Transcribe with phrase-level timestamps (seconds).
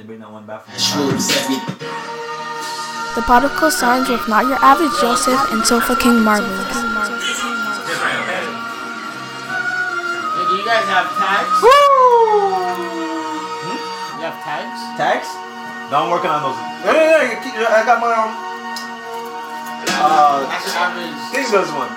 [0.00, 0.72] to bring that one back from
[3.14, 6.72] The Particle Sons with Not Your Average Joseph and Sofa King Marvelous.
[10.48, 11.52] Do you guys have tags?
[11.60, 11.68] Woo!
[14.16, 14.80] You have tags?
[14.96, 15.28] Tags?
[15.92, 16.56] No, I'm working on those.
[16.86, 18.32] Hey, hey, hey, keep- I got my um.
[20.00, 21.12] Uh, That's your average.
[21.34, 21.92] King does one.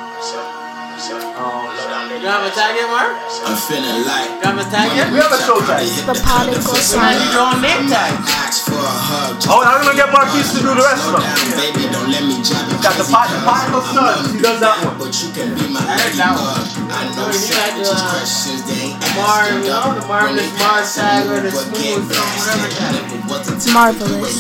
[2.14, 3.12] You have a tag yet, Mark?
[3.44, 5.12] I'm feeling like You have a tag yet?
[5.12, 5.84] we have a show tag.
[6.08, 7.20] The Particle Man, Sons.
[7.20, 8.14] you don't name tag.
[8.40, 9.42] ask for a hug.
[9.50, 11.34] Oh, I'm gonna get Marquise to do the rest of Slow them.
[11.34, 14.32] down, baby, don't let me jab you Got the pot, particle studs.
[14.32, 14.96] He does that one.
[15.02, 16.54] But you can be my I heard that one.
[16.54, 16.94] ladybug.
[16.94, 20.24] I know you like savages the- questions they ain't Mar, asking, you know, the marvelous
[20.24, 22.94] When they Mars tag you or the what smooth get from whatever past, tag.
[22.94, 24.34] if it wasn't tough, Marvelous.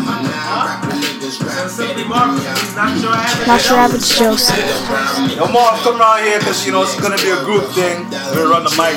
[0.00, 0.08] You ain't mention it, dog.
[0.08, 2.44] Am I now rapping niggas rap Simply better Marvelous.
[2.44, 3.46] than He's not your average.
[3.46, 4.56] Not Your Average Joseph.
[5.28, 5.36] me?
[5.36, 8.08] No more come around here because you know it's gonna be a group thing.
[8.34, 8.96] We'll run the mic.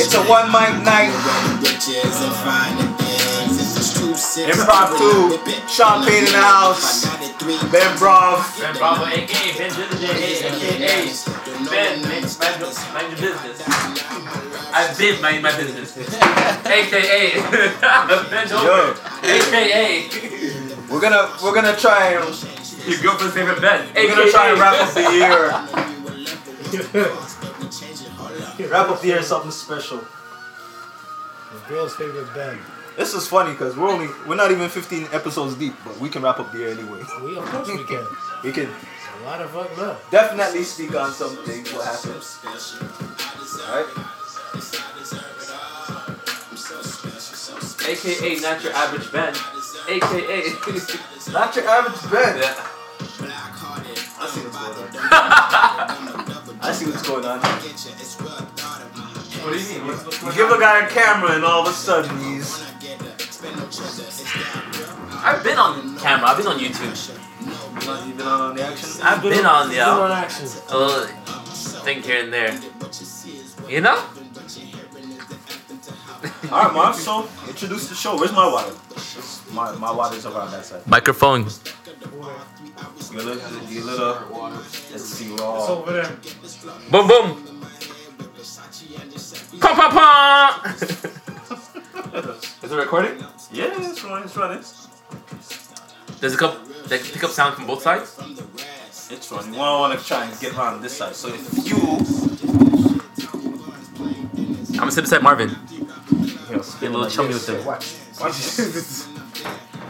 [0.00, 1.12] It's a one mic night.
[4.32, 5.36] Improv two.
[5.68, 7.04] Sean Payne in the house.
[7.70, 8.40] Ben Brov.
[8.58, 11.12] Ben Bravo, aka Ben Diligent, aka
[11.68, 12.62] Ben, mind mind-
[12.94, 13.60] mind your business.
[14.72, 15.96] I've been minding my business.
[15.98, 17.42] AKA
[18.30, 20.08] Ben Yo, AKA
[20.88, 22.24] we're gonna we're gonna try and
[22.88, 23.86] your girlfriend's favorite Ben.
[23.90, 24.06] AKA.
[24.06, 25.52] We're gonna try and wrap up the year.
[28.70, 29.98] wrap up the year something special.
[31.52, 32.58] Your Girl's favorite band.
[32.96, 36.22] This is funny because we're only we're not even 15 episodes deep, but we can
[36.22, 37.02] wrap up the year anyway.
[37.24, 38.06] We of course we can.
[38.44, 40.06] We can A lot of fuck love.
[40.10, 42.22] definitely speak on some things what happened.
[43.60, 43.86] Alright?
[47.88, 49.34] AKA not your average Ben.
[49.88, 50.42] AKA.
[51.32, 52.36] Not your average Ben.
[52.38, 52.68] yeah.
[54.18, 54.98] I see what's going on.
[56.62, 57.40] I see what's going on.
[59.42, 59.86] What do you mean?
[59.86, 62.62] What's, what's You give a guy a camera and all of a sudden he's
[63.80, 66.28] I've been on camera.
[66.28, 66.92] I've been on YouTube.
[68.06, 69.00] you've been on, on the action.
[69.02, 70.46] I've been on Good on yeah action.
[70.68, 71.06] a little
[71.86, 72.52] thing here and there.
[73.68, 73.96] You know?
[76.52, 78.16] Alright, Mom, so introduce the show.
[78.16, 78.74] Where's my water?
[79.52, 80.86] My my water's around that side.
[80.86, 81.46] Microphone.
[83.10, 84.50] You little you little
[84.90, 86.16] let's see It's over there.
[86.90, 87.60] Boom boom.
[89.60, 91.12] Pum pum pum.
[92.62, 93.18] Is it recording?
[93.52, 94.58] Yeah, it's running, it's running.
[96.20, 96.56] Does it come?
[96.86, 98.16] Does it pick up sound from both sides?
[99.10, 99.52] It's running.
[99.52, 101.16] Well, I want to try and get around this side.
[101.16, 101.76] So if you
[104.72, 105.48] I'm gonna sit beside Marvin.
[105.48, 107.64] Here, Get a little chummy with him.
[107.64, 107.96] Watch.
[108.20, 108.58] Watch.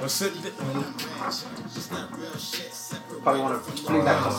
[0.02, 0.32] Or sit.
[3.22, 4.16] Probably want to fling that.
[4.22, 4.30] I'll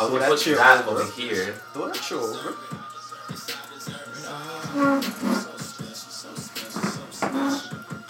[0.00, 1.00] I'll that put that over.
[1.00, 1.52] over here.
[1.72, 2.56] Throw that chair over.
[4.74, 5.51] Uh,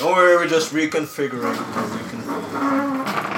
[0.02, 1.54] Don't worry, we're just reconfiguring.
[1.54, 3.32] Reconfiguring.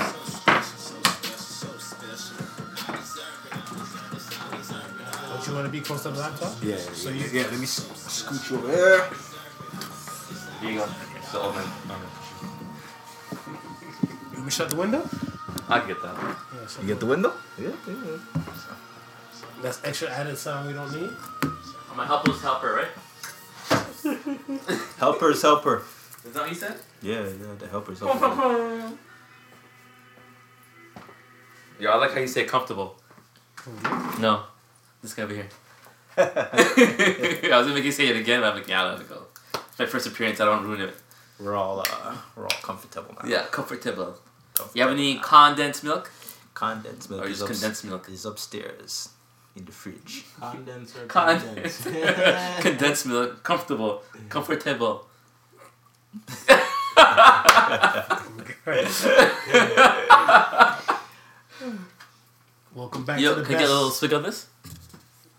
[5.29, 6.53] Don't you want to be close to the laptop?
[6.63, 7.43] Yeah, So yeah, you- yeah.
[7.51, 9.09] Let me s- scoot you over there.
[10.61, 10.87] Here you go.
[11.31, 11.67] So, oh man.
[14.33, 15.03] You want me to shut the window?
[15.69, 16.15] I can get that.
[16.17, 17.33] Yeah, shut You get the window?
[17.59, 18.19] Yeah, yeah.
[19.63, 21.11] That's extra added sound we don't need.
[21.91, 22.93] I'm a helpless helper, right?
[24.99, 25.83] Helpers, helper.
[26.25, 26.77] Is that what you said?
[27.03, 28.93] Yeah, yeah, the helpers, helper.
[31.81, 32.97] Yeah, I like how you say comfortable.
[34.21, 34.45] No,
[35.03, 35.49] this guy over here.
[36.17, 39.25] I was gonna make you say it again, but I'm like, yeah, let it go.
[39.55, 40.41] It's my first appearance.
[40.41, 40.95] I don't wanna ruin it.
[41.41, 43.29] We're all, uh, we're all comfortable now.
[43.29, 44.17] Yeah, comfortable.
[44.73, 46.13] You have any condensed milk?
[46.55, 48.09] Condensed milk Or is, just ups- condensed milk?
[48.09, 49.09] is upstairs
[49.57, 50.25] in the fridge.
[50.41, 51.07] Condenser.
[51.09, 51.83] Condensed.
[52.61, 53.43] condensed milk.
[53.43, 54.03] Comfortable.
[54.29, 55.07] Comfortable.
[62.75, 64.47] Welcome back Yo, to the can I get a little swig of this?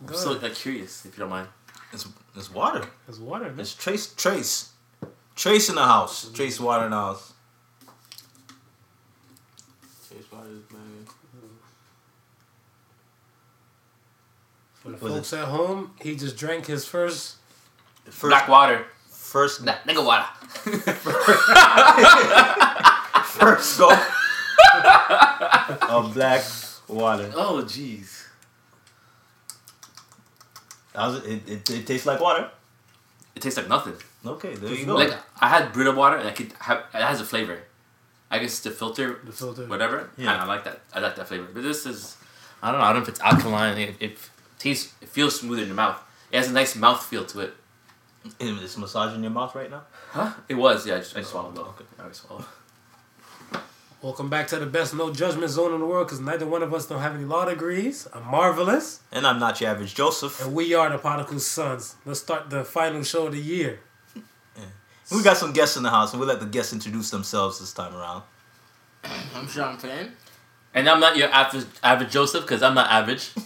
[0.01, 1.47] I'm Go so like, uh, curious, if you don't mind.
[1.93, 2.85] It's, it's water.
[3.07, 3.45] There's water.
[3.45, 3.59] man.
[3.59, 4.71] It's Trace, Trace.
[5.35, 6.29] Trace in the house.
[6.31, 7.33] Trace water in the house.
[10.09, 11.05] Trace water is man.
[14.73, 17.37] For the Was folks at home, he just drank his first.
[18.05, 18.85] First, Black water.
[19.35, 20.27] First, Nah, nigga water.
[23.35, 23.89] first go
[25.89, 26.41] of black
[26.87, 27.29] water.
[27.35, 28.27] Oh, jeez.
[30.95, 32.49] How's it, it, it, it tastes like water.
[33.35, 33.95] It tastes like nothing.
[34.25, 34.95] Okay, there you go.
[34.95, 37.59] Like I had Brita water, and I could have it has a flavor.
[38.31, 39.65] I guess the filter, The filter.
[39.67, 40.09] whatever.
[40.17, 40.31] Yeah.
[40.35, 40.79] Yeah, I like that.
[40.93, 41.47] I like that flavor.
[41.53, 42.15] But this is,
[42.63, 42.85] I don't know.
[42.87, 43.77] I don't know if it's alkaline.
[43.77, 44.17] It, it
[44.57, 46.01] tastes, it feels smooth in your mouth.
[46.31, 47.53] It has a nice mouth feel to it.
[48.39, 49.83] Is massage in your mouth right now?
[50.09, 50.33] Huh?
[50.47, 50.95] It was, yeah.
[50.95, 51.73] I just, I just swallowed though.
[51.79, 51.85] Okay.
[51.99, 52.45] I swallowed.
[54.01, 56.73] Welcome back to the best no judgment zone in the world because neither one of
[56.73, 58.07] us don't have any law degrees.
[58.13, 59.01] I'm marvelous.
[59.11, 60.43] And I'm not your average Joseph.
[60.43, 61.95] And we are the Particle Sons.
[62.05, 63.79] Let's start the final show of the year.
[65.11, 67.73] We got some guests in the house, and we'll let the guests introduce themselves this
[67.73, 68.23] time around.
[69.35, 70.11] I'm Sean Finn.
[70.73, 73.31] And I'm not your average, average Joseph because I'm not average.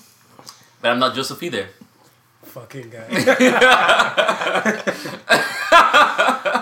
[0.81, 1.67] But I'm not Joseph either.
[2.49, 3.07] Fucking guy.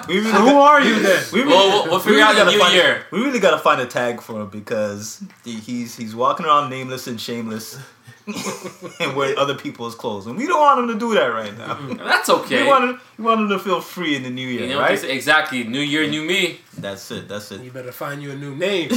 [0.08, 1.22] Really So who are you then?
[1.34, 3.06] We really, Well, we'll, we'll we figure really out the gotta new find, year.
[3.12, 7.08] We really gotta find a tag for him because he- he's he's walking around nameless
[7.08, 7.78] and shameless,
[9.02, 11.74] and wearing other people's clothes, and we don't want him to do that right now.
[12.06, 12.64] That's okay.
[12.64, 14.80] We want him, we want him to feel free in the new year, you know,
[14.80, 15.04] right?
[15.04, 15.66] exactly.
[15.66, 16.62] New year, new me.
[16.78, 17.28] That's it.
[17.28, 17.60] That's it.
[17.62, 18.90] You better find you a new name.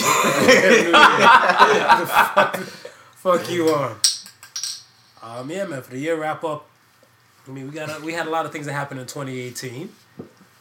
[3.17, 3.97] Fuck you on.
[5.23, 5.83] Um, yeah, man.
[5.83, 6.67] For the year wrap up,
[7.51, 9.91] I mean, we got a, we had a lot of things that happened in 2018.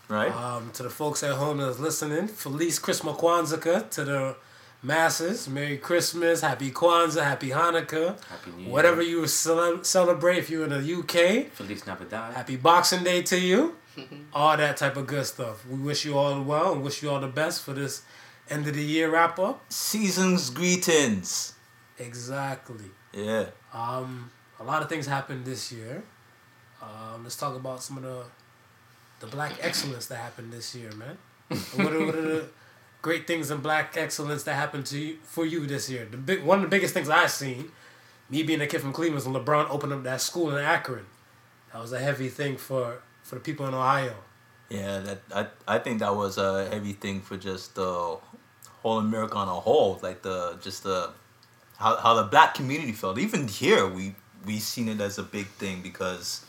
[0.07, 0.31] Right.
[0.31, 4.35] Um, to the folks at home that's listening, Feliz Christmas Kwanzaa to the
[4.81, 5.47] masses.
[5.47, 8.71] Merry Christmas, Happy Kwanzaa, Happy Hanukkah, Happy New Year.
[8.71, 10.39] whatever you cele- celebrate.
[10.39, 12.33] If you're in the UK, Feliz Navidad.
[12.33, 13.75] Happy Boxing Day to you.
[14.33, 15.63] all that type of good stuff.
[15.67, 18.01] We wish you all well and wish you all the best for this
[18.49, 19.61] end of the year wrap up.
[19.69, 21.53] Season's greetings.
[21.99, 22.85] Exactly.
[23.13, 23.47] Yeah.
[23.73, 26.03] Um, a lot of things happened this year.
[26.81, 28.23] Um, let's talk about some of the
[29.19, 31.17] the black excellence that happened this year, man.
[31.75, 32.45] What, are, what are the
[33.01, 36.07] great things in black excellence that happened to you for you this year?
[36.09, 37.71] The big one of the biggest things I've seen,
[38.29, 41.05] me being a kid from Cleveland, when LeBron opened up that school in Akron.
[41.73, 44.15] That was a heavy thing for for the people in Ohio.
[44.69, 48.17] Yeah, that I I think that was a heavy thing for just the
[48.81, 51.11] whole America on a whole, like the just the
[51.77, 53.17] how how the black community felt.
[53.17, 54.15] Even here, we
[54.45, 56.45] we seen it as a big thing because,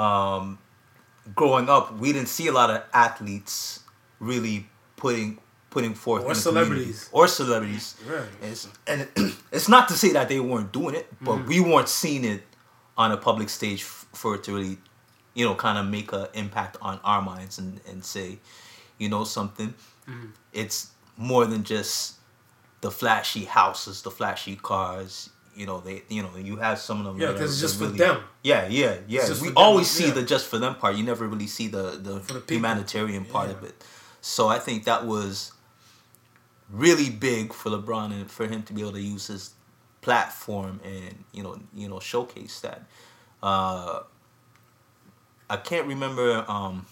[0.00, 0.58] um,
[1.34, 3.80] growing up, we didn't see a lot of athletes
[4.18, 4.66] really
[4.96, 5.38] putting
[5.70, 7.08] putting forth Or celebrities.
[7.12, 7.94] or celebrities.
[8.04, 8.24] Right.
[8.42, 9.10] It's, and it,
[9.52, 11.48] it's not to say that they weren't doing it, but Mm-hmm.
[11.48, 12.42] we weren't seeing it
[12.98, 14.78] on a public stage f- for it to really,
[15.34, 18.38] you know, kind of make an impact on our minds and, and say,
[18.98, 19.72] you know, something.
[20.08, 20.26] Mm-hmm.
[20.52, 22.16] It's more than just
[22.80, 25.30] the flashy houses, the flashy cars.
[25.60, 27.16] You know, they, you know, you have some of them.
[27.20, 28.16] Yeah, that 'cause are- it's just that for them.
[28.42, 29.28] Yeah, yeah, yeah.
[29.28, 30.14] We for them, always see yeah.
[30.18, 30.96] the just for them part.
[30.96, 33.74] You never really see the the, the humanitarian part of it.
[34.22, 35.52] So I think that was
[36.84, 39.50] really big for LeBron and for him to be able to use his
[40.00, 42.80] platform and you know you know showcase that.
[43.42, 44.00] Uh,
[45.50, 46.86] I can't remember um,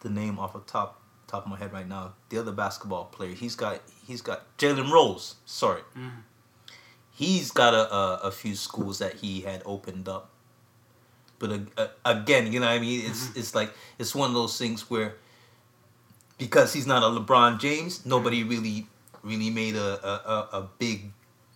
[0.00, 2.14] the name off the top top of my head right now.
[2.30, 5.36] The other basketball player, he's got he's got Jalen Rose.
[5.46, 5.82] Sorry,
[7.18, 10.30] he's got a, a a few schools that he had opened up.
[11.40, 13.02] But uh, uh, again, you know what I mean.
[13.10, 15.14] It's it's like it's one of those things where
[16.38, 18.86] because he's not a LeBron James, nobody really
[19.22, 21.10] really made a a, a, a big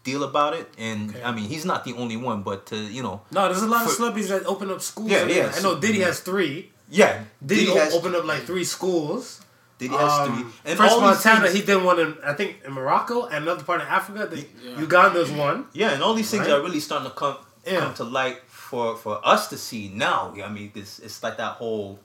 [0.05, 0.67] deal about it.
[0.79, 1.23] And Okay.
[1.23, 3.83] I mean, he's not the only one, but to you know, No, there's a lot
[3.83, 5.11] of For- celebrities that open up schools.
[5.11, 5.53] Yeah, yeah.
[5.55, 6.71] I know Diddy has three.
[6.91, 9.41] yeah, Diddy, Diddy has opened up like three schools.
[9.83, 10.53] Diddy has Um, three.
[10.71, 13.45] And First all these Montana, things- he did one in I think in Morocco and
[13.45, 14.27] another part of Africa.
[14.27, 14.81] The, Yeah.
[14.81, 15.67] Uganda's one.
[15.73, 16.55] Yeah, and all these things Right?
[16.57, 17.37] are really starting to come
[17.67, 17.81] Yeah.
[17.81, 20.21] come to light for for us to see now.
[20.45, 21.99] I mean, it's it's like that whole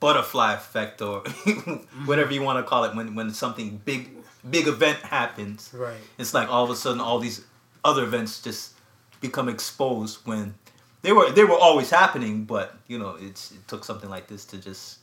[0.00, 1.20] butterfly effect or
[2.06, 4.10] whatever you want to call it when when something big
[4.48, 5.70] big event happens.
[5.72, 6.00] Right.
[6.18, 7.42] It's like all of a sudden all these
[7.84, 8.72] other events just
[9.20, 10.54] become exposed when
[11.02, 14.44] they were they were always happening, but you know, it's it took something like this
[14.46, 15.01] to just have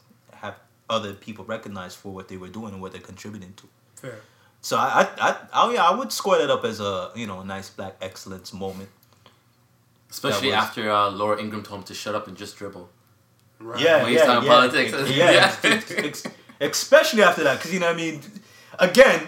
[0.89, 3.63] other people recognized for what they were doing and what they're contributing to.
[3.96, 4.19] Fair.
[4.62, 7.39] So I, I, I, oh yeah, I would score that up as a you know
[7.41, 8.89] a nice black excellence moment.
[10.10, 12.89] Especially was- after uh, Laura Ingraham told him to shut up and just dribble.
[13.60, 13.79] Right.
[13.81, 14.91] Yeah, When he's yeah, talking yeah, politics.
[15.12, 15.31] yeah.
[15.31, 15.55] Yeah.
[15.63, 16.24] ex- ex-
[16.62, 18.22] especially after that, because you know what I mean.
[18.79, 19.27] Again,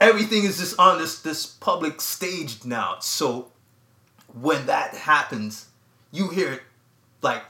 [0.00, 2.96] everything is just on this this public stage now.
[3.00, 3.50] So
[4.40, 5.66] when that happens,
[6.12, 6.62] you hear it
[7.22, 7.42] like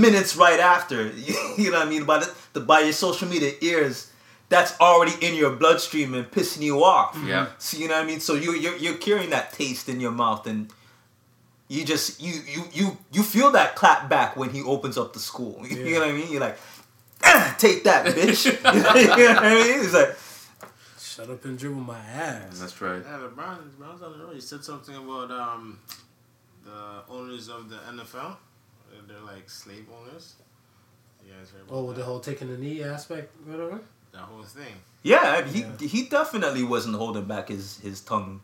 [0.00, 1.12] minutes right after.
[1.58, 2.04] You know what I mean?
[2.04, 4.10] By the, the by your social media ears,
[4.48, 7.16] that's already in your bloodstream and pissing you off.
[7.26, 7.48] Yeah.
[7.58, 8.20] So you know what I mean?
[8.20, 10.72] So you you're, you're carrying that taste in your mouth and
[11.68, 15.20] you just you you you you feel that clap back when he opens up the
[15.20, 15.60] school.
[15.68, 15.92] You Yeah.
[15.98, 16.30] know what I mean?
[16.32, 16.58] You're like,
[17.24, 18.44] ah, take that, bitch.
[18.46, 19.84] you know what I mean?
[19.84, 20.16] It's like
[20.98, 22.58] Shut up and dribble my ass.
[22.58, 23.02] That's right.
[23.04, 24.34] Yeah, LeBron, LeBron's on the road.
[24.34, 25.78] He said something about um,
[26.64, 28.36] the owners of the NFL.
[29.08, 30.34] They're like slave owners.
[31.26, 32.02] You guys heard about Oh, with that?
[32.02, 33.80] the whole taking the knee aspect, whatever.
[34.12, 34.74] that whole thing.
[35.02, 35.76] yeah, he Yeah.
[35.94, 38.40] he definitely wasn't holding back his his tongue.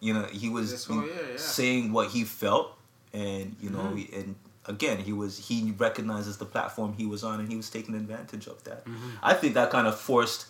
[0.00, 1.36] You know, he was whole year, yeah.
[1.38, 2.76] saying what he felt,
[3.12, 4.18] and you know, Mhm.
[4.18, 4.34] and
[4.66, 8.46] again, he was he recognizes the platform he was on, and he was taking advantage
[8.46, 8.84] of that.
[8.84, 9.10] Mm-hmm.
[9.22, 10.46] I think that kind of forced,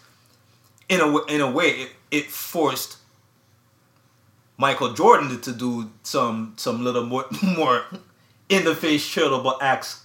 [0.89, 2.97] in a w- in a way, it, it forced
[4.59, 7.27] Michael Jordan to do some some little more
[7.57, 7.85] more
[8.49, 10.05] in the face charitable acts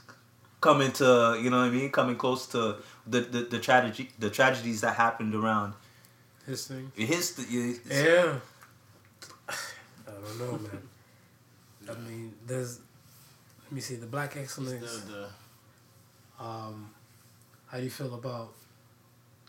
[0.59, 4.29] coming to you know what I mean coming close to the the, the tragedy the
[4.29, 5.73] tragedies that happened around
[6.45, 6.91] His thing.
[6.95, 8.35] his his- Yeah.
[9.49, 10.81] I don't know, man.
[11.89, 12.79] I mean, there's.
[13.63, 15.01] Let me see the black The, excellence.
[15.01, 15.27] the,
[16.39, 16.89] Um,
[17.67, 18.53] how do you feel about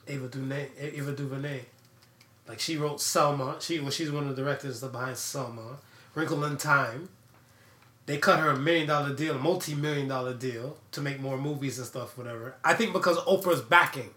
[0.09, 0.69] Ava DuVernay?
[0.79, 1.61] Ava DuVernay,
[2.49, 3.57] like she wrote Selma.
[3.61, 5.79] She well, she's one of the directors behind Selma.
[6.15, 7.09] Wrinkle in Time.
[8.07, 11.39] They cut her a million dollar deal, a multi million dollar deal to make more
[11.39, 12.57] movies and stuff, whatever.
[12.65, 14.11] I think because Oprah's backing.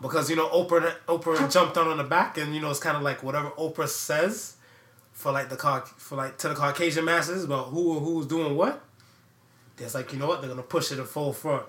[0.00, 2.96] Because you know Oprah Oprah jumped on on the back and you know it's kind
[2.96, 4.56] of like whatever Oprah says
[5.12, 8.82] for like the Cau- for like to the Caucasian masses about who who's doing what.
[9.78, 11.66] It's like you know what they're gonna push it in full front.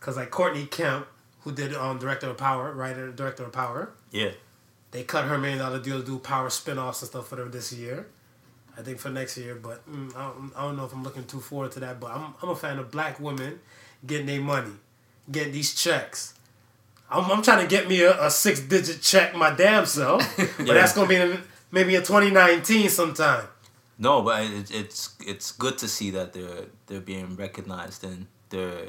[0.00, 1.06] Cause like Courtney Kemp,
[1.40, 4.30] who did um director of Power, writer director of Power, yeah
[4.90, 7.72] they cut her million dollar deal to do Power spin-offs and stuff for them this
[7.72, 8.06] year.
[8.78, 11.24] I think for next year, but mm, I, don't, I don't know if I'm looking
[11.24, 12.00] too forward to that.
[12.00, 13.60] But I'm I'm a fan of black women
[14.06, 14.72] getting their money,
[15.30, 16.34] getting these checks.
[17.10, 20.66] I'm, I'm trying to get me a, a six digit check my damn self, but
[20.66, 20.74] Yeah.
[20.74, 23.44] that's gonna be in, maybe in 2019 sometime.
[23.98, 28.88] No, but it, it's it's good to see that they're they're being recognized and they're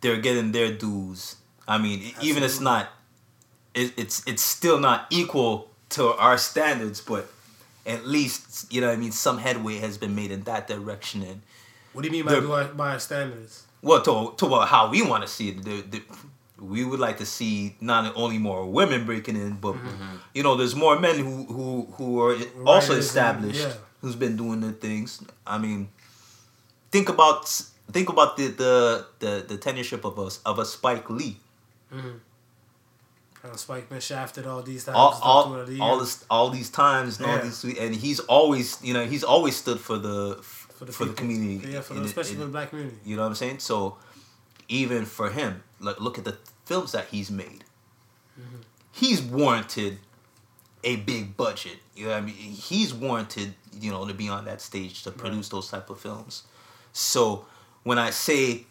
[0.00, 1.36] they're getting their dues.
[1.68, 2.88] I mean, e- even it's not
[3.74, 7.28] it, it's it's still not equal to our standards, but
[7.86, 11.22] at least you know what I mean some headway has been made in that direction
[11.22, 11.42] and
[11.92, 13.64] What do you mean by The- by our standards?
[13.82, 15.64] well to to uh, how we want to see it.
[15.64, 16.02] The, the,
[16.62, 19.74] we would like to see not only more women breaking in, but
[20.32, 23.00] you know, there's more men who who who are also Mm-hmm.
[23.00, 23.74] Established, yeah.
[24.00, 25.24] who's been doing the things.
[25.44, 25.88] I mean,
[26.92, 27.50] think about
[27.90, 31.36] think about the the the, the tenureship of us of a Spike Lee.
[33.44, 34.96] Uh, Spike been shafted all these times.
[34.96, 35.12] All
[35.52, 38.94] and all, the all this all these times and all these and he's always you
[38.94, 41.14] know he's always stood for the for the, people.
[41.14, 41.68] community.
[41.72, 42.96] Yeah, for the, especially in- for the black community.
[43.04, 43.58] You know what I'm saying?
[43.58, 43.96] So
[44.68, 47.64] even for him, like look at the films that he's made.
[48.92, 49.98] He's warranted
[50.84, 51.78] a big budget.
[51.94, 52.34] You know what I mean?
[52.34, 56.42] He's warranted, you know, to be on that stage to produce those type of films.
[56.92, 57.46] So
[57.84, 58.64] when I say,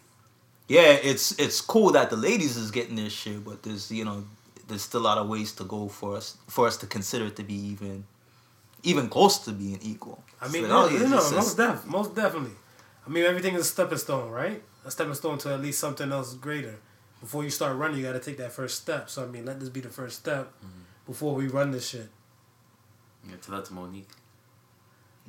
[0.68, 4.24] yeah, it's it's cool that the ladies is getting this share, but there's you know
[4.72, 7.36] there's still a lot of ways to go for us for us to consider it
[7.36, 8.04] to be even
[8.82, 10.18] even close to being equal.
[10.40, 12.56] I mean, So, no, yeah, no, no, it's- it's- most def, most definitely.
[13.06, 14.60] I mean, everything is a stepping stone, right?
[14.84, 16.76] A stepping stone to at least something else greater.
[17.20, 19.08] Before you start running, you got to take that first step.
[19.08, 20.82] So I mean, let this be the first step Mm-hmm.
[21.06, 22.10] before we run this shit.
[23.28, 24.10] Yeah, tell that to Mo'Nique.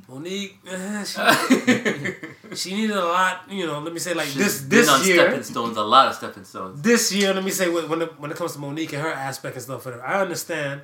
[0.10, 3.44] Mo'Nique, eh, she, she needed a lot.
[3.50, 5.16] You know, let me say like She's this been this on year.
[5.18, 6.82] stepping stones, a lot of stepping stones.
[6.82, 9.12] this year, let me say when when it, when it comes to Mo'Nique and her
[9.14, 10.82] aspect and stuff, whatever, I understand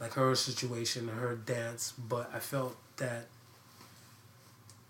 [0.00, 3.26] like her situation her dance, but I felt that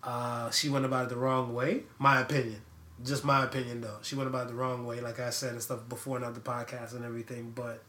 [0.02, 1.84] uh, she went about it the wrong way.
[1.98, 2.60] My opinion,
[3.04, 3.98] just my opinion though.
[4.02, 6.40] She went about it the wrong way, like I said and stuff before in other
[6.40, 7.52] podcasts and everything.
[7.54, 7.82] But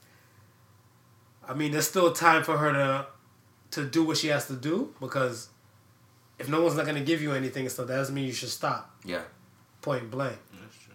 [1.47, 3.07] I mean, there's still time for her to
[3.75, 5.49] to do what she has to do because
[6.39, 8.49] if no one's not gonna give you anything and stuff, that doesn't mean you should
[8.49, 8.95] stop.
[9.05, 9.21] Yeah.
[9.81, 10.37] Point blank.
[10.59, 10.93] that's true.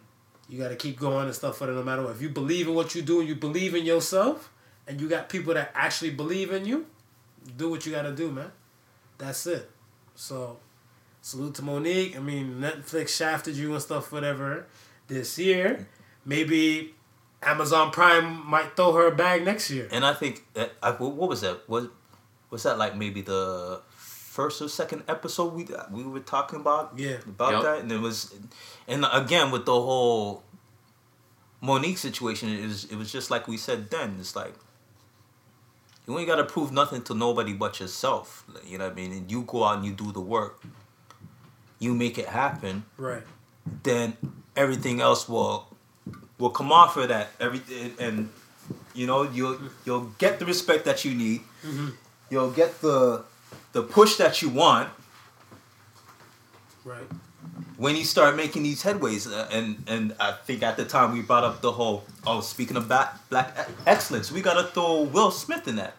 [0.49, 2.10] You got to keep going and stuff for it no matter what.
[2.10, 4.50] If you believe in what you do and you believe in yourself
[4.88, 6.87] and you got people that actually believe in you,
[7.56, 8.50] do what you got to do, man.
[9.16, 9.70] That's it.
[10.16, 10.58] So,
[11.20, 12.16] salute to Mo'Nique.
[12.16, 14.66] I mean, Netflix shafted you and stuff, whatever,
[15.06, 15.87] this year.
[16.25, 16.94] Maybe
[17.42, 19.88] Amazon Prime might throw her a bag next year.
[19.92, 21.68] And I think that, I, what what was that?
[21.68, 21.88] Was
[22.50, 27.19] was that like maybe the first or second episode we we were talking about Yeah.
[27.26, 27.62] about Yep.
[27.62, 28.35] that, and it was,
[28.88, 30.42] and again with the whole
[31.62, 34.16] Mo'Nique situation, it was it was just like we said then.
[34.19, 34.54] It's like
[36.07, 38.45] you ain't gotta prove nothing to nobody but yourself.
[38.64, 39.12] You know what I mean?
[39.12, 40.62] And you go out and you do the work.
[41.78, 43.23] You make it happen Right.
[43.83, 44.16] then
[44.57, 45.69] everything else will
[46.38, 47.28] will come off of that.
[47.38, 48.30] Everything and
[48.95, 51.40] you know you'll you'll get the respect that you need.
[51.64, 51.88] Mm-hmm.
[52.30, 53.25] You'll get the
[53.72, 54.88] the push that you want
[56.84, 57.04] Right.
[57.76, 59.30] when you start making these headways.
[59.30, 62.76] Uh, and and I think at the time we brought up the whole oh speaking
[62.76, 65.96] of black black excellence, we gotta throw Will Smith in that.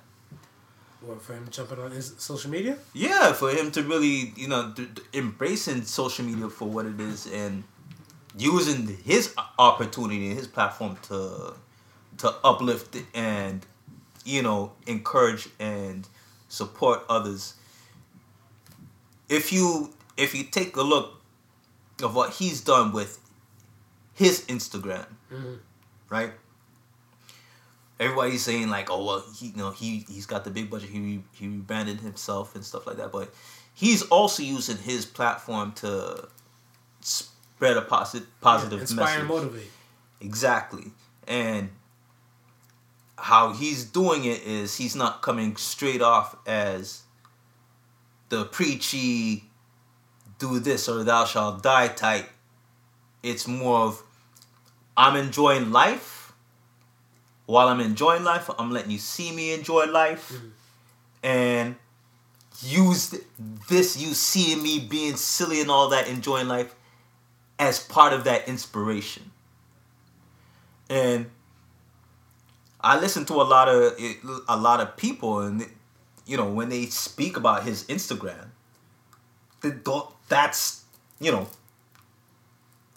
[1.02, 2.78] What, for him jumping on his social media?
[2.94, 7.00] Yeah, for him to really, you know, th- th- embracing social media for what it
[7.00, 7.64] is and
[8.38, 11.54] using his opportunity and his platform to
[12.20, 13.66] to uplift and
[14.26, 16.08] you know encourage and
[16.52, 17.54] support others.
[19.30, 21.14] If you if you take a look
[22.04, 23.20] of what he's done with
[24.14, 25.60] his Instagram, Mhm.
[26.10, 26.34] right?
[28.00, 30.90] Everybody's saying like, oh well, he you know he he's got the big budget.
[30.90, 33.34] He re- he rebranded himself and stuff like that, but
[33.74, 36.28] he's also using his platform to
[37.00, 39.44] spread a positive positive Yeah, inspire and message.
[39.44, 39.72] motivate.
[40.20, 40.92] Exactly.
[41.28, 41.70] And
[43.22, 47.04] how he's doing it is he's not coming straight off as
[48.30, 49.46] the preachy
[50.40, 52.30] do this or thou shalt die type.
[53.24, 54.04] It's more of
[54.98, 56.34] I'm enjoying life.
[57.46, 60.32] While I'm enjoying life, I'm letting you see me enjoy life.
[60.32, 60.48] Mm-hmm.
[61.24, 61.76] And
[62.62, 63.16] use
[63.70, 66.76] this you seeing me being silly and all that enjoying life
[67.60, 69.32] as part of that inspiration
[70.92, 71.32] and
[72.84, 73.94] I listen to a lot of
[74.48, 75.68] a lot of people, and
[76.26, 78.50] you know when they speak about his Instagram,
[79.62, 80.84] the, that's
[81.20, 81.48] you know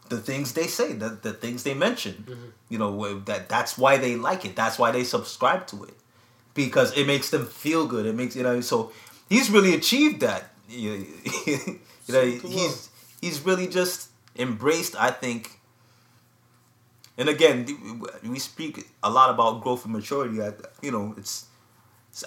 [0.08, 2.24] the things they say, the, the things they mention.
[2.28, 2.44] Mm-hmm.
[2.68, 4.56] You know that that's why they like it.
[4.56, 5.94] That's why they subscribe to it
[6.54, 8.06] because it makes them feel good.
[8.06, 8.92] It makes you know so
[9.28, 10.50] he's really achieved that.
[10.68, 11.06] You,
[11.46, 12.88] you know he's
[13.20, 14.96] he's really just embraced.
[14.96, 15.60] I think
[17.16, 17.66] and again,
[18.24, 20.42] we speak a lot about growth and maturity.
[20.42, 20.52] I,
[20.82, 21.46] you know, it's,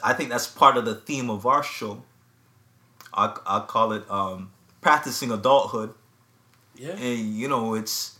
[0.03, 2.03] I think that's part of the theme of our show.
[3.13, 4.51] I I call it um,
[4.81, 5.93] practicing adulthood,
[6.75, 6.91] Yeah.
[6.93, 8.17] and you know, it's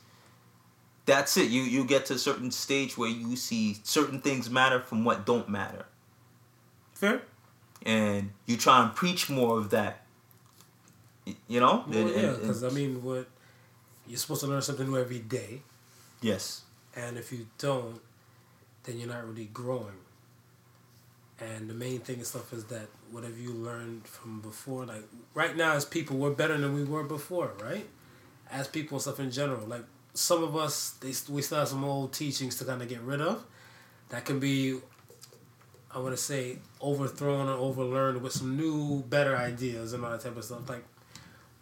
[1.06, 1.50] that's it.
[1.50, 5.26] You you get to a certain stage where you see certain things matter from what
[5.26, 5.86] don't matter,
[6.94, 7.22] Fair.
[7.86, 10.04] and you try and preach more of that.
[11.48, 13.28] You know, Well, And- yeah, because I mean, what
[14.08, 15.62] you're supposed to learn something new every day,
[16.28, 16.62] yes,
[16.96, 18.02] and if you don't,
[18.84, 20.00] then you're not really growing.
[21.40, 25.04] And the main thing and stuff is that whatever you learned from before, like
[25.36, 27.86] right now as people, we're better than we were before, right?
[28.50, 31.84] As people and stuff in general, like some of us, they we still have some
[31.84, 33.46] old teachings to kind of get rid of.
[34.10, 34.80] That can be,
[35.94, 40.22] I want to say, overthrown or overlearned with some new, better ideas and all that
[40.22, 40.68] type of stuff.
[40.68, 40.86] Like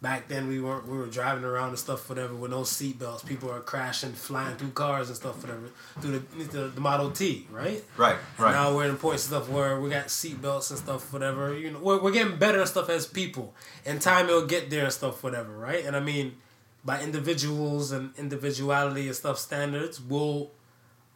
[0.06, 3.26] back then, we weren't we were driving around and stuff, whatever, with no seatbelts.
[3.26, 5.68] People are crashing, flying through cars and stuff, whatever,
[6.00, 7.82] through the the, the Model T, right?
[7.96, 8.52] right, right.
[8.52, 11.58] Now we're in point of stuff where we got seatbelts and stuff, whatever.
[11.58, 13.52] You know, we're, we're getting better and stuff as people.
[13.84, 15.84] In time, it'll get there and stuff, whatever, right?
[15.84, 16.36] And I mean,
[16.84, 20.52] by individuals and individuality and stuff standards, we'll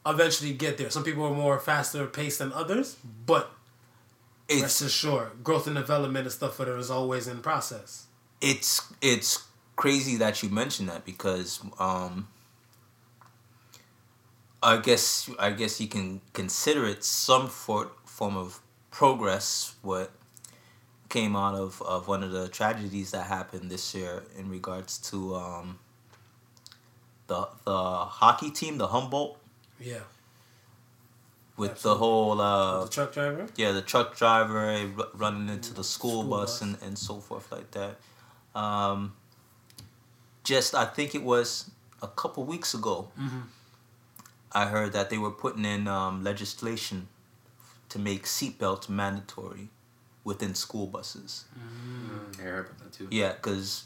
[0.04, 0.90] eventually get there.
[0.90, 3.52] Some people are more faster paced than others, but
[4.48, 8.08] it's rest assured, growth and development and stuff, whatever, is always in process.
[8.40, 9.44] It's it's
[9.76, 12.28] crazy that you mentioned that because um
[14.62, 20.10] I guess I guess you can consider it some for, form of progress what
[21.08, 25.34] came out of, of one of the tragedies that happened this year in regards to
[25.34, 25.78] um
[27.26, 27.72] the the
[28.20, 29.38] hockey team the Humboldt
[29.80, 30.00] Yeah.
[31.56, 31.94] with Absolutely.
[31.94, 33.46] the whole uh the truck driver?
[33.56, 36.62] yeah, the truck driver eh, running into the school, School bus, bus.
[36.62, 37.96] And, and so forth like that.
[38.54, 39.14] Um,
[40.44, 41.70] just I think it was
[42.02, 43.10] a couple weeks ago.
[43.18, 43.42] Mhm.
[44.52, 47.08] I heard that they were putting in um, legislation
[47.88, 49.68] to make seatbelts mandatory
[50.24, 51.44] within school buses.
[51.56, 53.08] Mm, I heard about that too.
[53.10, 53.84] Yeah, because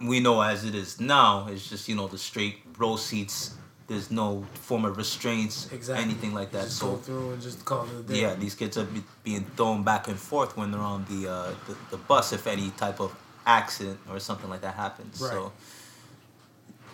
[0.00, 3.54] we know as it is now, it's just you know the straight row seats.
[3.92, 6.04] There's no form of restraints, Exactly.
[6.04, 6.64] anything like that.
[6.64, 9.82] Just so go through and just call it yeah, these kids are be, being thrown
[9.82, 13.10] back and forth when they're on the, uh, the the bus if any type of
[13.46, 15.20] accident or something like that happens.
[15.20, 15.30] Right.
[15.32, 15.52] So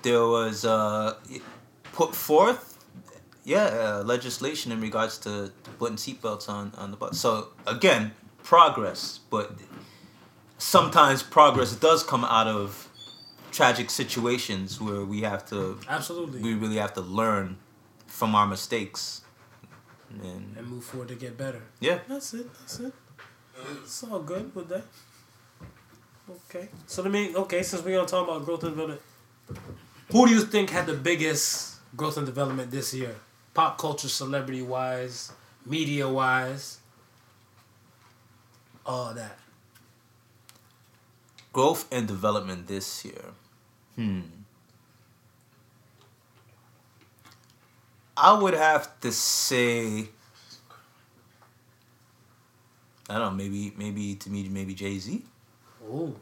[0.02, 1.14] there was uh,
[1.92, 2.78] put forth,
[3.44, 7.18] yeah, uh, legislation in regards to putting seatbelts on on the bus.
[7.18, 9.52] So again, progress, but
[10.58, 12.87] sometimes progress does come out of
[13.58, 16.38] tragic situations where we have to Absolutely.
[16.46, 17.56] we really have to learn
[18.06, 19.22] from our mistakes.
[20.24, 21.62] And and move forward to get better.
[21.80, 22.46] yeah, That's it.
[22.58, 22.94] That's it.
[23.82, 24.84] It's all good with that.
[26.30, 26.68] Okay.
[26.86, 27.22] So let me.
[27.44, 29.02] Okay, since we're gonna talk about growth and development,
[30.12, 33.14] who do you think had the biggest growth and development this year?
[33.54, 35.32] Pop culture, celebrity wise,
[35.66, 36.78] media wise,
[38.86, 39.36] all that.
[41.52, 43.24] growth and development this year.
[43.98, 44.20] Hmm.
[48.16, 50.08] I would have to say.
[53.10, 53.30] I don't know.
[53.30, 55.24] Maybe, maybe to me, maybe Jay Z.
[55.84, 56.14] Ooh,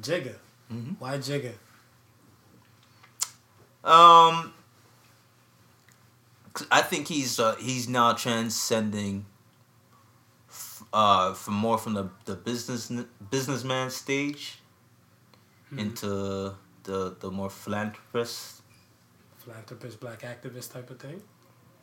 [0.00, 0.34] Jigga.
[0.70, 0.96] Mhm.
[0.98, 1.52] Why Jigga?
[3.84, 4.52] Um,
[6.70, 9.24] I think he's uh, he's now transcending.
[10.48, 12.92] f- Uh, from more from the the business
[13.30, 14.58] businessman stage,
[15.76, 18.62] into the the more philanthropist
[19.44, 21.20] Philanthropist, black activist type of thing.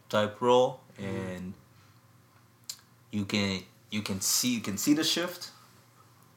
[0.07, 1.53] type role, and
[3.11, 5.51] you can you can see you can see the shift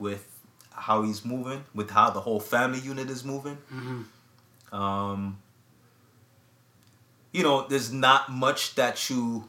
[0.01, 0.27] with
[0.73, 3.57] how he's moving, with how the whole family unit is moving.
[3.73, 4.75] Mm-hmm.
[4.75, 5.39] Um,
[7.33, 9.49] you know, there's not much that you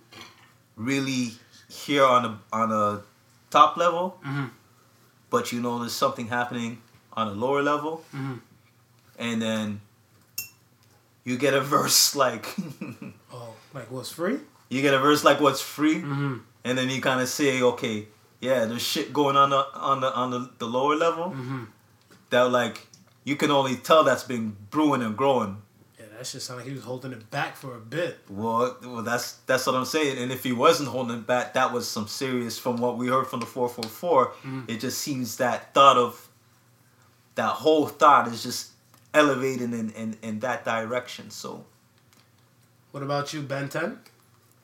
[0.75, 1.31] really
[1.69, 3.01] hear on a on a
[3.49, 4.45] top level, Mm-hmm.
[5.29, 6.81] but you know there's something happening
[7.13, 8.39] on a lower level, Mhm.
[9.23, 9.81] And then
[11.23, 12.45] you get a verse like
[13.31, 14.37] Oh, like what's free?
[14.69, 16.37] you get a verse like what's free, Mm-hmm.
[16.65, 18.07] and then you kind of say, okay,
[18.41, 21.63] yeah, there's shit going on the, on the on the, the lower level Mm-hmm.
[22.29, 22.87] that like
[23.23, 25.61] you can only tell that's been brewing and growing.
[25.97, 28.19] Yeah, that shit sounded like he was holding it back for a bit.
[28.29, 30.17] Well, well, that's that's what I'm saying.
[30.17, 32.59] And if he wasn't holding it back, that was some serious.
[32.59, 34.33] From what we heard from the four four four,
[34.67, 36.27] it just seems that thought of
[37.35, 38.71] that whole thought is just
[39.13, 41.29] elevating in, in, in that direction.
[41.29, 41.65] So
[42.91, 43.81] What about you, Ben 10?
[43.81, 43.97] Who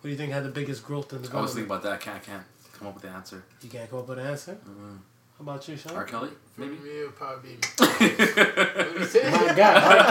[0.04, 1.56] do you think had the biggest growth in the I was development?
[1.56, 1.92] thinking about that.
[1.94, 2.44] I can't, I can't
[2.78, 3.44] come up with the answer.
[3.62, 4.58] You can't come up with an answer?
[4.66, 5.96] How about you, Sean?
[5.96, 6.04] R.
[6.06, 6.76] Kelly, For maybe.
[6.76, 7.60] me, it would probably be.
[7.78, 9.32] what do you say?
[9.32, 10.04] My God, R.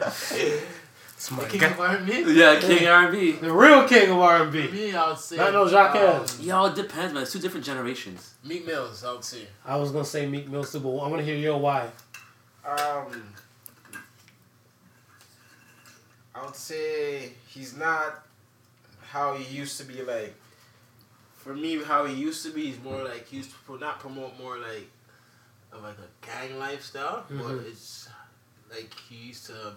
[0.00, 0.60] Kelly.
[1.16, 1.72] It's my King God.
[1.72, 2.34] of R&B?
[2.34, 3.32] Yeah, King R&B.
[3.32, 4.68] The real king of For R&B.
[4.72, 5.36] me, I would say.
[5.36, 5.94] Not no Jacques.
[5.94, 7.22] um, Yo, it depends, man.
[7.22, 8.34] It's two different generations.
[8.42, 9.46] Meek Mills, I would say.
[9.64, 11.90] I was gonna say Meek Mill too, but I want to hear your why.
[12.64, 13.34] Um,
[16.34, 18.24] I would say he's not
[19.02, 20.02] how he used to be.
[20.02, 20.34] Like
[21.36, 24.38] For me, how he used to be, he's more like he used to not promote
[24.38, 24.88] more like
[25.72, 27.66] of like a gang lifestyle, but Mhm.
[27.70, 28.08] it's
[28.70, 29.74] like he used to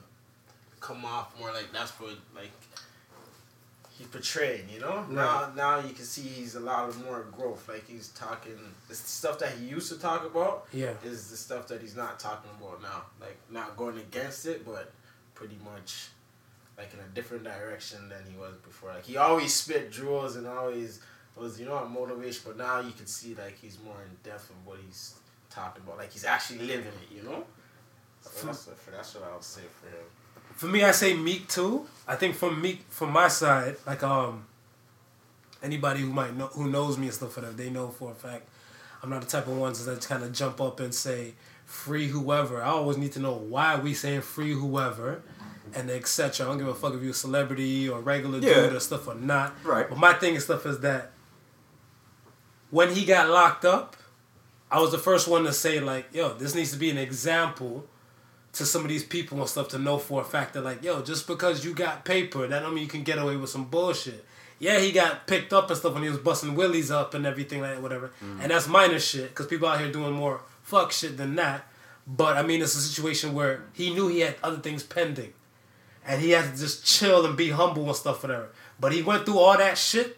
[0.80, 2.52] come off more like that's what like
[3.98, 5.06] he portrayed, you know.
[5.10, 7.68] Now, now you can see he's a lot of more growth.
[7.70, 8.58] Like he's talking
[8.90, 10.94] the stuff that he used to talk about Yeah.
[11.04, 13.04] is the stuff that he's not talking about now.
[13.22, 14.92] Like not going against it, but
[15.34, 16.10] pretty much
[16.78, 18.92] like in a different direction than he was before.
[18.94, 21.00] Like he always spit jewels and always
[21.38, 24.50] was you know a motivation, but now you can see like he's more in depth
[24.50, 25.16] of what he's
[25.50, 25.98] talking about.
[26.00, 27.46] Like he's actually living it, you know.
[28.22, 30.04] So that's, what- that's what I would say for him.
[30.56, 31.86] For me, I say Meek too.
[32.08, 34.46] I think from Meek, from my side, like um,
[35.62, 38.16] anybody who might know who knows me and stuff like that, they know for a
[38.16, 38.48] fact
[39.04, 41.34] I'm not the type of ones that kind of jump up and say
[41.66, 42.62] free whoever.
[42.64, 45.22] I always need to know why we saying free whoever,
[45.74, 46.46] and etc.
[46.46, 48.54] I don't give a fuck if you're a celebrity or regular Yeah.
[48.62, 49.56] dude or stuff or not.
[49.64, 49.90] Right.
[49.90, 51.12] But my thing and stuff is that
[52.72, 53.96] when he got locked up,
[54.72, 57.86] I was the first one to say like, yo, this needs to be an example
[58.56, 61.02] to some of these people and stuff to know for a fact that like, yo,
[61.02, 64.26] just because you got paper, that don't mean you can get away with some bullshit.
[64.60, 67.62] Yeah, he got picked up and stuff when he was busting willies up and everything
[67.62, 68.12] like that, whatever.
[68.24, 68.42] Mm.
[68.42, 71.68] And that's minor shit because people out here doing more fuck shit than that.
[72.08, 75.34] But I mean, it's a situation where he knew he had other things pending,
[76.06, 78.50] and he had to just chill and be humble and stuff, whatever.
[78.80, 80.18] But he went through all that shit,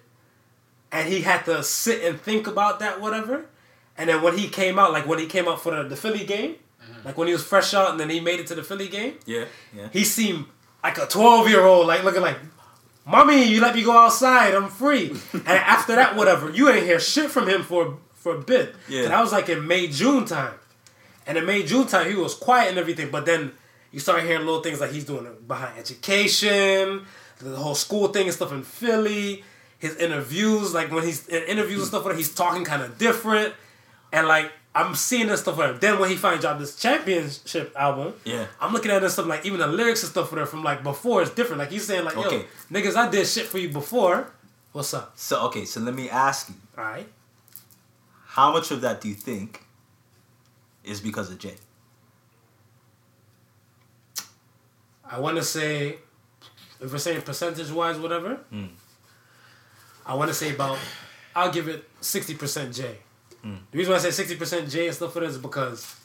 [0.91, 3.45] and he had to sit and think about that, whatever.
[3.97, 6.25] And then when he came out, like when he came out for the, the Philly
[6.25, 6.57] game,
[6.89, 7.07] Mm-hmm.
[7.07, 9.15] like when he was fresh out and then he made it to the Philly game,
[9.25, 9.45] yeah,
[9.75, 9.89] yeah.
[9.91, 10.45] he seemed
[10.83, 12.37] like a 12 year old, like looking like,
[13.05, 15.09] Mommy, you let me go outside, I'm free.
[15.33, 18.75] and after that, whatever, you ain't hear shit from him for, for a bit.
[18.89, 19.03] Yeah.
[19.03, 20.53] And I was like in May, June time.
[21.25, 23.51] And in May, June time, he was quiet and everything, but then
[23.91, 27.05] you start hearing little things like he's doing behind education,
[27.39, 29.43] the whole school thing and stuff in Philly,
[29.79, 33.53] his interviews, like when he's in interviews and stuff, he's talking kind of different.
[34.11, 35.77] And like, I'm seeing this stuff with him.
[35.79, 38.45] Then when he finally dropped this championship album, Yeah.
[38.61, 41.21] I'm looking at this stuff like even the lyrics and stuff for from like before
[41.23, 41.59] is different.
[41.59, 42.37] Like he's saying like, Okay.
[42.39, 42.45] yo,
[42.79, 44.31] niggas, I did shit for you before.
[44.73, 45.13] What's up?
[45.15, 47.07] So okay, so let me ask you, All right.
[48.27, 49.63] how much of that do you think
[50.83, 51.55] is because of Jay?
[55.09, 55.97] I want to say,
[56.81, 58.69] if we're saying percentage wise, whatever, Mm.
[60.05, 60.77] I want to say about,
[61.35, 62.97] I'll give it 60% Jay.
[63.47, 63.59] Mm.
[63.71, 65.95] The reason why I say 60% Jay and stuff for this is because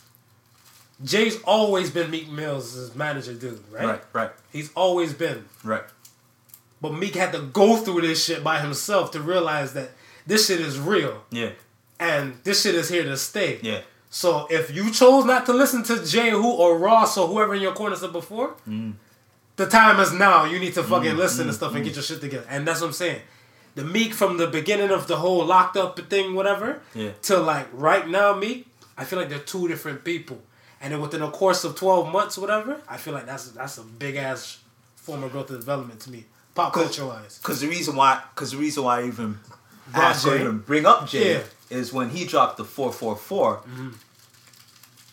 [1.04, 3.84] Jay's always been Meek Mill's manager, dude, right?
[3.84, 5.44] Right, right, He's always been.
[5.64, 5.82] right.
[6.80, 9.90] But Meek had to go through this shit by himself to realize that
[10.26, 11.50] this shit is real Yeah,
[12.00, 13.58] and this shit is here to stay.
[13.62, 13.80] yeah.
[14.10, 17.62] So if you chose not to listen to Jay who or Ross or whoever in
[17.62, 18.94] your corner said before, Mm.
[19.56, 20.44] the time is now.
[20.44, 22.44] You need to fucking listen and stuff and get your shit together.
[22.48, 23.22] And that's what I'm saying.
[23.74, 27.12] The Meek from the beginning of the whole locked up thing, whatever, Yeah.
[27.22, 28.66] to like right now, Meek,
[28.98, 30.42] I feel like they're two different people.
[30.80, 33.82] And then within a course of twelve months, whatever, I feel like that's that's a
[33.82, 34.58] big ass
[34.96, 37.38] form of growth and development to me, pop culture wise.
[37.42, 39.38] Cause the reason why, cause the reason why I even
[39.94, 40.42] asked or Jay.
[40.42, 41.42] even bring up Jay Yeah.
[41.78, 43.58] is when he dropped the four four four.
[43.58, 43.90] Mm-hmm.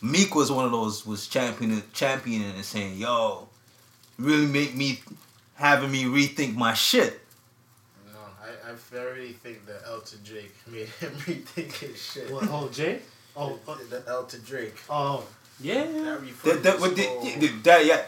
[0.02, 3.48] Meek was one of those was championing championing and saying, "Yo,
[4.18, 5.00] really make me
[5.54, 7.20] having me rethink my shit."
[8.70, 12.30] No, I, I very think that Elton to Drake made him rethink his shit.
[12.30, 13.00] What, oh, Jay?
[13.36, 14.74] Oh, oh, the L to Drake.
[14.88, 15.24] oh,
[15.60, 15.84] yeah.
[15.84, 18.02] That, That, that, what refocused did- whole- did- that- yeah,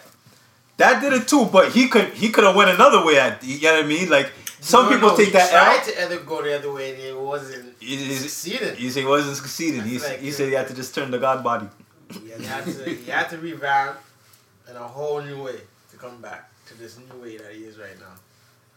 [0.79, 1.46] that did it too.
[1.46, 3.18] But he could he could have went another way.
[3.18, 4.09] At you know what I mean?
[4.09, 5.85] Like some No, people no, take he that tried out.
[5.85, 8.77] to either go the other way and it wasn't He- he- succeeded.
[8.77, 9.83] He said he wasn't succeeding.
[9.83, 11.68] He, like- he said he had to just turn the God body.
[12.11, 13.98] He had to he had to revamp
[14.68, 15.59] in a whole new way
[15.90, 18.14] to come back to this new way that he is right now.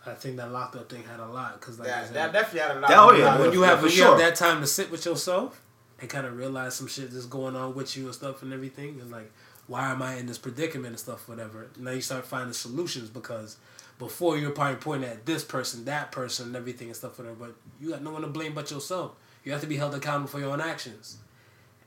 [0.08, 2.34] I think that locked up thing had a lot because like I That, said, that
[2.34, 2.91] definitely had a lot.
[2.91, 4.91] Oh, yeah, oh yeah, when you have for when you have that time to sit
[4.91, 5.62] with yourself
[6.00, 9.00] and kind of realize some shit that's going on with you and stuff and everything
[9.02, 9.32] and like
[9.68, 11.68] why am I in this predicament and stuff whatever.
[11.80, 13.58] Now you start finding solutions because
[13.98, 17.36] before you're probably pointing at this person, that person, and everything and stuff whatever.
[17.36, 19.13] But you got no one to blame but yourself.
[19.44, 21.18] You have to be held accountable for your own actions.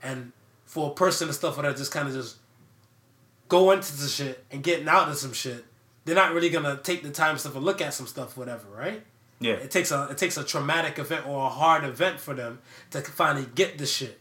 [0.03, 0.33] And
[0.65, 2.37] for a person and stuff whatever, just kind of just
[3.49, 5.65] go into the shit and getting out of some shit,
[6.09, 9.03] they're not really gonna take the time stuff and look at some stuff whatever, right?
[9.41, 12.59] Yeah, It takes a it takes a traumatic event or a hard event for them
[12.91, 14.19] to finally get the shit.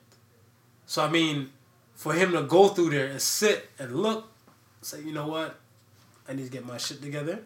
[0.86, 1.50] So I mean,
[1.95, 4.28] for him to go through there and sit and look,
[4.82, 5.56] say, you know what,
[6.30, 7.39] I need to get my shit together.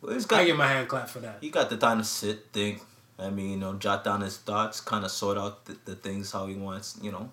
[0.00, 1.38] well, he's I got get my hand clap for that.
[1.40, 2.82] he got the time to sit, think.
[3.18, 6.32] I mean, you know, jot down his thoughts, kind of sort out the, the things
[6.32, 7.30] how he wants, you know,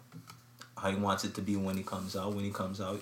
[0.78, 2.36] how he wants it to be when he comes out.
[2.36, 3.02] When he comes out,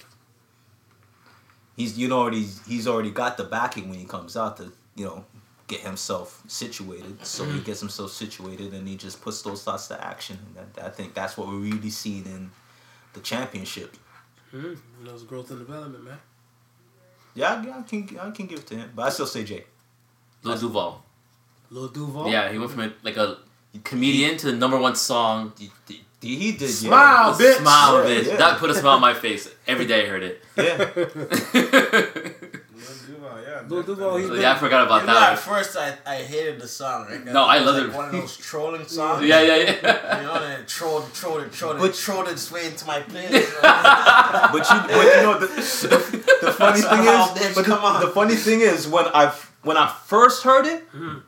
[1.77, 5.05] he's you know already he's already got the backing when he comes out to you
[5.05, 5.23] know
[5.67, 7.25] get himself situated.
[7.25, 10.39] So he gets himself situated and he just puts those thoughts to action.
[10.45, 12.51] And that, I think that's what we're really seeing in
[13.13, 13.95] the championship.
[14.53, 14.67] Mm-hmm.
[14.67, 16.17] You know, growth and development, man.
[17.35, 19.65] Yeah, yeah, I can I can give it to him, but I still say Jay.
[20.43, 21.03] Lil Duval.
[21.69, 22.31] Lil Duval.
[22.31, 23.37] Yeah, he went from a, like a
[23.83, 25.53] comedian to the number one song.
[26.21, 26.67] He, he, he did yeah.
[26.67, 27.57] Smile, The bitch.
[27.57, 28.27] Smile, Yeah, bitch.
[28.27, 28.35] yeah.
[28.37, 30.43] That put a smile on my face every day I heard it.
[30.57, 30.77] Yeah.
[32.77, 33.61] Lil Duval, yeah.
[33.67, 35.13] Lil Duval, he's been, yeah, I forgot about that.
[35.13, 37.07] know, at first I, I hated the song.
[37.09, 37.23] Right?
[37.25, 37.93] No, I loved like it.
[37.95, 39.25] One of those trolling songs.
[39.25, 40.17] Yeah, yeah, yeah.
[40.21, 43.61] You know, and trolled, trolled, trolled, But- trolled its way into my playlist.
[43.61, 47.83] But you, but you know the, the, the funny thing Somehow, is, bitch, but come
[47.83, 47.99] on.
[48.01, 51.19] the, the funny thing is when I when I first heard it, mm-hmm.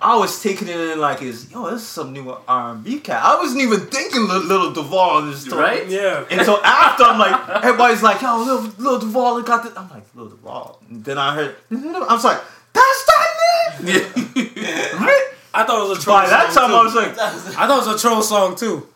[0.00, 3.00] I was taking it in like is yo, this is some new R and B
[3.00, 3.22] cat.
[3.24, 5.88] I wasn't even thinking little, little Duval and this Right?
[5.88, 6.24] yeah.
[6.30, 9.72] And so after I'm like, everybody's like, yo, little, little Duval got this.
[9.76, 10.80] I'm like, little Duval.
[10.90, 12.40] And then I heard, I'm like,
[12.72, 15.06] that's that nigga.
[15.06, 15.22] Rick.
[15.54, 16.76] I thought it was a troll By that song time, too.
[16.76, 17.12] I was like,
[17.56, 18.86] I thought it was a troll song too.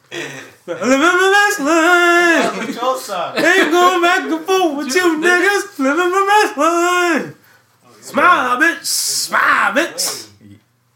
[0.66, 2.78] Living my best life.
[2.78, 3.36] Troll song.
[3.38, 5.78] Ain't going back and forth with you niggas.
[5.78, 8.02] Living my best life.
[8.02, 8.84] Smile, bitch.
[8.84, 10.29] Smile, bitch.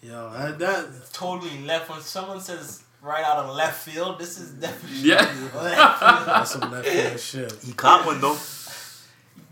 [0.04, 1.88] Yo, that, that Totally left.
[1.88, 5.34] When someone says right out of left field, this is definitely Yeah.
[5.54, 7.52] that's some left field shit.
[7.64, 8.36] he caught one though.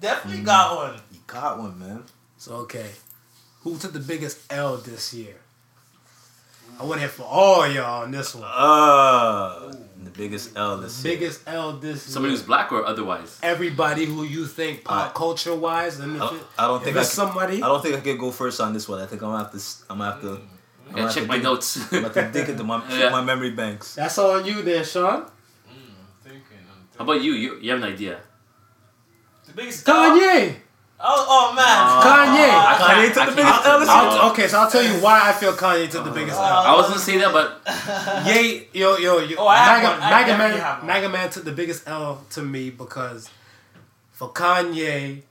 [0.00, 1.00] Definitely got one.
[1.10, 2.02] He caught one, man.
[2.36, 2.90] So okay,
[3.60, 5.36] who took the biggest L this year?
[6.78, 8.44] I want to hear for all y'all on this one.
[8.46, 9.81] Uh, the
[10.12, 11.14] biggest L this year.
[11.14, 12.38] Biggest L this Somebody year.
[12.38, 13.38] who's black or otherwise.
[13.42, 16.76] Everybody who you think pop I- culture wise, and if, I it, don't, I don't
[16.78, 18.88] if think I, it's can, somebody, I don't think I can go first on this
[18.88, 19.00] one.
[19.00, 19.60] I think I'm gonna have to.
[19.90, 20.26] I'm gonna have to.
[20.28, 20.40] Mm.
[20.88, 21.76] I'm gonna have check to my dig- notes.
[21.92, 23.10] I'm gonna have to dig into my Yeah.
[23.10, 23.94] my memory banks.
[23.94, 25.22] that's all on you there, Sean.
[25.22, 25.30] Mm, I'm
[26.22, 26.42] Thinking,
[26.98, 27.32] How about you?
[27.32, 28.20] You, you have an idea.
[29.46, 30.56] the biggest Kanye.
[31.04, 31.66] Oh, oh man.
[31.66, 32.48] Uh, Kanye.
[32.48, 33.96] I Kanye took the biggest L this year?
[33.96, 36.44] I'll- okay, so I'll tell you why I feel Kanye took the biggest L.
[36.44, 37.60] Uh, I was gonna say that, but
[38.26, 39.36] Yay, yo, yo, yo.
[39.38, 40.02] Oh, I have Maga, one.
[40.02, 40.86] I Maga definitely Man, have one.
[40.86, 43.28] Maga Man took the biggest L to me because
[44.12, 45.22] for Kanye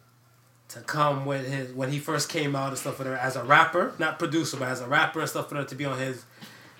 [0.70, 3.44] to come with his when he first came out and stuff with her as a
[3.44, 6.26] rapper, not producer, but as a rapper and stuff for her to be on his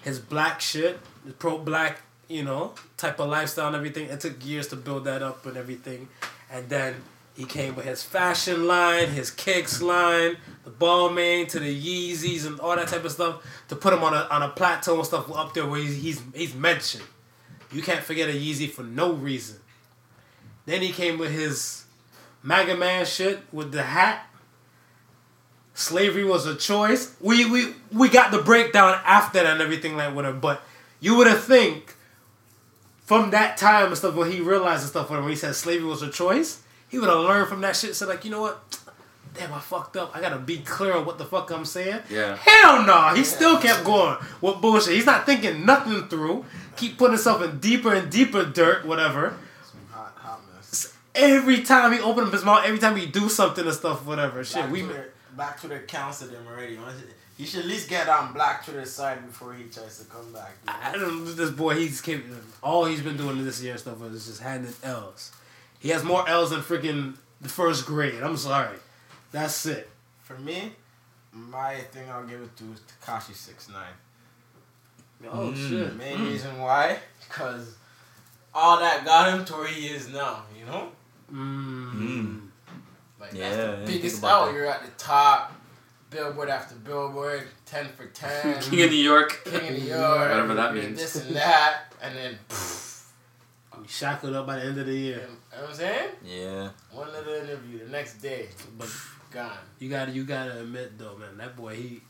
[0.02, 4.10] his black shit, his pro black, you know, type of lifestyle and everything.
[4.10, 6.10] It took years to build that up and everything,
[6.52, 6.96] and then.
[7.36, 12.60] He came with his fashion line, his kicks line, the Balmain to the Yeezys and
[12.60, 15.32] all that type of stuff to put him on a on a plateau and stuff
[15.34, 17.04] up there where he's he's, he's mentioned.
[17.72, 19.58] You can't forget a Yeezy for no reason.
[20.66, 21.86] Then he came with his
[22.44, 24.28] MAGA Man shit with the hat.
[25.74, 27.16] Slavery was a choice.
[27.22, 30.38] We we we got the breakdown after that and everything like whatever.
[30.38, 30.62] But
[31.00, 31.96] you would have think
[33.00, 36.02] from that time and stuff when he realized and stuff when he said slavery was
[36.02, 37.96] a choice, he would have learned from that shit.
[37.96, 38.78] Said like, you know what?
[39.34, 40.14] Damn, I fucked up.
[40.14, 42.02] I gotta be clear on what the fuck I'm saying.
[42.10, 42.36] Yeah.
[42.36, 43.14] Hell no.
[43.16, 44.96] He still kept going with bullshit.
[44.96, 46.44] He's not thinking nothing through.
[46.76, 49.38] Keep putting himself in deeper and deeper dirt, whatever.
[49.92, 50.94] Hot, hot mess.
[51.16, 54.44] Every time he open up his mouth, every time he do something and stuff, whatever.
[54.44, 56.78] Shit, we to their, back to their counsel them already.
[57.38, 60.58] He should at least get on Black Twitter side before he tries to come back.
[60.68, 60.80] you know?
[60.84, 61.32] I don't know.
[61.32, 62.24] This boy, he's came,
[62.62, 65.32] all he's been doing this year and stuff is just handing L's.
[65.82, 68.22] He has more L's than freaking the first grade.
[68.24, 68.78] I'm sorry.
[69.34, 69.90] That's it.
[70.22, 70.72] For me,
[71.34, 73.94] my thing I'll give it to is Tekashi Six Nine.
[75.30, 75.70] Oh Mm.
[75.70, 75.96] shit.
[75.98, 77.76] Main reason why, because
[78.54, 80.44] all that got him to where he is now.
[80.58, 80.92] You know,
[81.34, 82.48] Mm.
[83.20, 84.46] like Yeah, that's the biggest out.
[84.48, 84.54] that.
[84.56, 85.54] You're at the top,
[86.10, 89.42] billboard after billboard, ten for ten, King of New York.
[89.46, 90.98] King of New York, Whatever that means.
[91.00, 92.40] This and that, and then.
[92.50, 92.91] pff,
[93.82, 95.00] We shackled up by the end of the year.
[95.00, 95.28] you year.
[95.54, 96.10] know what I'm saying?
[96.24, 96.70] Yeah.
[96.92, 98.90] One little interview, the next day, But
[99.32, 99.58] gone.
[99.80, 102.02] you gotta you gotta admit though, man, that boy he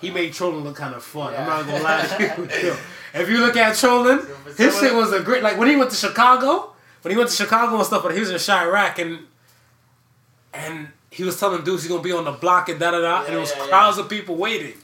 [0.00, 1.34] he made uh, trolling look kind of fun.
[1.34, 2.22] I'm not gonna lie to
[2.62, 2.74] you.
[3.20, 4.20] If you look at trolling,
[4.56, 5.42] his shit was a great.
[5.42, 8.20] Like when he went to Chicago, when he went to Chicago and stuff, but he
[8.20, 9.20] was in Chiraq and
[10.52, 13.18] and he was telling dudes he's gonna be on the block and da da da,
[13.18, 14.74] and Yeah, there was yeah, crowds of people waiting,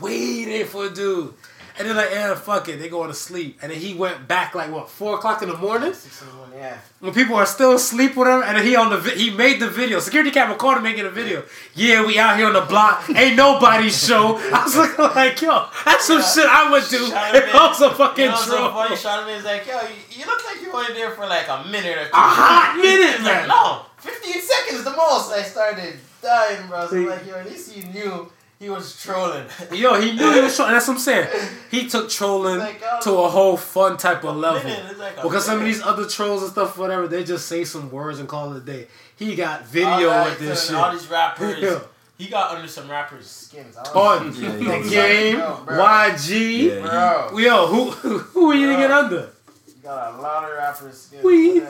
[0.00, 1.34] waiting for a dude.
[1.78, 2.78] And they're like, yeah, fuck it.
[2.78, 3.58] They going to sleep.
[3.62, 6.34] And then he went back like what four o'clock in the morning Six in the
[6.34, 6.78] morning, yeah.
[7.00, 9.60] when people are still asleep with him, and then he on the vi- he made
[9.60, 9.98] the video.
[10.00, 11.42] Security camera caught him making a video.
[11.74, 13.08] Yeah, we out here on the block.
[13.14, 14.36] Ain't nobody's show.
[14.52, 17.80] I was looking like, yo, that's some shit I would do Shout if I was
[17.80, 18.70] a fucking You know what's so troll.
[18.72, 18.96] funny?
[18.96, 22.04] Charlamagne's like, yo, you, you look like you only there for like a minute or
[22.04, 22.10] two.
[22.12, 23.48] A hot minute, He's like, man.
[23.48, 25.32] no, 15 seconds the most.
[25.32, 26.86] I started dying, bro.
[26.88, 28.30] So I'm like, yo, at least you knew
[28.62, 29.44] he was trolling.
[29.72, 30.74] Yo, he knew he was trolling.
[30.74, 31.28] That's what I'm saying.
[31.70, 34.70] He took trolling Like, oh, to a um, whole fun type of level.
[34.98, 38.20] like Because some of these other trolls and stuff, whatever, they just say some words
[38.20, 38.86] and call it a day.
[39.16, 40.76] He got video that, with this shit.
[40.76, 41.58] All these rappers.
[41.62, 41.80] Yeah.
[42.18, 43.76] He got under some rappers' skins.
[43.76, 44.88] I On was Yeah, the yeah.
[44.88, 45.76] game, Yo, bro.
[45.76, 46.62] YG.
[46.84, 47.28] Yeah.
[47.30, 49.30] Bro, Yo, who who are you to get under?
[49.66, 51.24] he got a lot of rappers' skins.
[51.24, 51.64] Weed.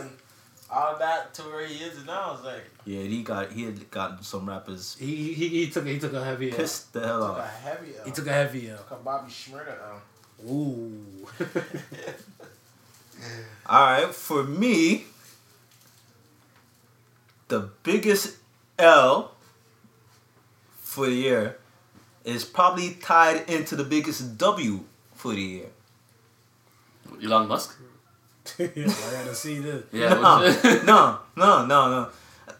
[0.73, 3.65] And then all that to where he is now is like, Yeah, he got he
[3.65, 6.57] had gotten some rappers He he, he took he took a heavy L.
[6.57, 7.37] pissed the hell off.
[7.37, 7.63] took a off.
[7.63, 8.05] heavy L.
[8.05, 8.77] He took a heavy L.
[8.79, 10.03] Took a Bobby Shmurda L.
[10.51, 11.29] Ooh.
[13.67, 15.05] All right, for me,
[17.49, 18.39] the biggest
[18.79, 19.33] L
[20.81, 21.59] for the year
[22.25, 24.81] is probably tied into the biggest W
[25.15, 25.67] for the year.
[27.23, 27.79] Elon Musk.
[28.59, 29.85] I gotta see this.
[29.93, 30.15] Yeah.
[30.15, 30.41] no,
[30.85, 32.09] no, no, no, no.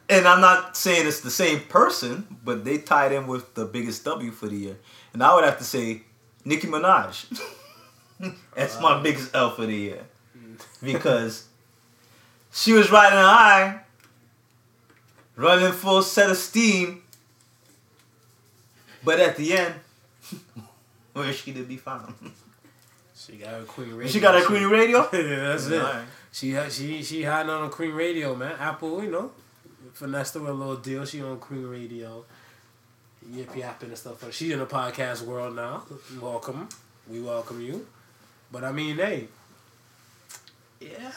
[0.09, 4.05] And I'm not saying it's the same person, but they tied in with the biggest
[4.05, 4.77] W for the year.
[5.13, 6.03] And I would have to say
[6.45, 7.43] Nicki Minaj.
[8.57, 10.01] That's my biggest L for the year.
[10.83, 11.49] Because
[12.53, 13.81] she was riding high,
[15.37, 17.03] running full set of steam,
[19.05, 19.75] but at the end,
[21.13, 22.15] where is she to be found?
[23.25, 24.11] She got her queen radio.
[24.13, 24.99] She got a Queen Radio?
[25.13, 25.81] yeah, that's it.
[25.81, 26.05] Alright.
[26.33, 28.57] She had she she hiding on a Queen Radio, man.
[28.59, 29.31] Apple, you know,
[29.93, 31.05] finessed her with a little deal.
[31.05, 32.25] She on Queen Radio.
[33.31, 34.33] Yip yapping and stuff.
[34.35, 35.85] She in the podcast world now.
[36.21, 36.69] Welcome,
[37.09, 37.87] we welcome you.
[38.51, 39.29] But I mean, hey,
[40.81, 41.13] yeah,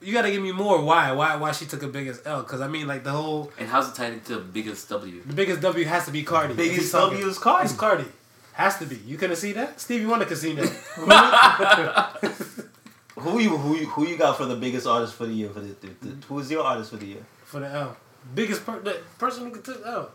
[0.00, 0.82] you got to give me more.
[0.82, 1.12] Why?
[1.12, 1.36] Why?
[1.36, 2.42] Why she took a biggest L?
[2.42, 5.22] Because I mean, like the whole and how's it tied into the biggest W?
[5.24, 6.54] the biggest W has to be Cardi.
[6.54, 7.64] Biggest If he's talking- W is Cardi.
[7.66, 8.04] It's Cardi.
[8.54, 8.96] Has to be.
[8.96, 9.80] You couldn't see that?
[9.80, 12.16] Stevie Wonder could see that.
[13.16, 15.50] Who you who you, who you got for the biggest artist for the year?
[15.50, 17.22] For the, the, the who is your artist for the year?
[17.44, 17.96] For the L.
[18.34, 20.10] Biggest per- the person who could take L.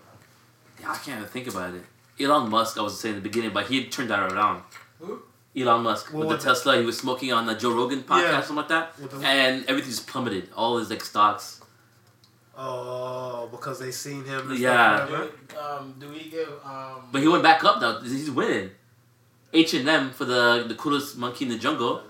[0.81, 1.83] Yeah, I can't even think about it.
[2.19, 4.63] Elon Musk, I was saying in the beginning, but he turned that around.
[4.99, 5.21] Who?
[5.55, 8.41] Elon Musk Well, with the Tesla, he was smoking on the Joe Rogan podcast, Yeah.
[8.41, 10.49] something like that, the- and everything just plummeted.
[10.55, 11.61] All his like stocks.
[12.57, 14.49] Oh, because they seen him.
[14.51, 15.05] And Yeah.
[15.07, 17.03] Do, um, do we give um?
[17.11, 17.99] But he went back up though.
[18.01, 18.71] He's winning.
[19.53, 22.01] H and M for the the coolest monkey in the jungle.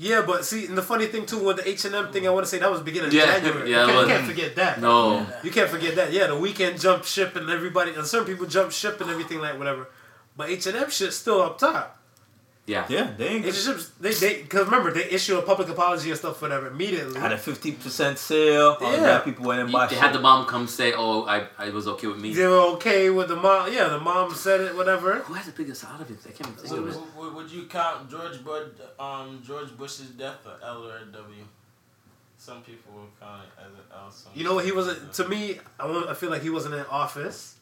[0.00, 2.30] Yeah, but see, and the funny thing too with the H and M thing, I
[2.30, 3.68] want to say that was beginning of Yeah, January.
[3.70, 4.80] yeah, you, can't, you can't forget that.
[4.80, 6.12] No, You can't forget that.
[6.12, 9.58] Yeah, the Weeknd jump ship and everybody, and certain people jump ship and everything like
[9.58, 9.88] whatever.
[10.36, 11.97] But H and M shit's still up top.
[12.68, 15.68] Yeah, Yeah, they ain't H and M, they they because remember they issue a public
[15.70, 17.18] apology and stuff whatever immediately.
[17.18, 18.76] had a fifty percent sale.
[18.80, 19.00] All Yeah.
[19.10, 20.04] that people went and bought They shit.
[20.04, 23.08] had the mom come say, "Oh, I, I was okay with me." They were okay
[23.10, 23.72] with the mom.
[23.72, 24.76] Yeah, the mom said it.
[24.76, 25.14] Whatever.
[25.28, 26.18] Who has the biggest out of it?
[26.28, 26.92] I can't even think So, of it.
[26.92, 31.06] w- w- would you count George Bud, um, George Bush's death a L or a
[31.06, 31.44] W?
[32.36, 34.10] Some people will count it as an L.
[34.10, 34.64] Some You know what?
[34.64, 35.12] He people wasn't.
[35.14, 37.56] To me, I, want, I feel like he wasn't in office.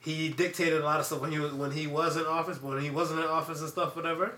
[0.00, 2.68] He dictated a lot of stuff when he was when he was in office, but
[2.70, 4.34] when he wasn't in office and stuff, whatever.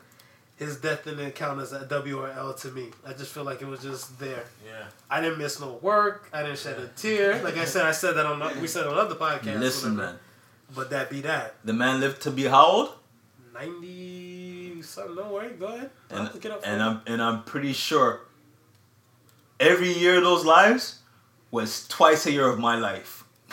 [0.56, 2.90] His death didn't count as a W or L to me.
[3.06, 4.44] I just feel like it was just there.
[4.64, 4.84] Yeah.
[5.10, 6.28] I didn't miss no work.
[6.32, 7.42] I didn't shed a tear.
[7.42, 9.58] Like I said, I said that on we said on other podcasts.
[9.58, 10.12] Listen, whatever.
[10.12, 10.20] man.
[10.74, 11.54] But that be that.
[11.64, 12.92] The man lived to be how old?
[13.54, 15.16] Ninety something.
[15.16, 15.50] Don't worry.
[15.50, 15.90] Go ahead.
[16.10, 16.82] I'll And look it up and.
[16.82, 18.20] I'm and I'm pretty sure
[19.60, 20.98] every year of those lives
[21.50, 23.24] was twice a year of my life.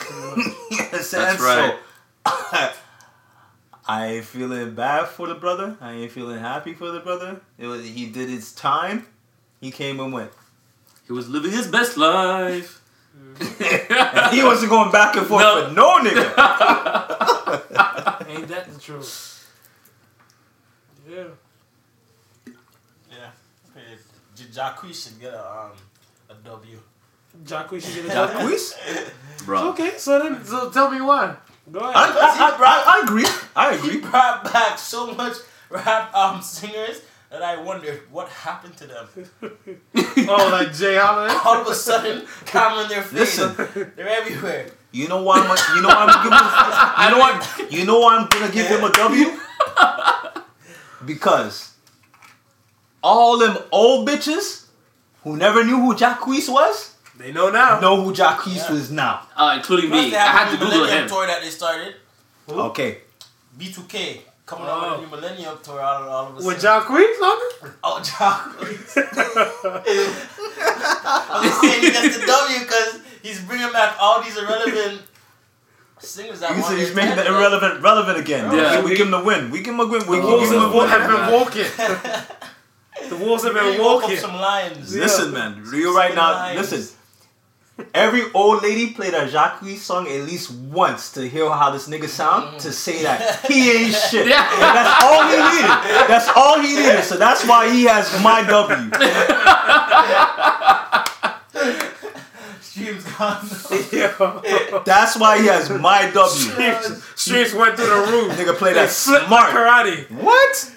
[0.90, 1.72] That's right.
[1.72, 1.78] So
[3.86, 5.76] I ain't feeling bad for the brother.
[5.80, 7.40] I ain't feeling happy for the brother.
[7.58, 9.06] It was he did his time.
[9.60, 10.30] He came and went.
[11.06, 12.76] He was living his best life.
[13.40, 15.66] And he wasn't going back and forth No.
[15.68, 16.24] for no nigga.
[18.28, 19.50] Ain't that the truth?
[21.08, 21.24] Yeah.
[23.10, 23.30] Yeah.
[23.70, 23.98] Okay.
[24.36, 25.72] J- should get a um
[26.28, 26.78] a W.
[27.44, 28.56] Jacques should get a W.
[28.56, 29.44] Jacquees?
[29.44, 29.68] Bro.
[29.70, 31.34] Okay, so then so tell me why.
[31.72, 32.16] Go I, ahead.
[32.16, 33.26] I, I, I agree.
[33.54, 34.00] I He agree.
[34.00, 35.36] brought back so much
[35.68, 39.06] rap um singers that I wondered what happened to them.
[40.28, 40.96] oh, like J.
[40.96, 41.34] Holiday?
[41.44, 43.38] All of a sudden, camera in their face.
[43.38, 43.92] Listen.
[43.96, 44.66] They're everywhere.
[44.90, 45.76] You know why I'm.
[45.76, 46.38] You know why I'm giving.
[47.04, 47.72] You know what?
[47.72, 49.38] You know why I'm gonna give him a W?
[51.06, 51.74] Because
[53.02, 54.66] all them old bitches
[55.22, 56.89] who never knew who Jacquees was
[57.20, 57.78] They know now.
[57.80, 58.72] know who Jacquees Yeah.
[58.72, 59.20] was now.
[59.36, 60.16] Uh, including Plus, me.
[60.16, 61.08] I had to new Google Millennium him.
[61.10, 61.94] tour that they started.
[62.48, 62.98] Okay.
[63.58, 66.82] B2K coming out with a new Millennium tour all, all of a With sudden.
[66.82, 67.72] Jacques on it?
[67.84, 68.96] Oh, Jacquees.
[71.04, 75.02] I'm just saying he gets the W because he's bringing back all these irrelevant
[75.98, 77.34] singers that He's, he's making the attention.
[77.34, 78.50] irrelevant relevant again.
[78.54, 78.80] Yeah.
[78.82, 79.50] We, we give him the win.
[79.50, 80.06] We give him a win.
[80.06, 80.88] We The give wolves him a have, win.
[80.88, 83.08] have been walking.
[83.10, 84.16] the wolves have Really been woke walking.
[84.18, 84.96] some lions.
[84.96, 85.62] Listen, man.
[85.72, 86.32] You right now.
[86.32, 86.72] Lions.
[86.72, 86.96] Listen.
[87.94, 92.08] Every old lady played a Jacques song at least once to hear how this nigga
[92.08, 92.72] sound to mm.
[92.72, 94.26] say that he ain't shit.
[94.26, 94.48] Yeah.
[94.52, 96.08] And that's all he needed.
[96.08, 97.04] That's all he needed.
[97.04, 98.90] So that's why he has my W.
[102.60, 103.46] Streams gone.
[103.92, 104.82] Yo.
[104.84, 106.28] That's why he has my W.
[106.28, 108.32] Streets, streets went through the roof.
[108.38, 109.52] Nigga play that flipped like smart.
[109.52, 110.10] karate.
[110.10, 110.74] What?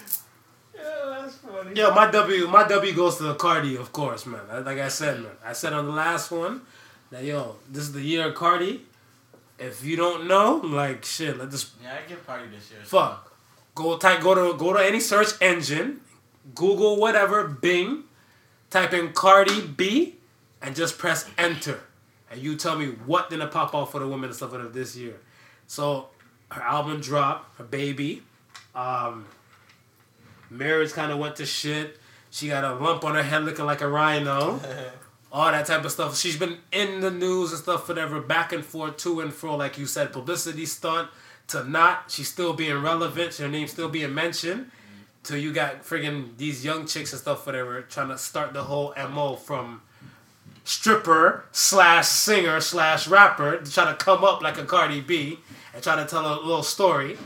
[0.75, 1.75] yeah, that's funny.
[1.75, 4.41] Yo, my W, my W goes to the Cardi, of course, man.
[4.65, 5.31] Like I said, man.
[5.45, 6.61] I said on the last one
[7.13, 8.81] that yo, this is the year of Cardi.
[9.59, 12.79] If you don't know, like shit, let this Yeah, I give party this year.
[12.83, 13.31] fuck.
[13.75, 16.01] Go type go to go to any search engine,
[16.55, 18.05] Google whatever, Bing,
[18.71, 20.15] type in Cardi B,
[20.61, 21.81] and just press enter.
[22.31, 24.95] And you tell me what didn't pop off for the women and stuff that this
[24.95, 25.19] year.
[25.67, 26.07] So
[26.51, 28.23] her album dropped, her baby.
[28.73, 29.25] Um
[30.49, 31.99] marriage kind of went to shit.
[32.31, 34.59] She got a lump on her head looking like a rhino.
[35.33, 36.15] All that type of stuff.
[36.15, 39.79] She's been in the news and stuff, whatever, back and forth, to and fro, like
[39.79, 41.09] you said, publicity stunt
[41.47, 42.11] to not.
[42.11, 43.35] She's still being relevant.
[43.37, 44.69] Her name's still being mentioned.
[45.23, 48.93] Till you got friggin' these young chicks and stuff, whatever, trying to start the whole
[48.95, 49.81] MO from
[50.65, 55.39] stripper slash singer slash rapper to try to come up like a Cardi B
[55.73, 57.17] and try to tell a little story.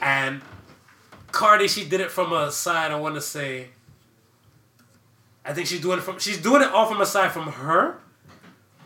[0.00, 0.42] And
[1.30, 3.68] Cardi, she did it from a side, I want to say,
[5.46, 7.98] I think she's doing it from she's doing it all from a side from her,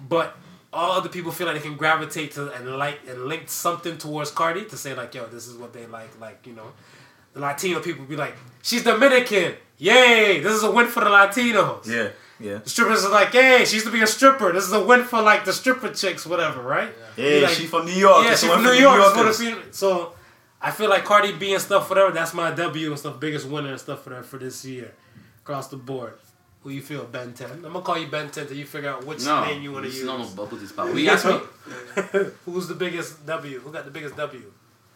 [0.09, 0.37] but
[0.73, 4.31] all other people feel like they can gravitate to and like and link something towards
[4.31, 6.73] Cardi to say like, yo, this is what they like, like you know,
[7.33, 11.87] the Latino people be like, she's Dominican, yay, this is a win for the Latinos.
[11.87, 12.09] Yeah,
[12.39, 12.59] yeah.
[12.59, 14.53] The strippers are like, yay, she used to be a stripper.
[14.53, 16.91] This is a win for like the stripper chicks, whatever, right?
[17.17, 18.25] Yeah, Like- she from New York.
[18.25, 19.69] yeah, she's from for New York.
[19.73, 20.13] So
[20.63, 22.13] I feel like Cardi B and stuff, whatever.
[22.13, 24.93] That's my W and stuff, biggest winner and stuff for that for this year,
[25.43, 26.15] across the board.
[26.63, 27.51] Who you feel, Ben Ten?
[27.51, 29.85] I'm gonna call you Ben Ten till you figure out which No, name you want
[29.85, 30.03] to this use.
[30.03, 30.93] is not no bubble tea spot.
[30.93, 31.39] We asked me.
[32.45, 33.61] Who's the biggest W?
[33.61, 34.53] Who got the biggest W?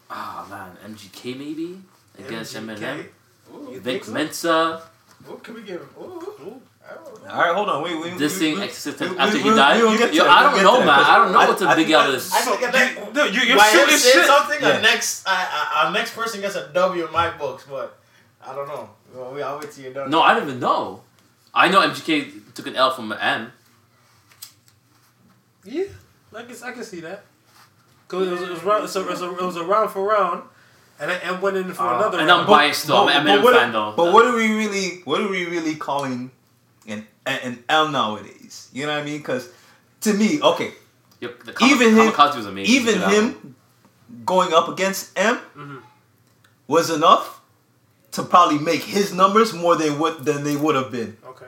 [0.09, 1.81] Ah man, MGK maybe
[2.19, 2.77] against MGK?
[2.77, 3.05] Eminem.
[3.71, 4.11] You Vic think so?
[4.13, 4.81] Mensa
[5.25, 5.89] What can we give him?
[5.99, 6.03] Ooh.
[6.03, 6.61] ooh.
[7.27, 7.81] All right, hold on.
[7.83, 8.13] Wait, wait.
[8.13, 9.81] dissing we- Exorcist we- after we- he we- died.
[9.81, 10.99] we will get to Yo, that, I don't get know, to that, man.
[10.99, 12.31] 'cause I don't know I- what to I- big out of this.
[12.31, 14.25] I think that, You, no, you, you're by shooting shit.
[14.27, 14.69] something, Yeah.
[14.75, 17.97] our next, I, I, our next person gets a W in my books, but
[18.45, 18.87] I don't know.
[19.15, 20.11] Well, we, I'll wait till you're done.
[20.11, 21.01] No, I don't even know.
[21.55, 23.51] I know MGK took an L from M.
[25.63, 25.85] Yeah,
[26.35, 27.23] I can, I can see that.
[28.07, 30.03] Cause it was, it was, round, so it, was a, it was a round for
[30.07, 30.43] round,
[30.99, 32.41] and I and went in for Uh, another And round.
[32.41, 33.07] I'm biased though.
[33.07, 33.93] I'm an Eminem what, fan though.
[33.97, 35.01] But what are we really?
[35.05, 36.29] What are we really calling
[36.87, 38.69] an an L nowadays?
[38.73, 39.17] You know what I mean?
[39.17, 39.49] Because
[40.01, 40.73] to me, okay,
[41.19, 42.75] Yo, the Kam- even him- was amazing.
[42.75, 43.55] even him
[44.23, 45.81] going up against M Mhm.
[46.67, 47.34] was enough
[48.15, 51.47] to probably make his numbers more than what than they would have been okay.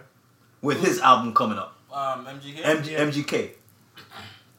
[0.61, 1.75] with his album coming up.
[1.91, 2.61] Um, MGK.
[2.63, 2.99] M- Yeah.
[3.05, 3.51] MGK.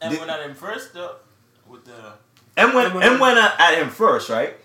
[0.01, 1.15] and did- we're not first though.
[1.67, 1.93] With the
[2.57, 4.55] M went M went- M went at at him first, right?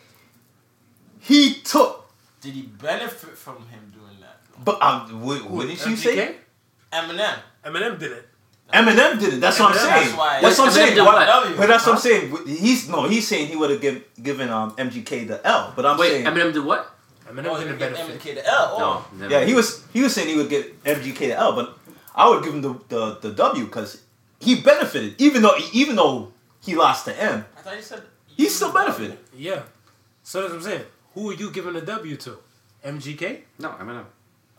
[1.20, 4.40] He took, did he benefit from him doing that?
[4.64, 6.36] but um, what, what did you say?
[6.92, 7.38] Eminem.
[7.64, 8.28] Eminem did it.
[8.72, 9.40] Eminem did it.
[9.40, 10.06] That's what I'm saying.
[10.06, 11.04] that's why- That's what I'm Eminem saying.
[11.04, 12.46] Why- But that's what I'm saying.
[12.46, 15.72] He's no, he's saying he would have given given um MGK the L.
[15.76, 16.93] But I'm Wait, saying Eminem did what?
[17.28, 18.20] Eminem Oh, he didn't give benefit.
[18.20, 18.68] MGK the L.
[18.72, 18.78] Oh.
[19.12, 19.18] No.
[19.18, 19.32] never.
[19.40, 21.78] yeah, he was he was saying he would get MGK the L, but
[22.14, 24.02] I would give him the the, the W because
[24.40, 27.44] he benefited even though even though he lost to M.
[27.56, 28.02] I thought you said
[28.36, 29.16] He's still benefiting.
[29.36, 29.62] Yeah.
[30.22, 30.84] So that's what I'm saying.
[31.14, 32.38] Who are you giving a W to?
[32.84, 33.40] MGK?
[33.58, 34.04] No, Eminem.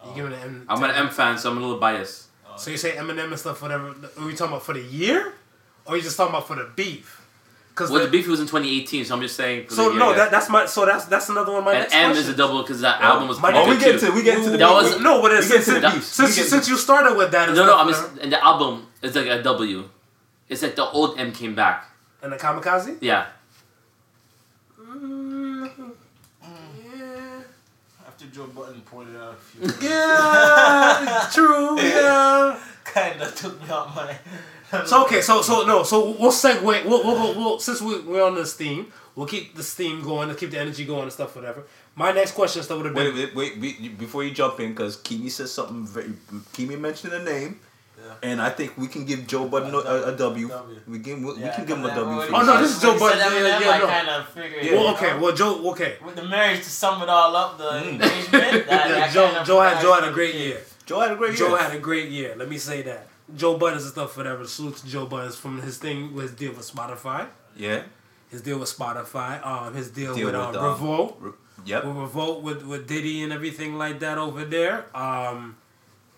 [0.05, 0.65] You giving an M?
[0.69, 2.27] I'm an M fan, so I'm a little biased.
[2.57, 3.89] So you say Eminem and stuff, whatever.
[3.89, 5.33] Are we talking about for the year,
[5.85, 7.24] or are you just talking about for the beef?
[7.75, 9.67] Because Well, the beef was in 2018, so I'm just saying.
[9.67, 10.15] For So the year, no, yeah.
[10.17, 10.65] that, that's my.
[10.65, 11.59] So that's that's another one.
[11.59, 12.23] of My and next M question.
[12.23, 14.41] is a double because that album was my pretty Oh, we get to we get
[14.45, 16.03] to the That was- no, but it's, We since, the that- beef.
[16.05, 18.31] since, We since you started with that, and No, no, I'm whatever, just, uh, and
[18.31, 19.89] the album is like a W.
[20.47, 21.89] It's like the old M came back.
[22.21, 22.97] and the kamikaze.
[23.01, 23.25] Yeah.
[26.95, 27.41] Yeah.
[28.07, 29.87] After Joe Budden pointed out a few.
[29.89, 31.77] Yeah, it's true.
[31.79, 32.57] Yeah.
[32.95, 34.17] kind of took me out my.
[34.85, 36.61] So okay, so so no, so we'll segue.
[36.63, 40.27] We'll, we'll, we'll, we'll since we, we're on this theme, we'll keep this theme going.
[40.27, 41.63] Let's keep the energy going and stuff, whatever.
[41.95, 43.15] My next question stuff would have been.
[43.15, 46.13] Wait, wait, wait, wait, before you jump in, because Kimi said something very.
[46.53, 47.59] Kimi mentioned a name,
[48.23, 50.47] and I think we can give Joe Budden a, a, a W.
[50.47, 50.79] W.
[50.87, 52.27] We give we, Yeah, can give him a W.
[52.27, 52.69] For Oh, no, this.
[52.69, 53.19] this is Joe when Budden.
[53.19, 53.87] said Yeah, Eminem, yeah, I no.
[53.87, 54.65] kind of figured.
[54.73, 55.97] Well, you okay, know, well, Joe, okay.
[56.03, 57.89] With the marriage to sum it all up, the mm.
[57.93, 58.67] engagement.
[58.67, 60.61] That, Yeah, Joe, kind of Joe had Joe had a great year.
[60.85, 61.57] Joe had a great Joe year.
[61.57, 62.35] had a great year.
[62.37, 63.07] Let me say that.
[63.35, 64.45] Joe Buddens and stuff, whatever.
[64.45, 67.27] Salute to Joe Buddens from his thing with his deal with Spotify.
[67.55, 67.83] yeah.
[68.29, 69.45] His deal with Spotify.
[69.45, 71.17] Um, his deal, Deal with, with, um, um, Revolt.
[71.19, 71.31] Re-
[71.65, 71.85] Yep.
[71.85, 74.85] With Revolt with with Diddy and everything like that over there.
[74.95, 75.55] Um,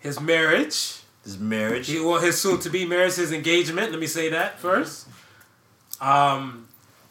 [0.00, 0.96] his marriage.
[1.22, 1.86] His marriage.
[1.86, 3.90] He well, his soon to be marriage, his engagement.
[3.92, 5.06] Let me say that first.
[6.00, 6.66] Um,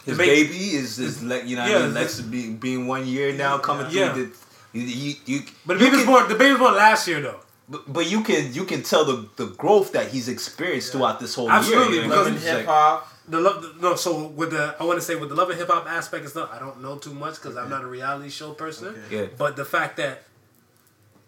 [0.05, 2.57] His the ba- baby is is like you know what Yeah, I mean Lex being
[2.57, 4.13] being one year now coming Yeah.
[4.13, 4.31] through.
[4.73, 6.27] The, you, you, you, but the baby was born.
[6.27, 7.39] The baby was born last year though.
[7.69, 11.35] But, but you can you can tell the, the growth that he's experienced throughout this
[11.35, 12.03] whole Absolutely, year.
[12.03, 12.35] you know because what I mean?
[12.35, 13.13] Loving It's like- hip hop.
[13.29, 13.95] The love, the, no.
[13.95, 16.29] So with the, I want to say with the love and hip hop aspect and
[16.31, 18.95] stuff, I don't know too much because I'm not a reality show person.
[19.11, 19.25] yeah.
[19.37, 20.23] But the fact that,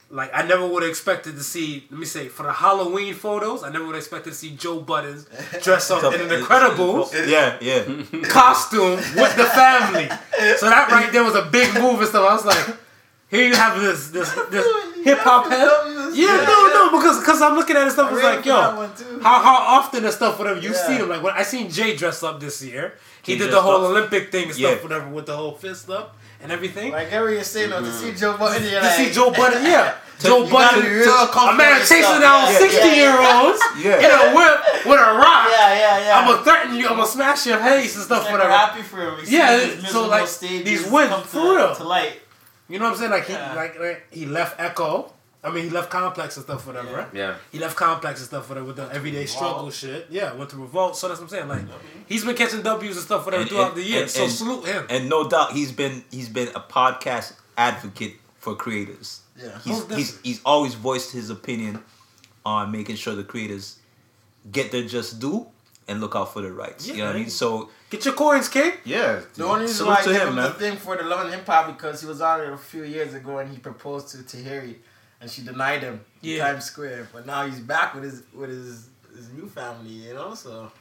[0.10, 1.86] like, I never would have expected to see.
[1.92, 4.80] Let me say for the Halloween photos, I never would have expected to see Joe
[4.82, 5.28] Buddens
[5.64, 7.84] dress up in an incredible Yeah, yeah.
[8.30, 10.08] costume with the family.
[10.56, 12.30] So that right there was a big move and stuff.
[12.30, 12.78] I was like,
[13.30, 14.66] here you have this this this
[15.04, 15.68] hip hop head.
[16.16, 18.12] Yeah, no, no, because because I'm looking at it stuff.
[18.14, 18.56] It's like, yo,
[19.22, 20.88] how how often and stuff whatever you Yeah.
[20.88, 22.94] see them like when I seen Jay dress up this year.
[23.22, 23.92] He Jay did the whole up?
[23.92, 24.70] Olympic thing and Yeah.
[24.72, 26.92] stuff whatever with the whole fist up and everything.
[26.92, 29.64] Like every you're saying, though, to see Joe Budden, you're to like, see Joe Budden,
[29.66, 29.94] yeah.
[30.20, 32.22] Joe you gotta Budden, be real a man chasing stuff.
[32.22, 34.04] down Yeah, 60 yeah, year olds Yeah.
[34.04, 35.48] in a whip with a rock.
[35.52, 36.20] Yeah, yeah, yeah.
[36.20, 38.52] I'm gonna threaten you, I'm gonna smash your face and stuff, Like, whatever.
[38.52, 39.16] Happy for him.
[39.18, 41.76] We Yeah, his so, like, stages these wins, come for to, real.
[41.76, 42.22] to light.
[42.68, 43.12] You know what I'm saying?
[43.12, 45.12] Like he like, like he left Echo.
[45.42, 46.90] I mean he left Complex and stuff, whatever.
[46.90, 46.98] Yeah.
[46.98, 47.08] right?
[47.14, 47.36] Yeah.
[47.52, 50.08] He left Complex and stuff, whatever, with the everyday struggle shit.
[50.10, 50.98] Yeah, went to Revolt.
[50.98, 51.48] So that's what I'm saying.
[51.48, 52.00] Like mm-hmm.
[52.08, 54.02] he's been catching W's and stuff, whatever, And- throughout and- the year.
[54.02, 54.86] and- so and- salute him.
[54.90, 59.22] And no doubt he's been he's been a podcast advocate for creators.
[59.38, 59.58] Yeah.
[59.64, 61.84] He's Most he's he's always voiced his opinion
[62.46, 63.78] on making sure the creators
[64.52, 65.48] get their just due
[65.88, 66.88] and look out for their rights.
[66.88, 67.30] Yeah, you know what I mean?
[67.30, 68.76] So Get your coins, kid.
[68.86, 71.34] yeah, The only reason why I to him, him the thing for the Love and
[71.34, 74.18] Hip Hop because he was on it a few years ago and he proposed to
[74.18, 74.76] Tahiry
[75.22, 76.52] and she denied him in Yeah.
[76.52, 77.10] Times Square.
[77.14, 80.34] But now he's back with his with his his new family, you know.
[80.34, 80.72] So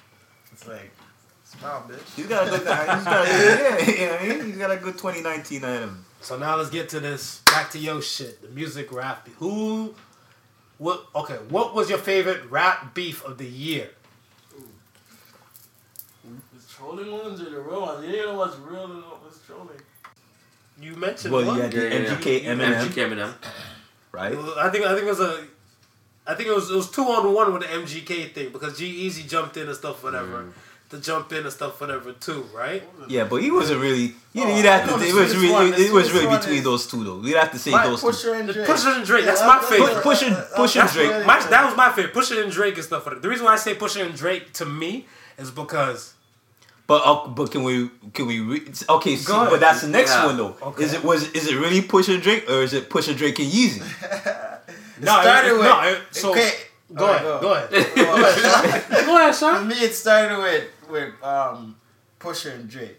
[0.53, 0.91] it's like,
[1.45, 2.15] smile, bitch.
[2.17, 5.65] He's got a good he's got a, yeah, yeah, yeah, he's got a good 2019
[5.65, 6.05] ahead of him.
[6.21, 7.41] So now let's get to this.
[7.47, 8.43] Back to your shit.
[8.43, 9.29] The music rap.
[9.39, 9.95] Who?
[10.79, 11.07] What?
[11.15, 11.37] Okay.
[11.49, 13.91] What was your favorite rap beef of the year?
[16.25, 18.05] The trolling ones or the real ones?
[18.05, 19.69] You didn't know what's real and what's trolling.
[20.81, 21.57] You mentioned Well, one.
[21.57, 22.17] you had the Yeah, yeah, yeah.
[22.17, 23.35] MGK Eminem, MGK Eminem.
[24.13, 24.35] Right?
[24.57, 25.45] I think I think it was a.
[26.27, 29.29] I think it was it was two on one with the MGK thing because G-Eazy
[29.29, 30.47] jumped in and stuff whatever
[30.91, 32.83] to jump in and stuff whatever too right.
[33.09, 34.15] Yeah, but he wasn't really.
[34.33, 34.97] You Oh, you'd have to.
[34.99, 35.53] the It was really.
[35.53, 37.17] one, It was really between is- those two, though.
[37.19, 38.07] We'd have to say Right, those two.
[38.09, 38.67] Pusha and Drake.
[38.69, 39.25] Pusha and Drake.
[39.27, 39.87] That's my favorite.
[39.87, 41.11] that's- Push and- uh, that's- Push and that's Drake.
[41.11, 41.51] really My, good.
[41.51, 42.15] that was my favorite.
[42.15, 43.07] Pusha and Drake and stuff.
[43.07, 43.21] Like.
[43.21, 45.07] The reason why I say Pusha and Drake to me
[45.39, 46.15] is because
[46.89, 49.15] But uh, but can we can we re- okay?
[49.17, 50.25] See, but that's the next Yeah.
[50.27, 50.57] one though.
[50.63, 50.85] Okay.
[50.85, 53.39] Is it was is it really Push and Drake or is it Push and Drake
[53.39, 53.81] and Yeezy?
[55.01, 55.81] no, started it- with- no.
[55.83, 56.53] it- So okay.
[56.95, 57.41] go, Alright, ahead, go.
[57.41, 57.71] go ahead.
[57.95, 59.07] Go ahead.
[59.07, 61.77] Go ahead, For me, it started with with um,
[62.19, 62.97] Pusha and Drake.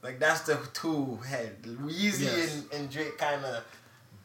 [0.00, 1.62] Like that's the two head.
[1.64, 2.54] Weezy Yes.
[2.54, 3.64] and, and Drake kind of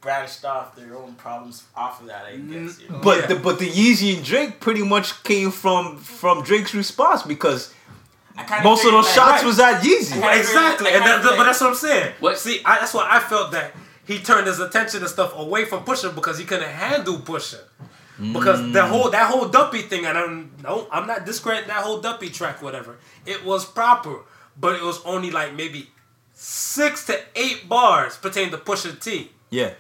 [0.01, 2.25] branched off their own problems off of that.
[2.27, 2.79] I guess.
[2.81, 2.99] You know?
[3.01, 3.25] But Yeah.
[3.27, 7.63] the but the Yeezy and Drake pretty much came from from Drake's response because I
[7.63, 7.78] kinda
[8.63, 9.45] most of those like, shots right.
[9.45, 10.21] was at Yeezy.
[10.21, 12.13] I- Exactly, and that, kinda but that's what I'm saying.
[12.19, 13.73] What- See, I, that's why I felt that
[14.05, 17.59] he turned his attention and stuff away from Pusha because he couldn't handle Pusha.
[18.33, 18.73] Because Mm.
[18.73, 22.29] the whole that whole Duppy thing, and I'm no, I'm not discrediting that whole Duppy
[22.29, 22.97] track, whatever.
[23.25, 24.17] It was proper,
[24.59, 25.89] but it was only like maybe
[26.33, 29.71] six to eight bars pertaining to Pusha T, Yeah,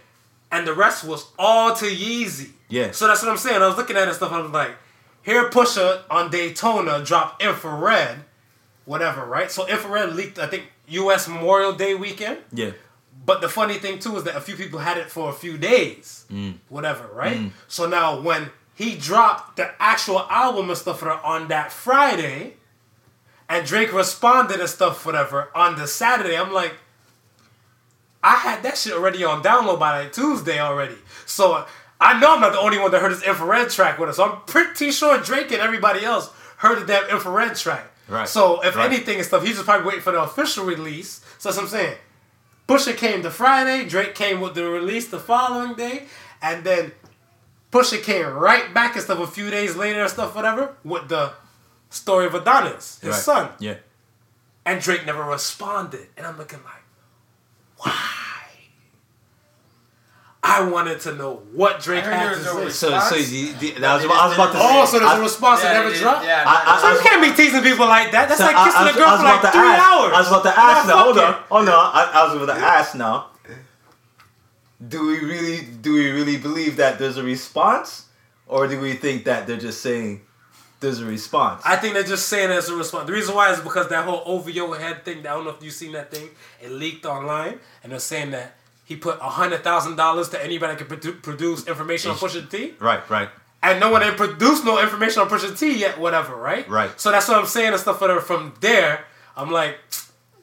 [0.51, 2.51] and the rest was all to Yeezy.
[2.69, 2.91] Yeah.
[2.91, 3.61] So that's what I'm saying.
[3.61, 4.31] I was looking at it and stuff.
[4.31, 4.71] I was like,
[5.21, 8.23] here Pusha on Daytona dropped Infrared
[8.89, 9.51] whatever, right?
[9.51, 11.27] So Infrared leaked, I think, U.S.
[11.27, 12.39] Memorial Day weekend.
[12.51, 12.71] Yeah.
[13.23, 15.59] But the funny thing too is that a few people had it for a few
[15.59, 16.55] days, mm.
[16.69, 17.37] whatever, right?
[17.37, 17.51] Mm.
[17.67, 22.55] So now when he dropped the actual album and stuff on that Friday,
[23.47, 26.73] and Drake responded and stuff whatever on the Saturday, I'm like,
[28.23, 30.97] I had that shit already on download by like Tuesday already.
[31.27, 31.63] So
[32.01, 34.15] I know I'm not the only one that heard this infrared track with us.
[34.15, 37.88] So I'm pretty sure Drake and everybody else heard the damn infrared track.
[38.09, 38.27] Right.
[38.27, 38.91] So if Right.
[38.91, 41.21] anything and stuff, he's just probably waiting for the official release.
[41.37, 41.97] So that's what I'm saying.
[42.67, 46.07] Pusha came the Friday, Drake came with the release the following day,
[46.41, 46.91] and then
[47.71, 51.33] Pusha came right back and stuff a few days later and stuff, whatever, with the
[51.89, 53.21] story of Adonis, his Right.
[53.23, 53.49] son.
[53.59, 53.75] Yeah.
[54.65, 56.07] And Drake never responded.
[56.17, 56.83] And I'm looking like,
[57.77, 57.95] why?
[60.41, 62.69] I wanted to know what Drake I heard had to say.
[62.69, 63.29] So, so Response?
[63.29, 64.79] the, the, I was, I was about to oh, say.
[64.81, 66.25] Oh, so there's I- a response that never yeah, dropped?
[66.25, 68.29] yeah, I- I- So you I- can't be teasing people like that.
[68.29, 70.13] That's So like I- kissing I a was- girl I for like three ask- hours.
[70.13, 71.03] I was about to ask Nah, now.
[71.03, 71.37] Hold on, it.
[71.49, 71.91] hold on.
[71.93, 73.27] I, I was about to ask now.
[74.87, 78.05] Do we really, do we really believe that there's a response,
[78.47, 80.21] or do we think that they're just saying
[80.79, 81.61] there's a response?
[81.65, 83.07] I think they're just saying there's a response.
[83.07, 85.19] The reason why is because that whole over your head thing.
[85.19, 86.29] I don't know if you've seen that thing.
[86.61, 88.55] It leaked online, and they're saying that
[88.89, 92.73] he put hundred thousand dollars to anybody that could produ- produce information on Pusha T,
[92.79, 93.29] right, right.
[93.61, 95.99] and no one had produced no information on Pusha T yet.
[95.99, 96.67] Whatever, right?
[96.67, 96.89] Right.
[96.99, 98.01] So that's what I'm saying and stuff.
[98.01, 98.19] Whatever.
[98.19, 99.05] From there,
[99.37, 99.77] I'm like,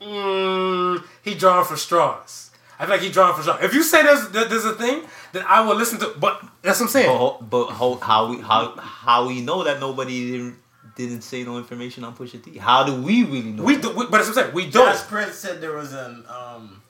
[0.00, 2.52] mm, he drawing for straws.
[2.78, 3.64] I feel like he drawing for straws.
[3.64, 6.14] If you say there's there's a thing, then I will listen to.
[6.16, 7.08] But that's what I'm saying.
[7.18, 10.56] But, but ho- how we how how we know that nobody didn't,
[10.94, 12.58] didn't say no information on Pusha T?
[12.58, 13.64] How do we really know?
[13.64, 13.82] We that?
[13.82, 14.54] do, we, but that's what I'm saying.
[14.54, 14.86] We don't.
[14.86, 16.80] Jazz Prince said there was an um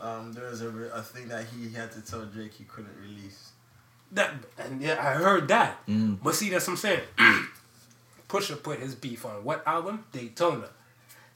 [0.00, 2.96] um there was a, re- a thing that he had to tell Drake he couldn't
[3.00, 3.52] release.
[4.12, 5.84] That and yeah, I heard that.
[5.86, 6.18] Mm.
[6.22, 7.00] But see, that's what I'm saying.
[8.28, 10.04] Pusha put his beef on what album?
[10.12, 10.68] Daytona.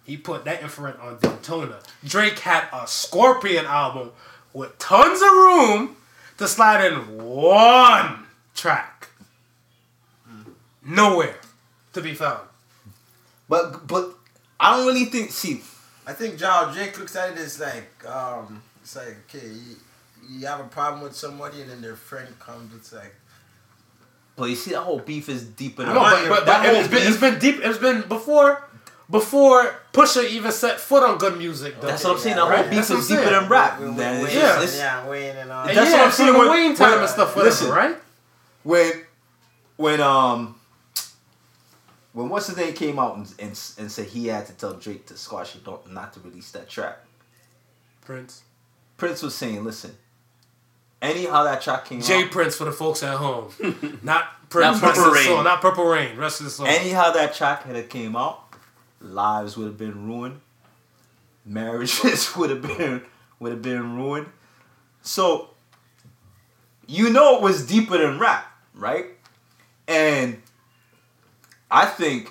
[0.05, 1.79] He put that infrared on Daytona.
[2.05, 4.11] Drake had a Scorpion album
[4.53, 5.97] with tons of room
[6.39, 9.09] to slide in one track.
[10.85, 11.37] Nowhere
[11.93, 12.41] to be found.
[13.49, 14.15] But but
[14.59, 15.31] I don't really think.
[15.31, 15.63] See,
[16.07, 19.77] I think John Drake looks at it as like um it's like okay you,
[20.29, 23.15] you have a problem with somebody and then their friend comes it's like
[24.37, 26.81] but you see that whole beef is deeper than No, but, but, that but whole
[26.81, 27.61] it's been it's been deep.
[27.63, 28.65] It's been before
[29.11, 31.79] before Pusha even set foot on good music.
[31.81, 31.89] Though.
[31.89, 32.37] That's what I'm saying.
[32.37, 32.71] Yeah, The whole right?
[32.71, 33.79] beef That's what is I'm deeper than rap.
[33.81, 34.15] Wayne- man.
[34.17, 34.53] It's Wayne- Yeah.
[34.57, 36.91] it's- yeah Wayne and all That's yeah, what I'm saying from the when- Wayne time
[36.93, 37.71] when- and stuff, whatever, listen.
[37.71, 37.97] right?
[38.63, 38.93] when
[39.77, 40.55] when um
[42.13, 43.49] when what's the name came out and, and
[43.79, 46.69] and said he had to tell Drake to squash it, don't not to release that
[46.69, 46.99] track.
[48.03, 48.43] Prince.
[48.97, 49.97] Prince was saying, "Listen,
[51.01, 53.51] anyhow that track came J out, Prince for the folks at home.
[54.03, 54.83] not Prince.
[54.83, 55.25] Not Purple Rain.
[55.25, 56.17] soul, Not Purple Rain.
[56.17, 56.67] Rest of the soul.
[56.67, 58.55] anyhow that track had came out,
[59.01, 60.41] lives would have been ruined,
[61.45, 63.03] marriages would have been
[63.41, 64.27] would have been ruined.
[65.03, 65.51] So
[66.87, 68.45] you know it was deeper than rap,
[68.75, 69.07] right?
[69.89, 70.41] And
[71.73, 72.31] I think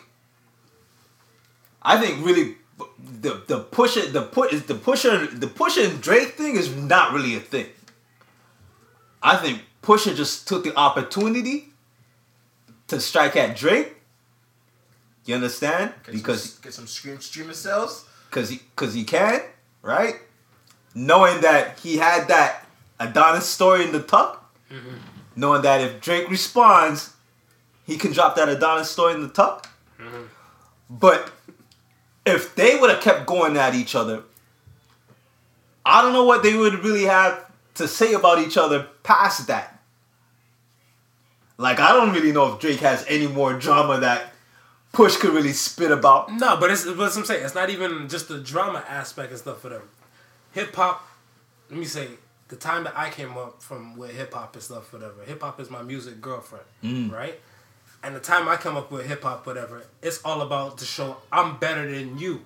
[1.81, 2.57] I think really
[3.19, 7.11] the the Pusha the put is the Pusha the Pusha and Drake thing is not
[7.11, 7.65] really a thing.
[9.23, 11.69] I think Pusha just took the opportunity
[12.87, 13.95] to strike at Drake.
[15.25, 15.93] You understand?
[16.05, 19.41] get Because some, get some stream streaming cells because he because he can,
[19.81, 20.15] right?
[20.93, 22.67] Knowing that he had that
[22.99, 24.53] Adonis story in the tuck,
[25.35, 27.13] knowing that if Drake responds,
[27.91, 29.69] he can drop that Adonis story in the tuck.
[29.99, 30.23] Mm-hmm.
[30.89, 31.31] But
[32.25, 34.23] if they would have kept going at each other,
[35.85, 39.79] I don't know what they would really have to say about each other past that.
[41.57, 44.33] Like I don't really know if Drake has any more drama that
[44.93, 46.31] Push could really spit about.
[46.33, 47.45] No, but it's but what I'm saying.
[47.45, 49.83] It's not even just the drama aspect and stuff for them.
[50.53, 51.07] Hip hop,
[51.69, 52.07] let me say,
[52.49, 55.23] the time that I came up from with hip hop and stuff, whatever.
[55.25, 57.11] Hip hop is my music girlfriend, mm.
[57.11, 57.39] right?
[58.03, 61.17] And the time I come up with hip hop, whatever, it's all about to show
[61.31, 62.41] I'm better than you.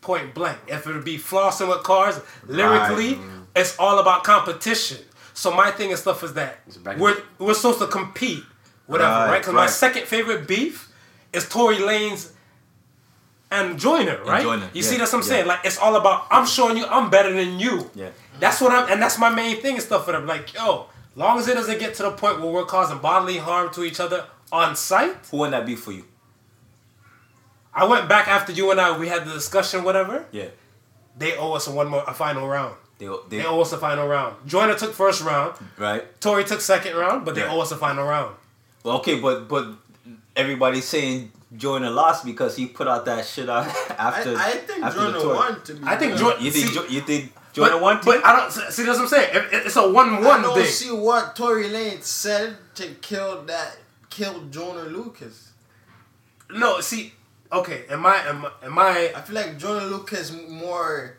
[0.00, 0.58] Point blank.
[0.66, 3.18] If it be flossing with cars, lyrically,
[3.54, 4.98] it's all about competition.
[5.34, 6.58] So my thing and stuff is that
[6.98, 8.42] we're we're supposed to compete,
[8.86, 9.38] whatever, Right, right?
[9.40, 10.90] Because my second favorite beef
[11.32, 12.32] is Tory Lanez
[13.50, 14.42] and Joyner, right?
[14.42, 15.28] Joyner, You yeah, see, that's what I'm yeah.
[15.36, 15.46] saying.
[15.46, 17.90] Like it's all about I'm showing you I'm better than you.
[17.94, 18.10] Yeah.
[18.40, 20.26] That's what I'm, and that's my main thing and stuff for them.
[20.26, 23.72] Like, yo, long as it doesn't get to the point where we're causing bodily harm
[23.74, 25.16] to each other on site.
[25.30, 26.04] Who wouldn't that be for you?
[27.74, 30.24] I went back after you and I we had the discussion, whatever.
[30.32, 30.46] Yeah.
[31.18, 32.74] They owe us a one more a final round.
[32.98, 34.36] They, they, They owe us a final round.
[34.46, 35.54] Joyner took first round.
[35.76, 36.02] right?
[36.20, 37.52] Tory took second round, but they Yeah.
[37.52, 38.34] owe us a final round.
[38.82, 39.66] Well, okay, but but
[40.34, 43.66] everybody's saying Joyner lost because he put out that shit out
[43.98, 44.36] after.
[44.36, 45.34] I, I think after the tour.
[45.34, 45.86] won to be.
[45.86, 46.22] I think honest.
[46.24, 48.00] Jordan- You think See- Jo- you think Joyner but, won?
[48.04, 48.84] But I don't see.
[48.84, 49.30] That's what I'm saying.
[49.36, 50.26] It- it- It's a one-one thing.
[50.26, 50.66] I don't thing.
[50.66, 53.76] see what Tory Lane said to kill that
[54.16, 55.52] kill Joyner Lucas.
[56.50, 57.12] No, see.
[57.52, 59.12] Okay, am I am, I- am I?
[59.14, 61.16] I feel like Joyner Lucas more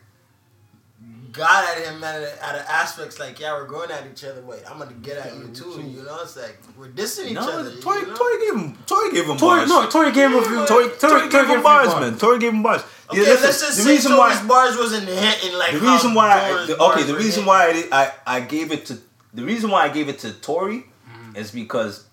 [1.30, 4.62] got at him at, at the aspects like, yeah, we're going at each other, but
[4.68, 5.80] I'm gonna get at you too.
[5.80, 7.70] You know, it's like we're dissing each no, other.
[7.80, 8.16] Tory, you know?
[8.16, 8.78] Tory gave him.
[8.86, 9.68] Tory gave him Tory, bars.
[9.68, 10.66] no, Tory gave him a few.
[10.66, 12.00] Tory, Tory, gave him bars, bars.
[12.00, 12.18] man.
[12.18, 12.82] Tory gave him bars.
[13.10, 15.78] Okay, Yeah, listen, let's just the say reason Tory's why bars wasn't hitting like the
[15.78, 17.46] how reason why I, Jordan's the, bars okay the were reason hitting.
[17.46, 18.98] why I, did, I I gave it to
[19.32, 20.78] the reason why I gave it to Tory
[21.08, 21.36] mm-hmm.
[21.36, 22.07] is because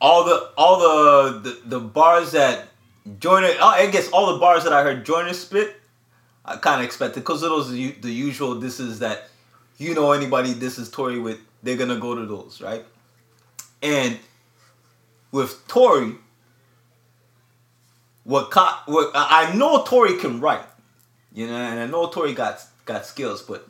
[0.00, 2.68] all the all the the, the bars that
[3.18, 5.80] Joyner oh, I guess all the bars that I heard Joyner spit
[6.44, 9.28] I kind of expected because those the, the usual this is that
[9.76, 12.84] you know anybody this is Tory with they're gonna go to those right?
[13.82, 14.18] And
[15.32, 16.14] with Tory
[18.24, 18.52] what,
[18.86, 20.64] what I know Tory can write
[21.38, 23.68] you know, and I know Tory got got skills, but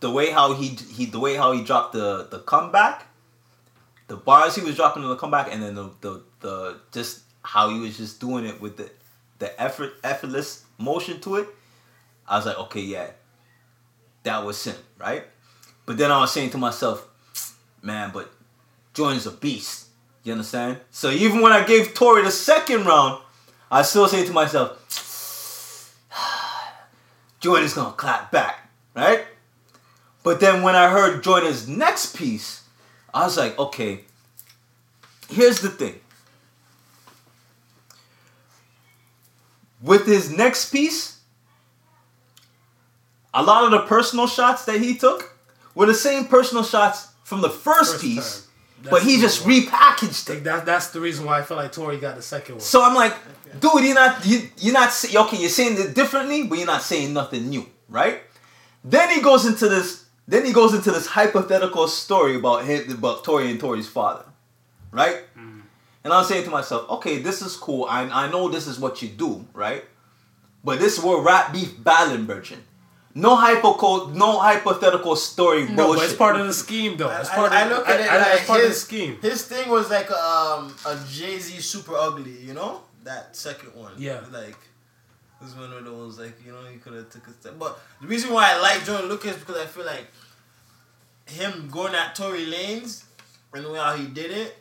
[0.00, 3.06] the way how he he the way how he dropped the the comeback,
[4.08, 7.70] the bars he was dropping in the comeback, and then the the, the just how
[7.70, 8.90] he was just doing it with the
[9.38, 11.48] the effort effortless motion to it,
[12.26, 13.10] I was like, okay, yeah,
[14.24, 15.24] that was him, right?
[15.86, 17.08] But then I was saying to myself,
[17.82, 18.30] man, but
[18.94, 19.86] Jordan's a beast.
[20.24, 20.80] You understand?
[20.90, 23.22] So even when I gave Tory the second round,
[23.70, 24.76] I still say to myself,
[27.40, 29.24] Jordan's gonna clap back, right?
[30.22, 32.62] But then when I heard Jordan's next piece,
[33.12, 34.00] I was like, okay,
[35.30, 35.94] here's the thing.
[39.82, 41.20] With his next piece,
[43.32, 45.36] a lot of the personal shots that he took
[45.74, 48.46] were the same personal shots from the first, First piece,
[48.90, 50.34] but he just reason repackaged it.
[50.34, 52.60] Like that, that's the reason why I feel like Tory got the second one.
[52.60, 53.14] So I'm like,
[53.60, 55.36] dude, you're not you, you're not say- okay.
[55.36, 58.20] You're saying it differently, but you're not saying nothing new, right?
[58.82, 60.06] Then he goes into this.
[60.30, 64.24] Then he goes into this hypothetical story about him, about Tory and Tory's father,
[64.92, 65.22] right?
[66.04, 67.84] And I'm saying to myself, okay, this is cool.
[67.84, 69.84] I I know this is what you do, right?
[70.64, 72.60] But this is where rap beef battling, virgin.
[73.14, 73.72] No hypo
[74.12, 75.96] no hypothetical story no, bullshit.
[75.96, 77.10] but it's part of the scheme, though.
[77.10, 78.68] It's part I, of, I look at it I- I- like it's part of the
[78.68, 79.18] his, scheme.
[79.22, 82.82] his thing was like um, a Jay Z super ugly, you know?
[83.04, 83.92] That second one.
[83.96, 84.20] Yeah.
[84.30, 84.50] Like,
[85.40, 87.54] it was one of those, like, you know, you could have took a step.
[87.58, 90.06] But the reason why I like Jordan Lucas because I feel like
[91.28, 93.04] him going at Tory Lanez
[93.54, 94.56] and the way how he did it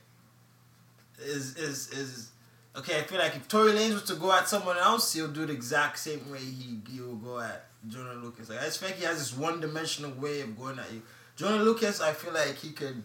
[1.19, 2.31] is, is, is,
[2.75, 5.45] okay, I feel like if Tory Lanez was to go at someone else, he'll do
[5.45, 8.49] the exact same way he, he will go at Jordan Lucas.
[8.49, 11.01] Like, I just feel like he has this one dimensional way of going at you.
[11.35, 13.03] Jordan Lucas, I feel like he could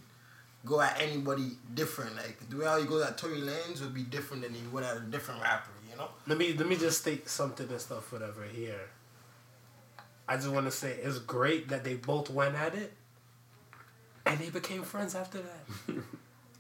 [0.65, 2.17] go at anybody different.
[2.17, 4.85] Like the way how he goes at Tory Lanez would be different than he would
[4.85, 5.71] at a different rapper.
[5.91, 6.09] You know?
[6.27, 8.45] Let me let me just state something and stuff, whatever.
[8.45, 8.89] Here,
[10.29, 12.93] I just want to say it's great that they both went at it,
[14.27, 15.95] and they became friends after that.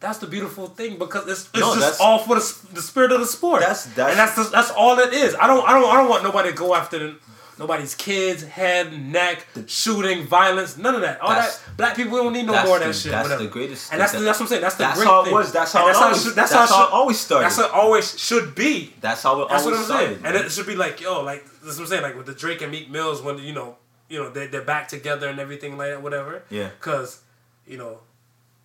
[0.00, 3.20] That's the beautiful thing because it's, it's No, just all for the, the spirit of
[3.20, 3.60] the sport.
[3.60, 5.34] That's- that's- and that's just, that's all it is.
[5.36, 7.14] I don't I don't I don't want nobody to go after the,
[7.56, 11.20] nobody's kids, head, neck, shooting, violence, none of that.
[11.20, 13.12] All that black people don't need no that's more of the- that shit.
[13.12, 13.44] that's whatever.
[13.44, 14.62] the greatest- And that's that- the, that's what I'm saying.
[14.62, 15.34] That's the that's great how it thing.
[15.34, 15.52] was.
[15.52, 17.44] That's And how it always- should- that's how how it always started.
[17.44, 18.92] That's how it always should be.
[19.00, 20.18] That's how it That's what always I'm saying.
[20.18, 20.36] started.
[20.36, 22.60] And it should be like, yo, like that's what I'm saying, like with the Drake
[22.60, 23.76] and Meek Mills when you know,
[24.08, 26.42] you know, they they're back together and everything like that, whatever.
[26.50, 26.70] Yeah.
[26.80, 27.20] Cause,
[27.66, 27.98] you know,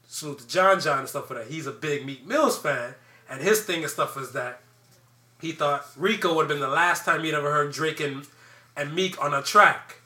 [0.07, 1.47] salute to John John and stuff for that.
[1.47, 2.95] He's a big Meek Mills fan,
[3.29, 4.61] and his thing and stuff is that
[5.41, 8.25] he thought Rico would have been the last time he'd ever heard Drake and
[8.75, 9.97] and Meek on a track.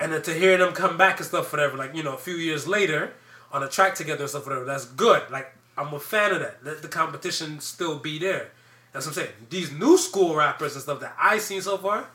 [0.00, 2.34] And then to hear them come back and stuff, whatever, like, you know, a few
[2.34, 3.12] years later
[3.52, 5.22] on a track together and stuff, whatever, that's good.
[5.30, 6.64] Like, I'm a fan of that.
[6.64, 8.50] Let the competition still be there.
[8.92, 9.34] That's what I'm saying.
[9.48, 12.08] These new school rappers and stuff that I've seen so far,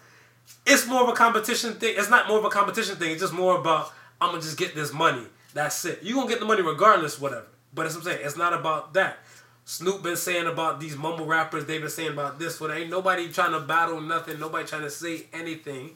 [0.65, 1.95] it's more of a competition thing.
[1.97, 3.11] It's not more of a competition thing.
[3.11, 5.25] It's just more about, I'm going to just get this money.
[5.57, 5.99] That's it.
[6.03, 7.47] You're going to get the money regardless, whatever.
[7.73, 8.25] But that's what I'm saying.
[8.27, 9.17] It's not about that.
[9.65, 11.65] Snoop been saying about these mumble rappers.
[11.65, 12.61] They've been saying about this.
[12.61, 14.39] What ain't nobody trying to battle nothing.
[14.39, 15.95] Nobody trying to say anything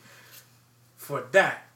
[0.97, 1.67] for that.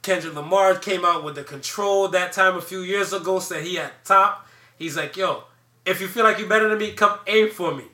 [0.00, 3.78] Kendrick Lamar came out with the control that time a few years ago, said he
[3.78, 4.46] at top.
[4.78, 5.42] He's like, yo,
[5.84, 7.84] if you feel like you're better than me, come aim for me.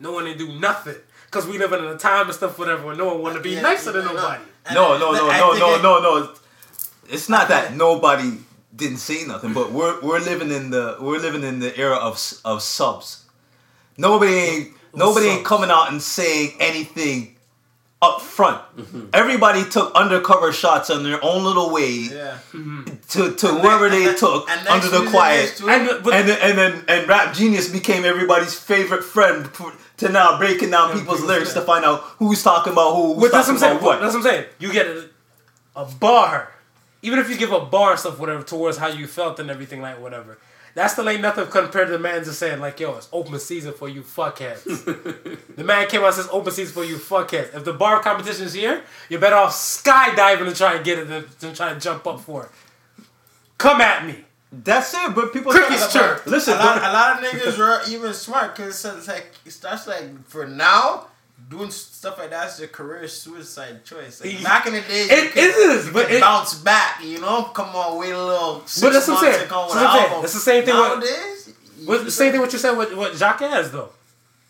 [0.00, 0.96] No one didn't do nothing.
[1.26, 3.50] Because we live in a time and stuff, whatever, where no one want to be
[3.50, 4.20] Yeah, nicer than no, no.
[4.20, 4.44] nobody.
[4.74, 6.34] No, no, no, no, no, no, no.
[7.08, 8.38] It's not that nobody
[8.74, 12.20] didn't say nothing, but we're we're living in the we're living in the era of
[12.44, 13.24] of subs.
[13.96, 17.34] Nobody ain't nobody ain't coming out and saying anything
[18.00, 18.62] up front.
[18.76, 19.06] Mm-hmm.
[19.12, 22.38] Everybody took undercover shots on their own little way Yeah.
[22.52, 22.84] Mm-hmm.
[23.08, 25.60] to, to wherever they took And under the quiet.
[25.60, 30.38] And, but, And and then and Rap Genius became everybody's favorite friend for- to now
[30.38, 33.54] breaking down people's lyrics to find out who's talking about who, who's But that's what
[33.54, 33.82] I'm saying.
[33.82, 34.00] what.
[34.00, 34.44] That's what I'm saying.
[34.60, 35.08] You get a,
[35.74, 36.52] a bar,
[37.02, 39.80] even if you give a bar and stuff, whatever, towards how you felt and everything,
[39.80, 40.38] like whatever.
[40.74, 43.72] That still ain't nothing compared to the man just saying like, "Yo, it's open season
[43.72, 44.62] for you fuckheads."
[45.56, 48.46] the man came out and says, "Open season for you fuckheads." If the bar competition
[48.46, 51.80] is here, you're better off skydiving to try and get it than, than try and
[51.80, 53.04] jump up for it.
[53.56, 54.24] Come at me.
[54.52, 56.24] That's it, but people Cricket's chirp.
[56.26, 59.86] Listen, a lot, a lot of niggas are even smart because it's like it starts
[59.86, 61.08] like for now
[61.48, 64.20] doing stuff like that's a career suicide choice.
[64.24, 67.02] Like, back in the day, you It could, is, you but could it- bounce back.
[67.02, 68.62] You know, come on, wait a little.
[68.66, 69.40] Six But that's what I'm saying.
[69.42, 70.10] and come with That's what I'm saying.
[70.10, 70.24] album.
[70.24, 71.48] It's the same thing with- nowadays.
[71.78, 73.38] you With the just- same thing what you said with, with Jacques
[73.72, 73.90] though.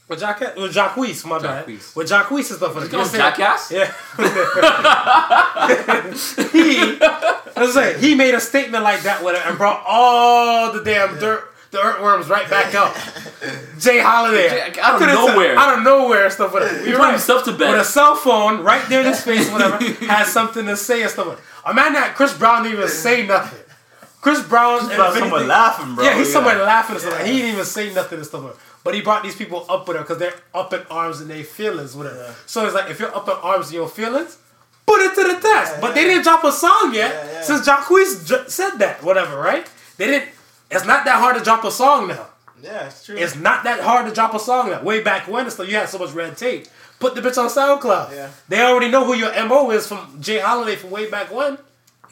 [0.09, 1.67] With Jacques, with Jacques, my bad.
[1.67, 1.95] Jacquees.
[1.95, 2.75] With Jacques and stuff.
[2.75, 3.71] You Like, call him Jackass?
[3.71, 3.93] Yeah.
[6.53, 6.99] he,
[7.61, 11.19] let's say he made a statement like that with it and brought all the damn
[11.19, 12.95] dirt, the earthworms right back up.
[13.79, 13.99] J.
[14.01, 15.57] Holiday, Jay- out of Could've said- nowhere.
[15.59, 16.53] out of nowhere and stuff.
[16.83, 17.11] He You're right.
[17.13, 17.71] himself to bed.
[17.73, 21.11] With a cell phone right there in his face, whatever, has something to say and
[21.11, 21.27] stuff.
[21.29, 21.45] With it.
[21.67, 23.61] A man that Chris Brown didn't even say nothing.
[24.21, 26.05] Chris Brown, and Bro, if someone laughing, bro.
[26.05, 27.15] yeah, he's somewhere laughing and stuff.
[27.15, 28.43] Like, he didn't even say nothing and stuff.
[28.43, 31.31] Like, but he brought these people up with her because they're up in arms and
[31.31, 32.35] they feelings with her.
[32.47, 34.39] So it's like if you're up in arms in your feelings,
[34.87, 35.81] put it to the test.
[35.81, 37.43] but they didn't drop a song yet Yeah, yeah.
[37.43, 39.69] since Jacquees j- said that, whatever, right?
[39.99, 40.31] They didn't.
[40.71, 42.27] It's not that hard to drop a song now.
[42.63, 43.17] Yeah, it's true.
[43.17, 44.83] It's not that hard to drop a song now.
[44.83, 46.67] Way back when, and stuff, you had so much red tape.
[46.99, 48.13] Put the bitch on SoundCloud.
[48.13, 48.31] Yeah.
[48.49, 50.39] They already know who your MO is from J.
[50.41, 51.59] Holiday from way back when.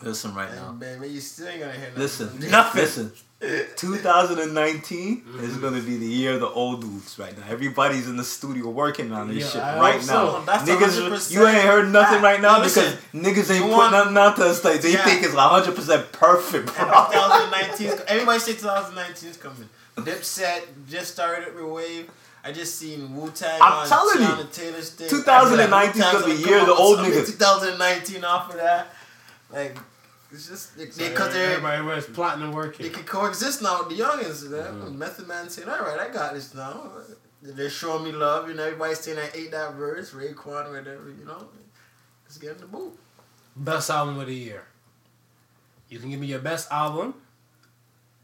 [0.03, 0.73] Listen right now.
[0.73, 2.03] Baby, you still ain't gonna hear nothing.
[2.03, 2.81] Listen, Nothing.
[2.83, 5.61] Listen, 2019 is mm-hmm.
[5.61, 7.45] gonna be the year of the old dudes right now.
[7.51, 10.31] Everybody's in the studio working on this Yeah, shit I right hope now.
[10.31, 10.45] so.
[10.47, 13.93] That's niggas, 100% you ain't heard nothing right now listen, because niggas ain't you putting
[13.93, 15.05] nothing out to us like they Yeah.
[15.05, 16.85] think it's 100 percent perfect, bro.
[16.85, 17.89] 2019.
[17.91, 19.69] 's- Everybody say 2019 is coming.
[19.99, 22.11] Dipset just started with Wave.
[22.43, 25.09] I just seen Wu Tang I'm on telling you, Teyana Taylor's thing.
[25.11, 27.27] 2019 's I feel gonna be Wu-Tang's year of the old niggas.
[27.27, 28.95] 2019 off of that.
[29.53, 29.77] Like
[30.37, 32.85] it's just because they, cause they're everybody was plotting and working.
[32.85, 34.49] they can coexist now with the youngins.
[34.51, 34.61] Man.
[34.61, 34.99] Mm-hmm.
[34.99, 36.93] Method Man saying, "All right, I got this now."
[37.43, 41.15] They're showing me love, and everybody's saying I ate that verse, Raekwon, whatever.
[41.19, 41.49] You know,
[42.25, 42.99] let's get in the boot.
[43.57, 44.65] Best album of the year.
[45.89, 47.15] You can give me your best album,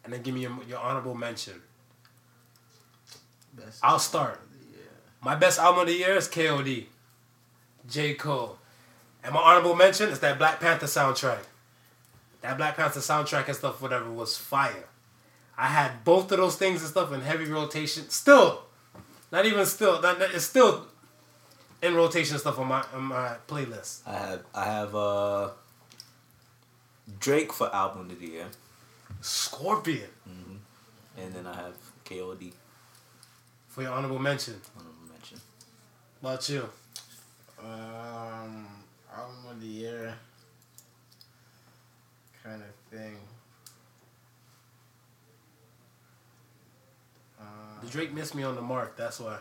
[0.05, 1.63] and then give me your, your honorable mention.
[3.55, 4.39] Best I'll start.
[5.23, 6.87] My best album of the year is KOD,
[7.89, 8.59] J Cole,
[9.25, 11.39] and my honorable mention is that Black Panther soundtrack.
[12.43, 14.85] That Black Panther soundtrack and stuff, whatever, was fire.
[15.57, 18.09] I had both of those things and stuff in heavy rotation.
[18.11, 18.63] Still,
[19.31, 20.01] not even still.
[20.03, 20.87] Not, not- it's still
[21.81, 24.01] in rotation stuff on my on my playlist.
[24.07, 25.51] I have I have uh
[27.21, 28.47] Drake for album of the year,
[29.21, 30.09] Scorpion
[31.19, 31.75] and then I have
[32.07, 32.53] KOD.
[33.69, 34.55] for your honorable mention.
[34.77, 35.39] honorable mention.
[36.21, 36.69] What about you?
[37.63, 38.67] Um,
[39.15, 40.32] album of the year kind of
[42.93, 43.17] thing.
[47.41, 47.45] Uh,
[47.83, 48.97] The Drake missed me on the mark.
[48.97, 49.39] That's why.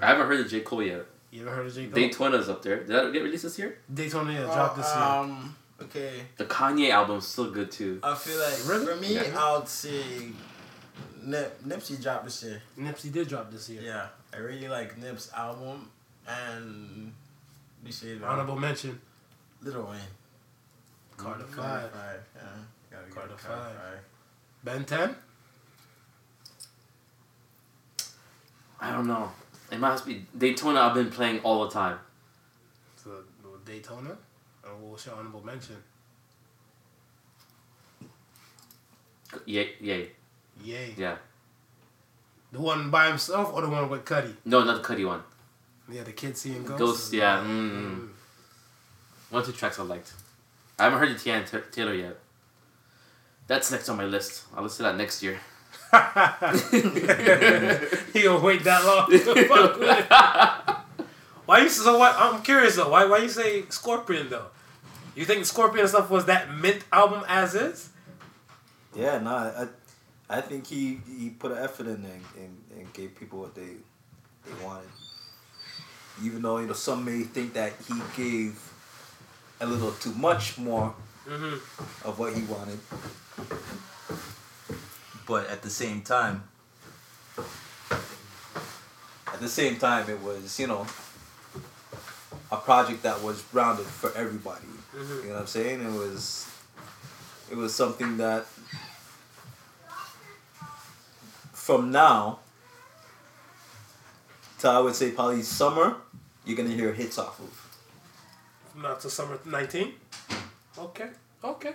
[0.00, 0.60] I haven't heard of J.
[0.60, 1.06] Cole yet.
[1.30, 1.94] You ever heard of J Cole?
[1.94, 2.78] Daytona's up there.
[2.78, 3.78] Did that get released this year?
[3.92, 5.04] Daytona yeah, dropped this year.
[5.04, 6.12] Um, okay.
[6.36, 8.00] The Kanye album's still good too.
[8.02, 8.86] I feel like Really?
[8.86, 9.38] for me, Yeah.
[9.38, 10.02] I would say
[11.22, 12.62] Nip, Nipsey dropped this year.
[12.78, 13.80] Nipsey did drop this year.
[13.82, 15.90] Yeah, I really like Nip's album
[16.28, 17.12] and
[17.84, 19.00] you say Honorable mention.
[19.62, 20.00] Little Wayne.
[21.16, 21.90] Carter Carter Five.
[21.92, 22.20] Five.
[22.36, 22.81] Yeah, gotta give
[23.14, 23.58] Carter it Five.
[23.74, 23.98] Five.
[24.64, 25.16] Ben 10?
[28.80, 29.30] I don't know.
[29.70, 30.80] It must be Daytona.
[30.80, 31.98] I've been playing all the time.
[32.96, 33.10] So,
[33.64, 34.16] Daytona?
[34.64, 35.76] Or what's your honorable mention?
[39.46, 40.10] Yay, yay,
[40.62, 40.94] Yay.
[40.96, 41.16] yeah.
[42.52, 44.34] The one by himself or the one with Cudi?
[44.44, 45.22] No, not the Cudi one.
[45.90, 46.78] Yeah, the kid seeing ghosts.
[46.78, 47.38] Ghosts, yeah.
[47.38, 48.08] Mm.
[49.30, 50.12] One or two tracks I liked.
[50.78, 52.18] I haven't heard the Teyana Ta- Taylor yet.
[53.52, 54.44] That's next on my list.
[54.56, 55.38] I'll listen to that next year.
[58.14, 60.06] he gonna wait that long to fuck with it.
[61.44, 64.46] Why you so what I'm curious though, why why you say Scorpion though?
[65.14, 67.90] You think Scorpion stuff was that mint album as is?
[68.96, 69.66] Yeah, no, I,
[70.30, 73.76] I think he he put an effort in and, and, and gave people what they
[74.46, 74.88] they wanted.
[76.24, 78.58] Even though you know some may think that he gave
[79.60, 80.94] a little too much more
[81.28, 82.08] Mm-hmm.
[82.08, 82.80] of what he wanted,
[85.26, 86.42] but at the same time,
[87.38, 90.84] at the same time, it was you know
[92.50, 94.66] a project that was rounded for everybody.
[94.96, 95.22] Mm-hmm.
[95.22, 95.80] You know what I'm saying?
[95.80, 96.50] It was
[97.50, 98.46] it was something that
[101.52, 102.40] from now
[104.58, 105.96] to I would say probably summer,
[106.44, 107.68] you're gonna hear hits off of.
[108.80, 109.94] Not to summer 19?
[110.78, 111.08] Okay.
[111.44, 111.72] Okay.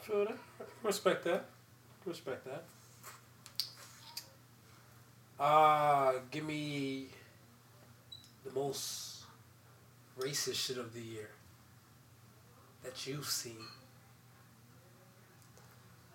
[0.00, 0.38] Feel that.
[0.82, 1.46] Respect that.
[2.04, 2.64] Respect that.
[5.38, 7.08] Uh, give me
[8.44, 9.24] the most
[10.18, 11.30] racist shit of the year
[12.82, 13.56] that you've seen.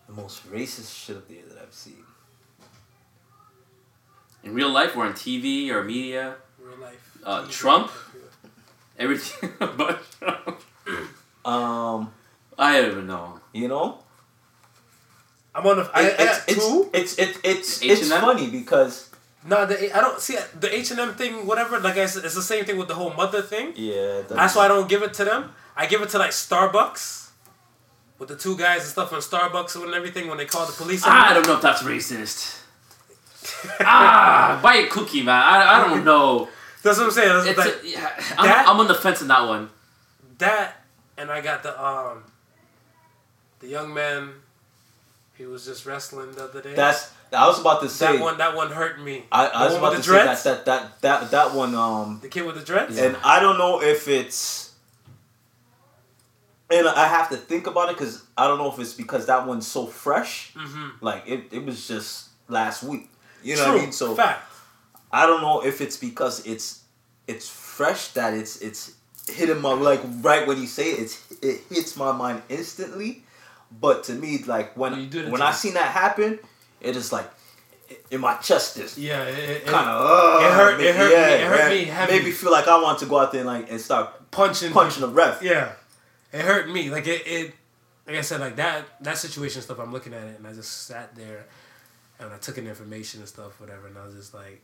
[0.07, 2.03] The most racist shit of the year that I've seen.
[4.43, 7.17] In real life or on TV or media, Real life.
[7.23, 7.51] Uh, TV.
[7.51, 7.91] Trump?
[8.99, 10.61] Everything but Trump.
[11.45, 12.11] Um,
[12.57, 13.39] I don't even know.
[13.53, 13.99] you know,
[15.55, 15.89] I'm on the.
[15.93, 16.89] I, It- I it's, it's, two.
[16.93, 17.91] it's it's it's H&M?
[17.97, 19.09] it's funny because
[19.45, 21.45] No, the I don't see the H and M thing.
[21.47, 21.79] Whatever.
[21.79, 23.73] Like I said, it's the same thing with the whole mother thing.
[23.75, 25.53] yeah, That's why I don't give it to them.
[25.75, 27.29] I give it to like Starbucks,
[28.19, 31.03] with the two guys and stuff from Starbucks and everything when they call the police.
[31.05, 32.57] I don't know if that's racist.
[33.79, 35.41] ah, buy a cookie, man.
[35.41, 36.49] I, I don't know.
[36.83, 37.37] That's what I'm saying.
[37.39, 39.69] It's It's like a, yeah, I'm, that- I'm on the fence in that one.
[40.37, 40.81] that,
[41.17, 42.23] and I got the um,
[43.59, 44.31] the young man.
[45.37, 46.73] He was just wrestling the other day.
[46.75, 48.37] that's I was about to say that one.
[48.37, 49.23] That one hurt me.
[49.31, 52.27] I, I was about to the say that, that that that that one um The
[52.27, 52.97] kid with the dreads.
[52.97, 54.73] and I don't know if it's
[56.71, 59.47] and I have to think about it because I don't know if it's because that
[59.47, 61.03] one's so fresh Mm-hmm.
[61.05, 63.09] like it, it was just last week
[63.43, 63.73] you know True.
[63.73, 64.48] what I mean so fact.
[65.11, 66.83] I don't know if it's because it's
[67.27, 68.93] it's fresh that it's it's
[69.27, 73.23] hitting my like right when you say it it's it hits my mind instantly
[73.71, 76.39] but to me like when do when I seen that happen
[76.81, 77.29] it is like
[78.11, 79.23] in my chest just Yeah.
[79.23, 82.11] It, kind of it hurt- it hurt me- it hurt me heavy.
[82.13, 84.71] Made me feel like I want to go out there and like and start punching.
[84.71, 85.41] punching the ref.
[85.41, 85.71] Yeah,
[86.31, 86.89] it hurt me.
[86.91, 87.53] Like it, it,
[88.07, 89.79] like I said, like that that situation stuff.
[89.79, 91.45] I'm looking at it, and I just sat there,
[92.19, 93.87] and I took in information and stuff, whatever.
[93.87, 94.61] And I was just like,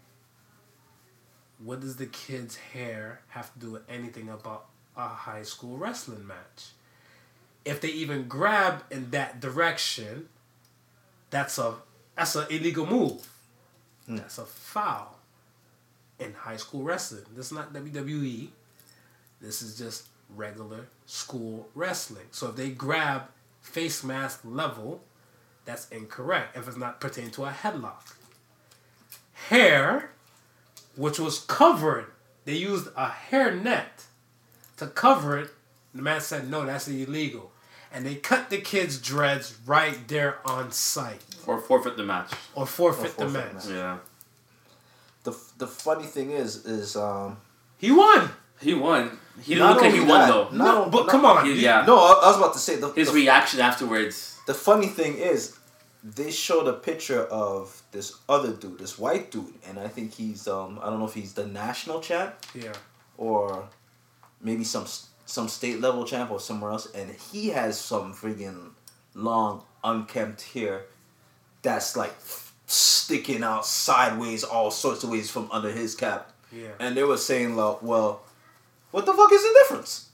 [1.59, 6.25] what does the kid's hair have to do with anything about a high school wrestling
[6.25, 6.71] match?
[7.63, 10.29] If they even grab in that direction,
[11.29, 11.75] that's a
[12.15, 13.27] that's an illegal move.
[14.07, 15.17] That's a foul
[16.19, 17.23] in high school wrestling.
[17.35, 18.49] This is not WWE.
[19.41, 22.27] This is just regular school wrestling.
[22.31, 23.23] So if they grab
[23.61, 25.01] face mask level,
[25.65, 28.15] that's incorrect if it's not pertaining to a headlock.
[29.49, 30.11] Hair,
[30.95, 32.05] which was covered,
[32.45, 34.05] they used a hair net
[34.77, 35.49] to cover it.
[35.93, 37.51] The man said, no, that's illegal.
[37.93, 42.31] And they cut the kid's dreads right there on site Or forfeit the match.
[42.53, 43.63] or forfeit, Or the forfeit match.
[43.65, 43.97] the Yeah.
[45.23, 47.37] The the funny thing is is um
[47.77, 48.29] He won.
[48.61, 49.17] He won.
[49.41, 50.49] He didn't Not look like he won that, though.
[50.51, 51.45] no- No, but no- come on.
[51.45, 51.83] He- yeah.
[51.85, 54.37] no I, I was about to say the His the, reaction afterwards.
[54.45, 55.57] the funny thing is
[56.07, 60.47] they showed a picture of this other dude, this white dude, and I think he's
[60.47, 62.73] um I don't know if he's the national champ Yeah.
[63.17, 63.67] or
[64.39, 64.85] maybe some
[65.25, 68.69] some state level champ or somewhere else, and he has some friggin'
[69.15, 70.83] long unkempt hair
[71.63, 72.13] that's like
[72.67, 76.69] sticking out sideways all sorts of ways from under his cap, Yeah.
[76.79, 78.21] and they were saying like, well,
[78.91, 80.09] what the fuck is the difference?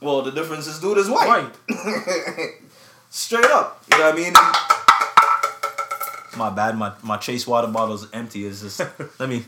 [0.00, 1.52] Well, the difference is dude is white.
[3.10, 4.32] Straight up, you know what I mean?
[6.36, 6.76] My bad.
[6.76, 8.44] My my Chase water bottle's empty.
[8.44, 8.80] Is just
[9.18, 9.44] let me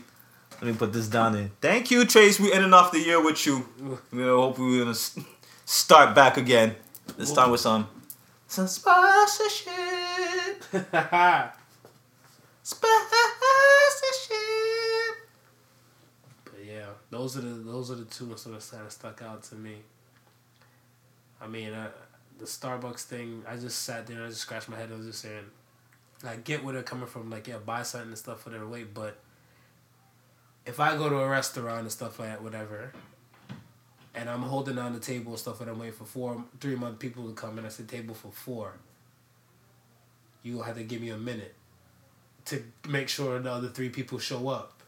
[0.61, 1.51] let me put this down there.
[1.61, 2.39] Thank you, Chase.
[2.39, 3.67] We ending off the year with you.
[4.11, 4.97] We hope we're gonna
[5.65, 6.75] start back again.
[7.17, 7.87] This time with some
[8.47, 9.71] some sponsorship.
[12.63, 12.91] Sponsorship.
[16.45, 19.55] But yeah, those are the those are the two that sort of stuck out to
[19.55, 19.77] me.
[21.41, 21.89] I mean, uh,
[22.41, 23.43] the Starbucks thing.
[23.47, 24.89] I just sat there and I just scratched my head.
[24.91, 25.45] I was just saying,
[26.27, 27.29] I get where they're coming from.
[27.29, 28.93] Like, yeah, buy something and stuff for their weight.
[28.93, 29.19] But
[30.65, 32.93] if I go to a restaurant and stuff like that, whatever,
[34.15, 36.97] and I'm holding on the table and stuff, and I'm waiting for four, three month
[36.97, 38.73] people to come, and I said table for four.
[40.41, 41.53] You have to give me a minute
[42.45, 44.81] to make sure the other three people show up.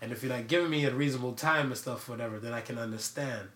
[0.00, 2.78] And if you're not giving me a reasonable time and stuff, whatever, then I can
[2.78, 3.48] understand.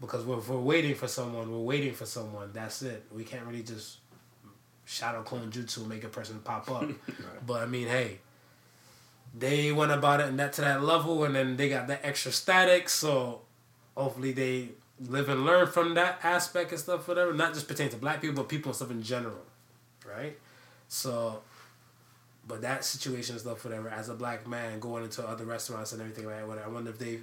[0.00, 2.50] Because we're, if we're waiting for someone, we're waiting for someone.
[2.52, 3.04] That's it.
[3.12, 3.98] We can't really just
[4.84, 6.88] shadow clone jutsu and make a person pop up.
[7.46, 8.18] But I mean, hey,
[9.36, 12.32] they went about it and that to that level, and then they got that extra
[12.32, 12.88] static.
[12.88, 13.42] So
[13.96, 14.70] hopefully they
[15.00, 17.32] live and learn from that aspect and stuff, whatever.
[17.34, 19.44] Not just pertaining to black people, but people and stuff in general,
[20.08, 20.38] right?
[20.88, 21.42] So
[22.46, 26.00] But that situation and stuff, whatever, as a black man going into other restaurants and
[26.00, 27.18] everything like that, whatever, I wonder if they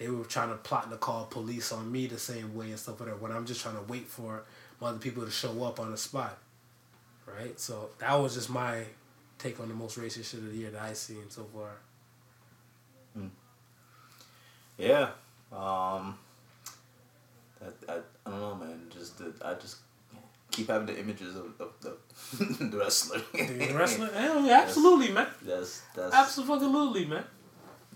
[0.00, 2.98] they were trying to plot to call police on me the same way and stuff,
[2.98, 3.18] whatever.
[3.18, 4.42] When I'm just trying to wait for
[4.82, 6.38] other people to show up on the spot,
[7.26, 7.60] right?
[7.60, 8.84] So that was just my
[9.38, 11.72] take on the most racist shit of the year that I've seen so far.
[14.78, 15.10] Yeah.
[15.52, 16.16] Um.
[17.60, 17.92] That, I,
[18.26, 18.80] I don't know, man.
[18.88, 19.76] Just the, I just
[20.50, 21.96] keep having the images of, of the
[22.64, 23.20] the wrestler.
[23.34, 27.24] The wrestler, hell yeah, absolutely, man, That's that's absolutely, man.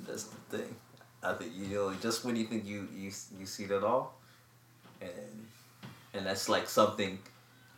[0.06, 0.76] that's the thing.
[1.24, 4.14] I think you know just when you think you you you see that all,
[5.00, 5.46] and
[6.12, 7.18] and that's like something.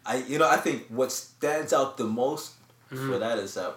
[0.05, 2.53] I you know I think what stands out the most
[2.89, 3.19] for mm-hmm.
[3.21, 3.75] that is that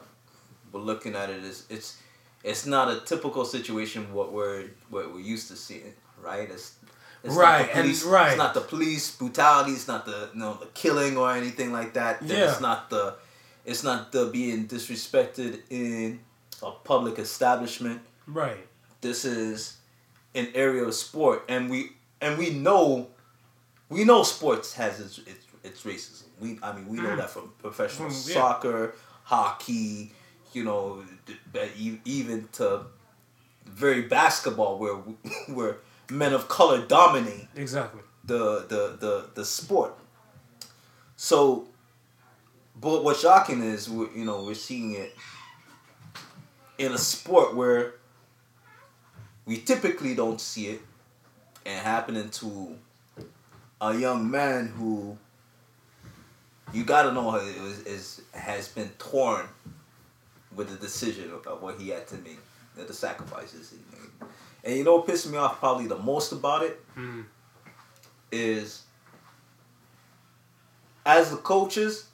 [0.71, 1.97] we're looking at it is it's
[2.43, 6.75] it's not a typical situation what we're what we're used to seeing right it's
[7.23, 8.27] it's Right, not the and- right.
[8.29, 9.71] It's not the police brutality.
[9.73, 12.21] It's not the you know the killing or anything like that.
[12.21, 12.49] Then Yeah.
[12.51, 13.15] It's not the,
[13.65, 16.21] it's not the being disrespected in
[16.63, 18.65] a public establishment Right.
[19.01, 19.77] This is
[20.35, 21.91] an area of sport and we
[22.21, 23.07] and we know
[23.89, 27.51] we know sports has its its, its racism we i mean we know that from
[27.59, 28.33] professional Mm, yeah.
[28.33, 30.11] soccer hockey
[30.53, 31.03] you know
[32.05, 32.81] even to
[33.65, 34.93] very basketball where
[35.47, 35.77] where
[36.09, 38.01] men of color dominate Exactly.
[38.25, 39.93] the the the the sport.
[41.15, 41.67] So,
[42.79, 45.15] but what's shocking is we you know we're seeing it
[46.77, 47.95] in a sport where
[49.49, 50.81] we typically don't see it,
[51.65, 52.75] and happening to
[53.81, 55.17] a young man who
[56.71, 59.47] you gotta know is, is has been torn
[60.55, 62.37] with the decision of, what he had to make,
[62.75, 64.29] the, the sacrifices he made.
[64.63, 67.25] And you know what pissed me off probably the most about it Mm.
[68.31, 68.83] is
[71.05, 72.05] as the coaches,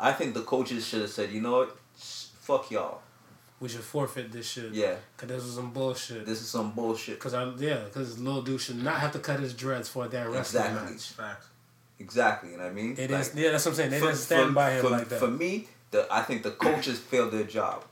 [0.00, 3.00] I think the coaches should have said, you know what, fuck y'all.
[3.60, 4.72] We should forfeit this shit.
[4.72, 6.24] Yeah, Cause this was some bullshit.
[6.24, 7.18] this is some bullshit.
[7.18, 10.12] Cause I yeah, cause little dude should not have to cut his dreads for that
[10.12, 10.92] damn wrestling Exactly.
[10.92, 11.02] match.
[11.10, 11.46] Facts.
[11.98, 12.94] Exactly, you know what I mean?
[12.96, 13.90] It Like, is yeah, that's what I'm saying.
[13.90, 15.18] They for- didn't stand for- by him for, like that.
[15.18, 17.84] For me, the I think the coaches failed their job.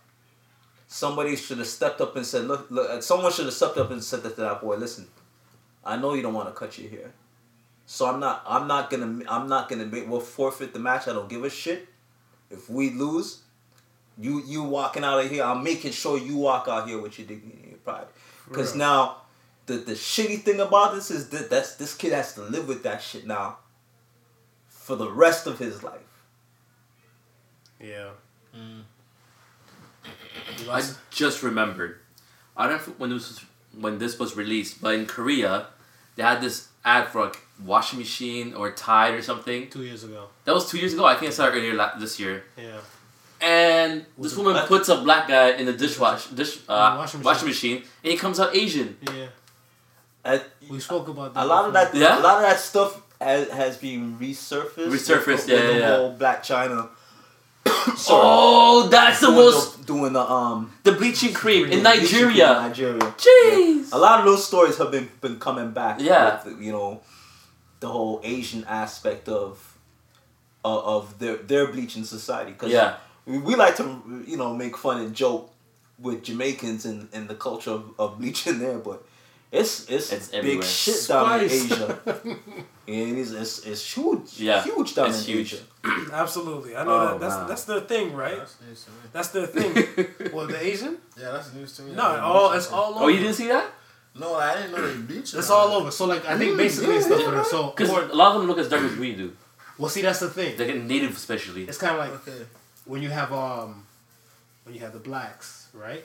[0.89, 3.91] Somebody should have stepped up and said, "Look, look." Uh, someone should have stepped up
[3.91, 4.77] and said that to that boy.
[4.77, 5.09] Listen,
[5.85, 7.13] I know you don't want to cut your hair,
[7.87, 8.45] so I'm not.
[8.47, 9.21] I'm not gonna.
[9.29, 9.87] I'm not gonna.
[9.87, 11.09] Make, we'll forfeit the match.
[11.09, 11.89] I don't give a shit.
[12.51, 13.41] If we lose,
[14.19, 15.45] you you walking out of here.
[15.45, 18.07] I'm making sure you walk out here with your dignity and your pride.
[18.49, 19.23] Because now,
[19.67, 22.83] the the shitty thing about this is that that's this kid has to live with
[22.85, 23.59] that shit now.
[24.69, 26.01] For the rest of his life.
[27.81, 28.11] yeah.
[28.57, 28.83] Mm.
[30.65, 31.99] You I just remembered.
[32.57, 33.41] I don't know if- when this was
[33.73, 35.67] when this was released, but in Korea,
[36.15, 39.69] they had this ad for like washing machine or Tide or something.
[39.69, 40.29] two years ago.
[40.45, 41.05] That was two years ago.
[41.05, 42.45] I think it started earlier this year.
[42.57, 42.79] Yeah.
[43.41, 47.23] And Was this it- woman puts a black guy in the dishwash dish uh, washing
[47.23, 47.75] washing, machine.
[47.75, 47.91] machine.
[48.03, 48.97] and he comes out Asian.
[49.03, 49.27] Yeah.
[50.25, 51.45] And We spoke about that.
[51.45, 51.95] a lot of that.
[51.95, 52.19] Yeah?
[52.19, 54.89] a lot of that stuff has, has been resurfaced.
[54.91, 55.97] Resurfaced, with, yeah, the yeah, yeah.
[55.97, 56.89] whole Blac Chyna.
[58.09, 62.37] Oh, that's the most the, doing the um the bleaching cream in bleaching cream in
[62.37, 62.47] Nigeria.
[62.69, 63.01] Nigeria.
[63.01, 63.93] Jeez.
[63.93, 66.01] A lot of those stories have been been coming back.
[66.01, 66.43] Yeah.
[66.45, 67.01] with, you know,
[67.81, 69.79] the whole Asian aspect of
[70.65, 72.53] of, of their their bleaching society.
[72.53, 72.97] Cause Yeah.
[73.27, 75.53] We, we like to you know make fun and joke
[75.99, 79.03] with Jamaicans and, and the culture of, of bleaching there, but
[79.53, 80.63] it's it's, It's big everywhere.
[80.67, 81.99] shit down in Asia.
[82.89, 84.39] and it's, it's it's huge.
[84.41, 85.55] Yeah, huge down it's in huge.
[85.55, 85.63] Asia.
[86.13, 86.77] Absolutely.
[86.77, 87.21] I know Oh, that.
[87.21, 87.47] That's wow.
[87.47, 88.39] that's their thing, right?
[88.39, 88.97] That's news to me.
[89.13, 90.33] That's their thing.
[90.33, 90.99] well, the Asian?
[91.19, 91.93] Yeah, that's news to me.
[91.95, 93.05] No, I didn't all it's all over.
[93.05, 93.71] Oh, you didn't see that?
[94.19, 95.35] No, I didn't know they bleach.
[95.35, 95.91] It's all over.
[95.91, 97.49] So like, I think Mm, basically yeah, it's stuff yeah, for.
[97.49, 99.35] So Because a lot of them look as dark as we do.
[99.79, 100.57] well, see, that's the thing.
[100.57, 101.65] They get native, especially.
[101.65, 102.45] It's kind of like Okay.
[102.87, 103.87] When you have um,
[104.65, 106.05] when you have the blacks, right?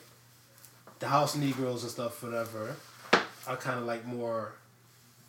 [1.00, 2.76] The house Negroes and stuff, whatever,
[3.48, 4.54] are kind of like more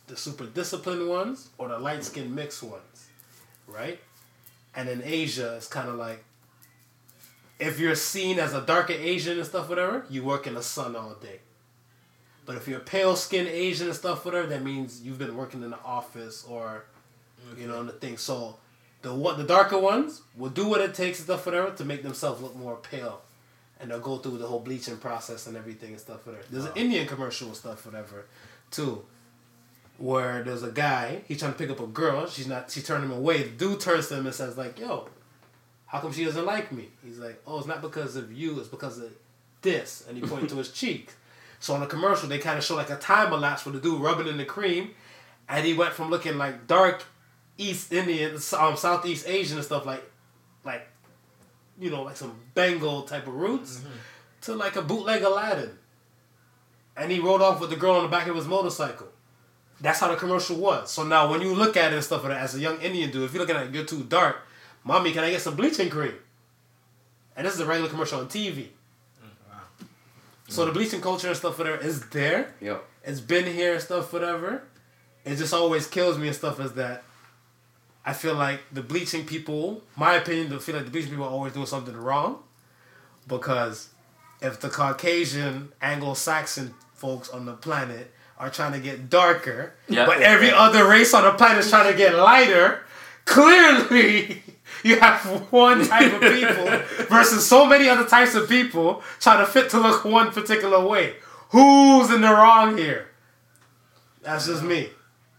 [0.07, 3.07] the super disciplined ones or the light skinned mixed ones,
[3.67, 3.99] right?
[4.75, 6.23] And in Asia, it's kind of like
[7.59, 10.95] if you're seen as a darker Asian and stuff, whatever, you work in the sun
[10.95, 11.39] all day.
[12.45, 15.69] But if you're pale skinned Asian and stuff, whatever, that means you've been working in
[15.71, 16.83] the office or,
[17.57, 18.17] you know, the thing.
[18.17, 18.57] So
[19.03, 22.03] the one, the darker ones will do what it takes and stuff, whatever, to make
[22.03, 23.21] themselves look more pale,
[23.79, 26.45] and they'll go through the whole bleaching process and everything and stuff, whatever.
[26.49, 28.25] There's an Indian commercial and stuff, whatever,
[28.71, 29.03] too,
[29.97, 32.27] where there's a guy he's trying to pick up a girl.
[32.27, 32.71] She's not.
[32.71, 33.43] She turned him away.
[33.43, 35.09] The dude turns to him and says like, "Yo,
[35.85, 38.57] how come she doesn't like me?" He's like, "Oh, it's not because of you.
[38.59, 39.11] It's because of
[39.61, 41.11] this." And he pointed to his cheek.
[41.59, 44.01] So on the commercial, they kind of show like a time elapse with the dude
[44.01, 44.91] rubbing in the cream,
[45.47, 47.03] and he went from looking like dark
[47.57, 50.03] East Indian, um, Southeast Asian and stuff like,
[50.63, 50.87] like,
[51.79, 53.81] you know, like some Bengal type of roots,
[54.41, 55.77] to like a bootleg Aladdin.
[56.95, 59.07] And he rode off with the girl on the back of his motorcycle.
[59.81, 60.91] That's how the commercial was.
[60.91, 63.11] So now when you look at it and stuff like that, as a young Indian
[63.11, 64.37] dude, if you're looking at it, you're too dark,
[64.83, 66.13] mommy, can I get some bleaching cream?
[67.35, 68.67] And this is a regular commercial on TV.
[70.47, 72.53] So the bleaching culture and stuff whatever is there.
[72.61, 72.81] Yo.
[73.03, 74.63] It's been here and stuff whatever.
[75.25, 77.03] It just always kills me and stuff is that
[78.05, 81.31] I feel like the bleaching people, my opinion, I feel like the bleaching people are
[81.31, 82.39] always doing something wrong.
[83.27, 83.89] Because
[84.41, 90.05] if the Caucasian Anglo-Saxon folks on the planet are trying to get darker, Yeah.
[90.05, 92.83] but every other race on the planet is trying to get lighter,
[93.25, 94.43] clearly
[94.83, 99.49] you have one type of people versus so many other types of people trying to
[99.49, 101.15] fit to look one particular way.
[101.51, 103.07] Who's in the wrong here?
[104.23, 104.89] That's just me.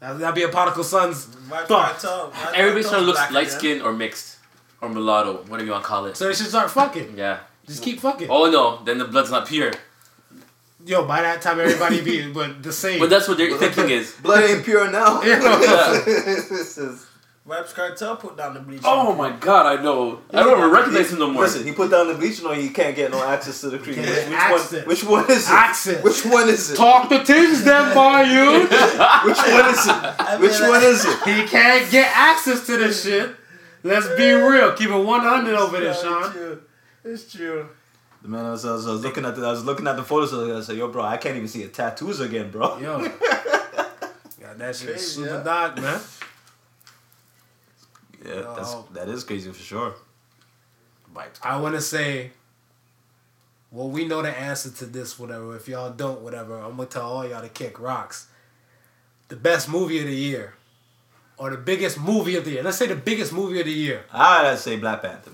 [0.05, 1.99] That- That'd be a particle son's Vybz thought.
[1.99, 2.31] Kartel.
[2.33, 3.59] Vybz Everybody's Kartel's trying to look black light again.
[3.59, 4.37] skinned or mixed
[4.83, 6.17] or mulatto, whatever you want to call it.
[6.17, 7.17] So they should start fucking.
[7.17, 7.39] Yeah.
[7.67, 8.29] Just keep fucking.
[8.31, 9.73] Oh no, then the blood's not pure.
[10.87, 12.99] Yo, by that time everybody be but the same.
[13.01, 14.13] But that's what their thinking is.
[14.23, 15.23] Blood ain't pure now.
[15.25, 15.39] Yeah.
[16.05, 17.07] this is.
[17.47, 18.81] Vybz Kartel put down the bleach.
[18.85, 20.23] Oh my god, I know.
[20.33, 21.43] I don't even recognize him no more.
[21.43, 23.97] Listen, he put down the bleach, no, he can't get no access to the cream.
[23.97, 24.09] Can't
[24.55, 25.21] Which, get which one?
[25.27, 25.53] Which one is it?
[25.53, 26.03] Access.
[26.03, 26.77] Which one is it?
[26.77, 28.61] Talk to things then by you.
[29.29, 30.41] Which one is it?
[30.41, 31.19] Which one is it?
[31.29, 33.37] He can't get access to this shit.
[33.83, 34.73] Let's be real.
[34.73, 36.33] Keep it 100 over there, It's Sean.
[36.33, 36.63] true.
[37.05, 37.69] It's true.
[38.23, 39.97] The man, I was, I was, I was looking at the, I was looking at
[39.97, 40.33] the photos.
[40.33, 42.79] And I said, like, yo, bro, I can't even see your tattoos again, bro.
[42.79, 43.01] Yo.
[44.41, 45.43] Got that shit Crazy, super yeah.
[45.43, 46.01] dark, man.
[48.25, 49.95] Yeah, that's that is crazy for sure.
[51.15, 51.39] Vibes.
[51.43, 52.31] I want to say,
[53.71, 55.55] well, we know the answer to this, whatever.
[55.57, 58.27] If y'all don't, whatever, I'm going to tell all y'all to kick rocks.
[59.29, 60.55] The best movie of the year,
[61.39, 62.63] or the biggest movie of the year.
[62.63, 64.05] Let's say the biggest movie of the year.
[64.13, 65.31] I'd say Black Panther.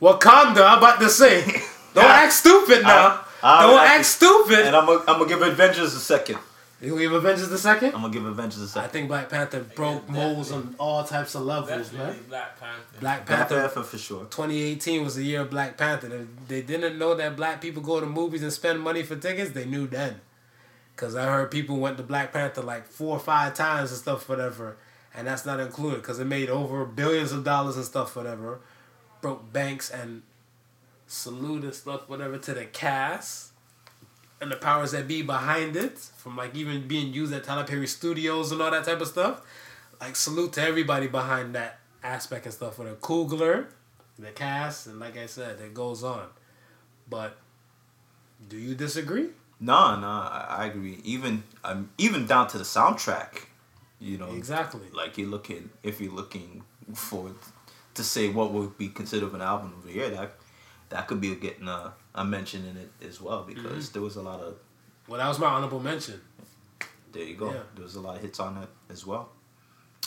[0.00, 1.42] Wakanda, I'm about to say.
[1.94, 3.06] Don't act stupid now.
[3.08, 4.60] I- I don't would act stupid.
[4.66, 6.38] And I'm gonna I'm gonna give Avengers a second.
[6.84, 7.94] You gonna give Avengers the second?
[7.94, 8.88] I'm gonna give Avengers the second.
[8.88, 12.24] I think Black Panther broke molds on all types of levels, Definitely man.
[12.28, 13.00] Black Panther.
[13.00, 14.24] Black Black Panther Panther for sure.
[14.24, 16.08] 2018 was the year of Black Panther.
[16.08, 19.52] They, they didn't know that black people go to movies and spend money for tickets.
[19.52, 20.20] They knew then.
[20.94, 24.28] Because I heard people went to Black Panther like four or five times and stuff,
[24.28, 24.76] whatever.
[25.14, 28.60] And that's not included because it made over billions of dollars and stuff, whatever.
[29.22, 30.22] Broke banks and
[31.06, 33.53] salute and stuff, whatever, to the cast
[34.44, 35.98] and the powers that be behind it.
[35.98, 39.40] From like even being used at Tyler Perry Studios and all that type of stuff.
[40.00, 42.76] Like salute to everybody behind that aspect and stuff.
[42.76, 43.66] For the Coogler,
[44.18, 46.26] the cast, and like I said, it goes on.
[47.08, 47.36] But
[48.48, 49.28] do you disagree?
[49.60, 51.00] No, no, I, I agree.
[51.04, 53.46] Even um, even down to the soundtrack.
[54.00, 54.88] You know, Exactly.
[54.92, 56.62] like you're looking if you're looking
[56.92, 57.30] for
[57.94, 60.32] to say what would be considered an album of the year that
[60.90, 63.92] that could be getting a, a mention in it as well because Mm-hmm.
[63.92, 64.54] there was a lot of
[65.08, 66.20] Well, that was my honorable mention.
[67.12, 67.62] there you go Yeah.
[67.74, 69.30] there was a lot of hits on that as well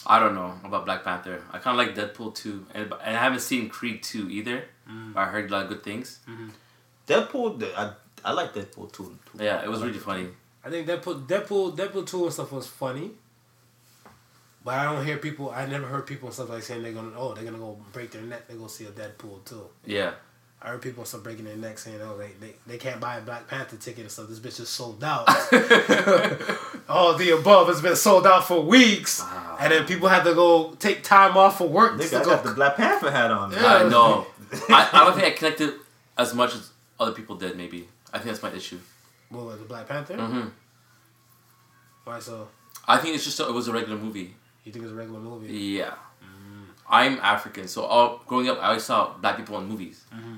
[0.06, 1.44] I don't know about Black Panther.
[1.52, 2.68] I kind of like Deadpool 2.
[2.76, 4.64] And, and I haven't seen Creed 2 either.
[5.14, 6.20] But I heard a lot of good things.
[7.08, 7.92] Deadpool I
[8.24, 9.44] I like Deadpool too, too.
[9.44, 10.28] Yeah, it was really funny.
[10.64, 13.12] I think Deadpool, Deadpool, Deadpool two and stuff was funny.
[14.64, 15.50] But I don't hear people.
[15.52, 18.12] I never heard people and stuff like saying they're gonna oh they're gonna go break
[18.12, 18.48] their neck.
[18.48, 19.62] They go see a Deadpool 2.
[19.86, 20.14] Yeah.
[20.62, 23.22] I heard people start breaking their neck saying oh they, they, they can't buy a
[23.22, 24.28] Black Panther ticket and stuff.
[24.28, 25.28] This bitch is sold out.
[26.90, 29.24] All the above has been sold out for weeks,
[29.60, 31.94] and then people have to go take time off for work.
[31.94, 33.52] Nigga, to I go got the Black Panther hat on.
[33.52, 33.62] man.
[33.62, 33.76] Yeah.
[33.76, 34.26] I know.
[34.70, 35.74] I, I don't think I connected
[36.18, 37.88] as much as other people did, maybe.
[38.14, 38.80] I think that's my issue.
[39.30, 40.16] What was it, Black Panther?
[40.16, 40.48] hmm
[42.06, 42.48] Why so?
[42.88, 44.34] I think it's just a, it was a regular movie.
[44.64, 45.54] You think it's a regular movie?
[45.54, 45.94] Yeah.
[46.90, 50.04] I'm African, so all growing up, I always saw black people in movies.
[50.16, 50.36] Mm-hmm.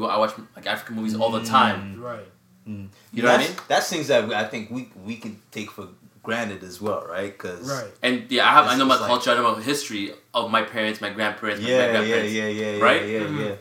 [0.00, 1.96] We I watch like African movies all the time.
[1.96, 2.02] Mm.
[2.02, 2.28] Right.
[2.68, 2.88] Mm.
[3.12, 3.56] You know what I mean?
[3.68, 5.88] That's things that we, I think we we can take for
[6.22, 7.32] granted as well, right?
[7.32, 7.90] Because Right.
[8.02, 9.30] And yeah, I have I know my just like- culture.
[9.30, 12.32] I know my history of my parents, my grandparents, my Yeah, yeah, grandparents.
[12.32, 13.02] yeah, yeah, yeah, Right?
[13.08, 13.40] yeah, Mm-hmm.
[13.40, 13.54] yeah.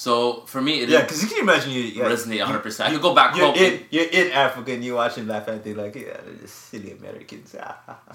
[0.00, 0.12] So
[0.52, 2.62] for me, it Yeah, yeah, because you can imagine you yeah, resonate you- 100.
[2.62, 3.56] percent I could go back You're home.
[3.56, 7.52] in, you're in Africa and you're watching Black Panther, like, yeah, they're just silly Americans.
[7.52, 7.74] Yeah.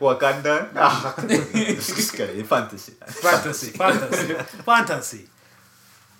[0.00, 0.70] Wakanda.
[0.76, 2.46] Ah, it's just good.
[2.46, 2.92] Fantasy.
[3.06, 4.34] fantasy, fantasy,
[4.70, 5.24] fantasy.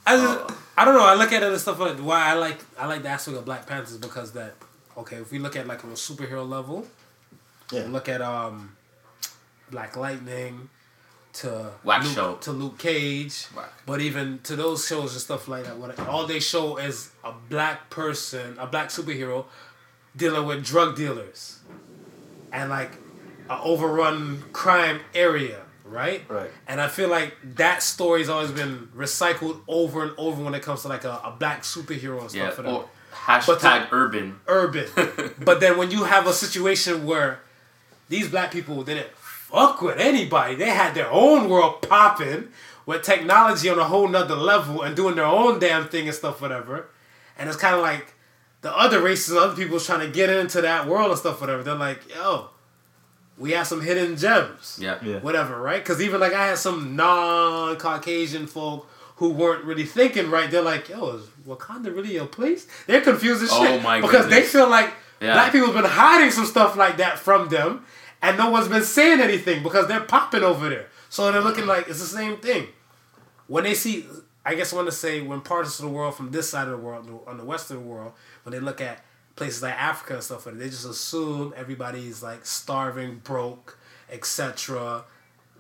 [0.07, 0.39] I just,
[0.77, 1.05] I don't know.
[1.07, 3.45] I look at it and stuff like why I like I like the aspect of
[3.45, 4.55] Black Panthers because that
[4.97, 5.17] okay.
[5.17, 6.87] If we look at like on a superhero level,
[7.73, 7.87] Yeah.
[7.89, 8.77] look at um,
[9.71, 10.69] Black Lightning
[11.35, 12.35] to Whack Luke, show.
[12.37, 13.73] to Luke Cage, Whack.
[13.87, 17.33] but even to those shows and stuff like that, what all they show is a
[17.49, 19.45] black person, a black superhero
[20.17, 21.59] dealing with drug dealers
[22.53, 22.93] and like
[23.51, 26.23] an overrun crime area right?
[26.29, 26.51] Right.
[26.67, 30.83] And I feel like that story's always been recycled over and over when it comes
[30.83, 32.35] to like a, a black superhero and stuff.
[32.35, 32.49] Yeah.
[32.57, 32.69] whatever.
[32.69, 34.41] Or hashtag urban.
[34.49, 34.89] urban.
[35.39, 37.41] but then when you have a situation where
[38.09, 39.09] these black people didn't
[39.55, 42.49] fuck with anybody, they had their own world popping
[42.87, 46.41] with technology on a whole nother level and doing their own damn thing and stuff,
[46.43, 46.89] whatever.
[47.39, 48.15] And it's kind of like
[48.63, 51.63] the other races and other people's trying to get into that world and stuff, whatever.
[51.63, 52.51] They're like, yo,
[53.39, 54.99] we have some hidden gems Yeah.
[55.03, 55.19] Yeah.
[55.21, 55.83] whatever, right?
[55.83, 60.51] Because even like I had some non-Caucasian folk who weren't really thinking right.
[60.51, 64.29] They're like, "Yo, is Wakanda really a place?" They're confused as Oh shit my because
[64.29, 64.91] they feel like
[65.21, 65.35] Yeah.
[65.35, 67.85] black people's been hiding some stuff like that from them,
[68.25, 70.87] and no one's been saying anything because they're popping over there.
[71.11, 72.69] So they're looking like it's the same thing.
[73.47, 74.07] When they see,
[74.47, 76.71] I guess I want to say when parts of the world from this side of
[76.71, 79.05] the world, on the western world, when they look at
[79.37, 83.79] places like Africa and stuff, like that, they just assume everybody's like starving, broke,
[84.11, 85.05] etc.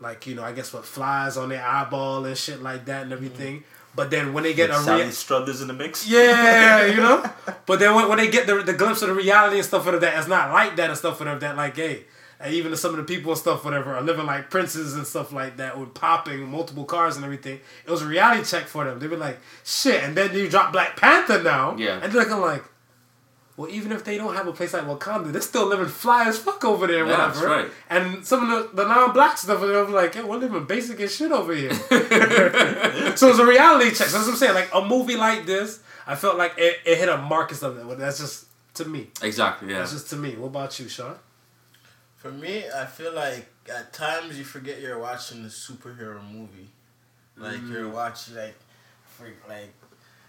[0.00, 3.12] Like you know, I guess what flies on their eyeball and shit like that and
[3.12, 3.24] mm-hmm.
[3.24, 3.64] everything.
[3.94, 6.08] But then when they get a Sally real, Struthers in the mix.
[6.08, 7.30] yeah, you know.
[7.66, 10.00] But then when, when they get the, the glimpse of the reality and stuff like
[10.00, 11.56] that, it's not like that and stuff like that.
[11.56, 12.04] Like, hey,
[12.44, 15.32] and even some of the people and stuff, whatever, are living like princes and stuff
[15.32, 17.58] like that, with popping multiple cars and everything.
[17.86, 18.98] It was a reality check for them.
[19.00, 20.02] They were like, shit.
[20.04, 21.98] And then you drop Black Panther now, Yeah.
[22.02, 22.62] and they're looking like,
[23.56, 26.36] well, even if they don't have a place like Wakanda, they're still living fly as
[26.36, 27.62] fuck over there, Yeah, that's whatever.
[27.62, 27.70] right.
[27.88, 31.30] And some of the, the non-black stuff, they're like, hey, we're living basic as shit
[31.30, 31.72] over here.
[33.16, 34.08] so it's a reality check.
[34.08, 34.54] So that's what I'm saying.
[34.54, 37.74] Like a movie like this, I felt like it, it hit a mark stuff.
[37.86, 39.10] But that's just to me.
[39.22, 39.70] Exactly.
[39.70, 39.78] Yeah.
[39.78, 40.34] That's just to me.
[40.36, 41.14] What about you, Sean?
[42.24, 46.70] For me, I feel like at times you forget you're watching a superhero movie.
[47.36, 47.92] Like you're mm.
[47.92, 48.56] watching like,
[49.04, 49.74] for, like,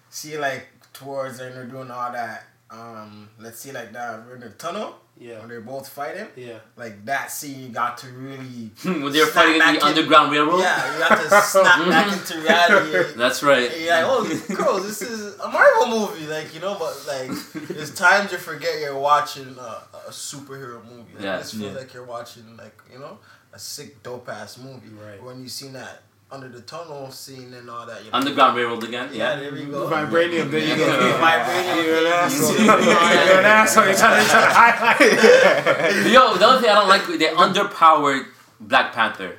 [0.09, 2.47] see like towards and they're doing all that.
[2.69, 5.39] Um, let's see like that we're in the tunnel Yeah.
[5.39, 6.27] when they're both fighting.
[6.35, 6.57] Yeah.
[6.75, 8.71] Like that scene, you got to really.
[8.83, 10.59] when they're snap fighting in back the Underground Railroad.
[10.61, 13.13] Yeah, you got to snap back into reality.
[13.17, 13.71] That's right.
[13.71, 16.75] And you're like, oh, girls, this is a Marvel movie, like you know.
[16.79, 21.13] But like, there's times you forget you're watching a, a superhero movie.
[21.15, 21.77] Like, Yeah, this feels yeah.
[21.79, 23.19] like you're watching like you know
[23.53, 24.89] a sick dope ass movie.
[24.89, 25.21] Right.
[25.23, 26.01] When you seen that
[26.35, 28.03] under the tunnel scene and all that.
[28.03, 29.09] You're like, Underground Railroad again.
[29.11, 29.39] Yeah, Yeah.
[29.39, 29.87] there we go.
[29.89, 30.51] Vibranium.
[30.51, 30.85] There you go.
[31.23, 31.85] Vibranium.
[31.85, 32.51] You're an asshole.
[32.51, 32.65] You see-
[33.29, 33.85] You're an asshole.
[33.85, 36.13] You're trying to, you're trying to highlight.
[36.13, 38.25] Yo, the other thing I don't like, they underpowered
[38.59, 39.37] Black Panther.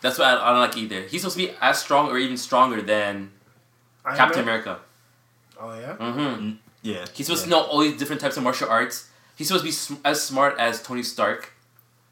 [0.00, 1.02] That's what I, I don't like either.
[1.02, 3.30] He's supposed to be as strong or even stronger than
[4.04, 4.60] Iron Captain Man?
[4.60, 4.78] America.
[5.60, 5.94] Oh yeah.
[5.96, 6.52] hmm
[6.82, 7.04] Yeah.
[7.12, 7.56] He's supposed yeah.
[7.56, 9.08] to know all these different types of martial arts.
[9.36, 11.52] He's supposed to be sm- as smart as Tony Stark.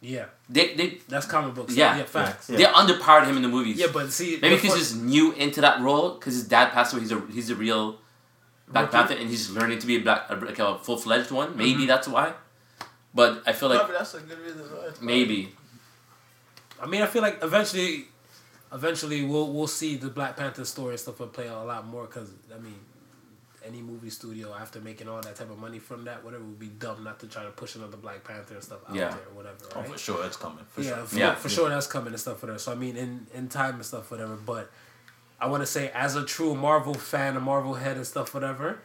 [0.00, 0.26] Yeah.
[0.48, 1.74] They they That's comic books.
[1.74, 1.96] Yeah.
[1.98, 2.04] Yeah.
[2.04, 2.48] Facts.
[2.50, 2.56] Yeah.
[2.58, 3.78] they underpowered him in the movies.
[3.78, 6.10] Yeah, but see, Maybe the because he's new into that role.
[6.14, 7.02] Because his dad passed away.
[7.02, 7.98] He's a he's a real
[8.68, 8.96] Black Rookie.
[8.96, 11.56] Panther, and he's learning to be a black a, like a full fledged one.
[11.56, 11.86] Maybe Mm-hmm.
[11.86, 12.32] that's why.
[13.14, 14.60] But I feel like Probably that's a good reason.
[14.60, 14.90] why.
[15.00, 15.52] maybe
[16.80, 18.04] I mean, I feel like eventually,
[18.72, 21.86] eventually we'll we'll see the Black Panther story and stuff will play out a lot
[21.86, 22.76] more because I mean,
[23.68, 26.68] any movie studio after making all that type of money from that, whatever, would be
[26.68, 29.10] dumb not to try to push another Black Panther and stuff out Yeah.
[29.10, 29.56] there, or whatever.
[29.74, 29.88] Oh, right?
[29.88, 30.64] Oh, for sure, it's coming.
[30.70, 31.06] For yeah, sure.
[31.06, 31.34] for, Yeah.
[31.34, 32.60] for sure that's coming and stuff for that.
[32.60, 34.34] So I mean, in in time and stuff, whatever.
[34.36, 34.70] But
[35.40, 38.80] I want to say, as a true Marvel fan, a Marvel head and stuff, whatever.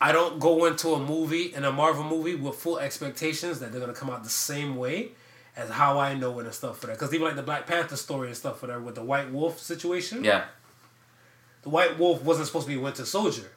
[0.00, 3.80] I don't go into a movie in a Marvel movie with full expectations that they're
[3.80, 5.12] gonna come out the same way
[5.56, 6.94] as how I know it and stuff for that.
[6.98, 9.60] Because even like the Black Panther story and stuff for that with the White Wolf
[9.60, 10.44] situation, yeah.
[11.62, 13.50] the White Wolf wasn't supposed to be Winter Soldier.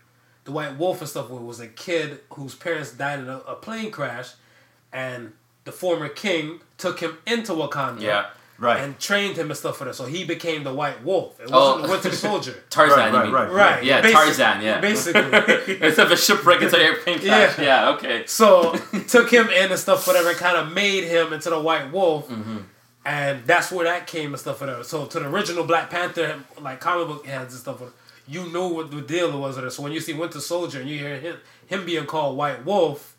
[0.48, 3.91] The White Wolf and stuff was a kid whose parents died in a, a plane
[3.91, 4.30] crash,
[4.94, 5.34] and
[5.65, 8.28] the former king took him into Wakanda Yeah.
[8.57, 8.80] Right.
[8.80, 9.94] and trained him and stuff for that.
[9.95, 11.38] So he became the White Wolf.
[11.41, 11.82] It Oh.
[11.82, 12.64] wasn't the Winter Soldier.
[12.69, 13.34] Tarzan, Right, you right, mean?
[13.34, 13.52] right.
[13.52, 13.84] right.
[13.84, 14.80] Yeah, basic- Tarzan, yeah.
[14.80, 15.22] Basically.
[15.86, 17.60] Instead of a shipwreck into an airplane crash.
[17.60, 17.64] Yeah.
[17.65, 17.90] Yeah.
[17.90, 18.26] okay.
[18.26, 18.72] So
[19.10, 22.30] took him in and stuff, whatever, and kind of made him into the White Wolf,
[22.30, 22.60] Mm-hmm.
[23.06, 24.86] and that's where that came and stuff, whatever.
[24.86, 27.82] So to the original Black Panther, like comic book heads and stuff,
[28.28, 29.72] you know what the deal was with it.
[29.72, 33.16] So when you see Winter Soldier and you hear him him being called White Wolf,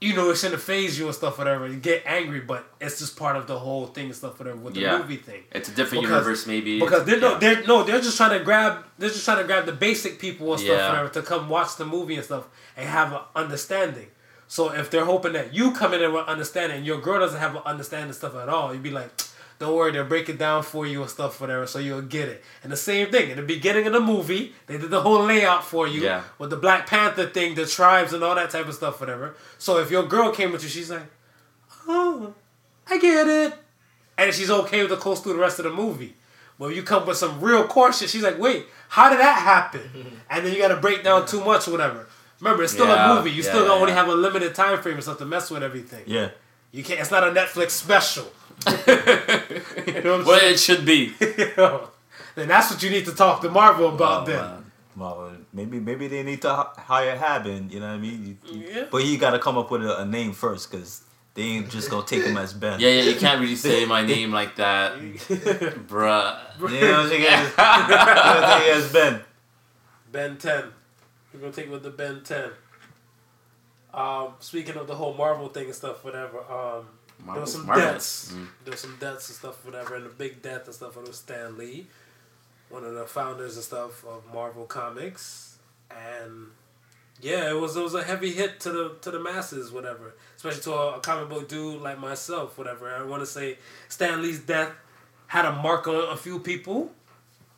[0.00, 1.68] you know it shouldn't phase you and stuff, whatever.
[1.68, 4.74] You get angry, but it's just part of the whole thing and stuff, whatever, with
[4.74, 4.98] the Yeah.
[4.98, 5.44] movie thing.
[5.52, 6.80] It's a different Because- universe, maybe.
[6.80, 7.38] Because they're no, Yeah.
[7.38, 10.52] they're no, they're just trying to grab, they're just trying to grab the basic people
[10.52, 10.88] and stuff, Yeah.
[10.90, 12.44] whatever, to come watch the movie and stuff
[12.76, 14.08] and have an understanding.
[14.48, 17.38] So if they're hoping that you come in and with understanding, and your girl doesn't
[17.40, 19.10] have an understanding stuff at all, you'd be like,
[19.62, 22.44] don't worry, they'll break it down for you and stuff, whatever, so you'll get it.
[22.62, 25.64] And the same thing in the beginning of the movie, they did the whole layout
[25.64, 26.22] for you Yeah.
[26.38, 29.34] with the Black Panther thing, the tribes and all that type of stuff, whatever.
[29.58, 31.06] So if your girl came with you, she's like,
[31.88, 32.34] oh,
[32.88, 33.54] I get it
[34.18, 36.14] and she's okay with the coast through the rest of the movie.
[36.58, 38.10] Well, you come with some real core shit.
[38.10, 40.20] She's like, wait, how did that happen?
[40.30, 42.06] And then you got to break down too much whatever.
[42.40, 43.30] Remember, it's still Yeah, a movie.
[43.30, 45.62] You yeah, still yeah, only have a limited time frame and stuff to mess with
[45.62, 46.02] everything.
[46.06, 46.30] Yeah.
[46.72, 47.00] You can't.
[47.00, 48.24] It's not a Netflix special.
[48.66, 51.12] You know what I'm What it should be.
[51.56, 51.88] Yo,
[52.34, 54.36] then that's what you need to talk to Marvel about Oh, then.
[54.40, 54.64] man.
[54.96, 57.70] Well, maybe maybe they need to h- hire Haben.
[57.70, 58.38] You know what I mean?
[58.44, 58.84] You- you- Yeah.
[58.90, 61.02] But he got to come up with a, a name first, cause
[61.34, 62.78] they ain't just gonna take him as Ben.
[62.80, 66.38] Yeah, yeah, you can't really say my name like that, bruh.
[66.60, 67.22] You know what I'm saying?
[67.22, 69.20] You gotta take it as Ben.
[70.12, 70.64] Ben 10.
[71.32, 72.50] We're gonna take it with the Ben 10.
[73.94, 76.38] Um, speaking of the whole Marvel thing and stuff, whatever.
[76.50, 76.86] Um,
[77.26, 78.34] there was some deaths.
[78.64, 80.96] There was some deaths and stuff, whatever, and the big death and stuff.
[80.96, 81.86] It was Stan Lee,
[82.68, 85.58] one of the founders and stuff of Marvel Comics,
[85.90, 86.48] and
[87.20, 90.14] yeah, it was it was a heavy hit to the to the masses, whatever.
[90.36, 92.92] Especially to a, a comic book dude like myself, whatever.
[92.92, 93.58] I want to say
[93.88, 94.72] Stan Lee's death
[95.28, 96.92] had a mark on a few people.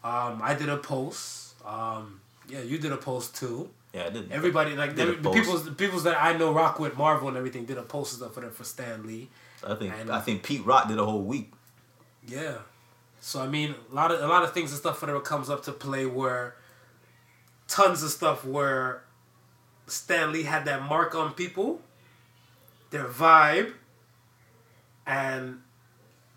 [0.03, 1.55] Um, I did a post.
[1.65, 3.71] Um, yeah, you did a post too.
[3.95, 4.33] Yeah, I didn't.
[4.33, 5.39] Everybody like Did the, the post.
[5.39, 8.35] people's the people's that I know rock with Marvel and everything did a post stuff
[8.35, 9.31] for them for Stan Lee.
[9.67, 11.53] I think And- I think Pete Rock did a whole week.
[12.27, 12.59] Yeah.
[13.21, 15.63] So I mean, a lot of a lot of things and stuff whatever comes up
[15.65, 16.57] to play where
[17.69, 19.03] tons of stuff where
[19.87, 21.81] Stan Lee had that mark on people,
[22.91, 23.73] their vibe,
[25.07, 25.61] and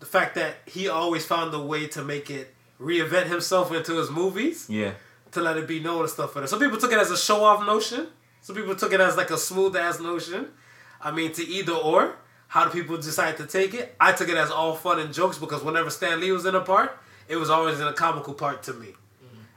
[0.00, 4.10] the fact that he always found a way to make it reinvent himself into his
[4.10, 4.92] movies Yeah.
[5.32, 6.48] to let it be known and stuff for that.
[6.48, 8.08] Some people took it as a show off notion.
[8.40, 10.52] Some people took it as like a smooth ass notion.
[11.00, 12.16] I mean, to either or.
[12.48, 13.94] How do people decide to take it?
[14.00, 16.60] I took it as all fun and jokes because whenever Stan Lee was in a
[16.60, 16.96] part,
[17.28, 18.88] it was always in a comical part to me.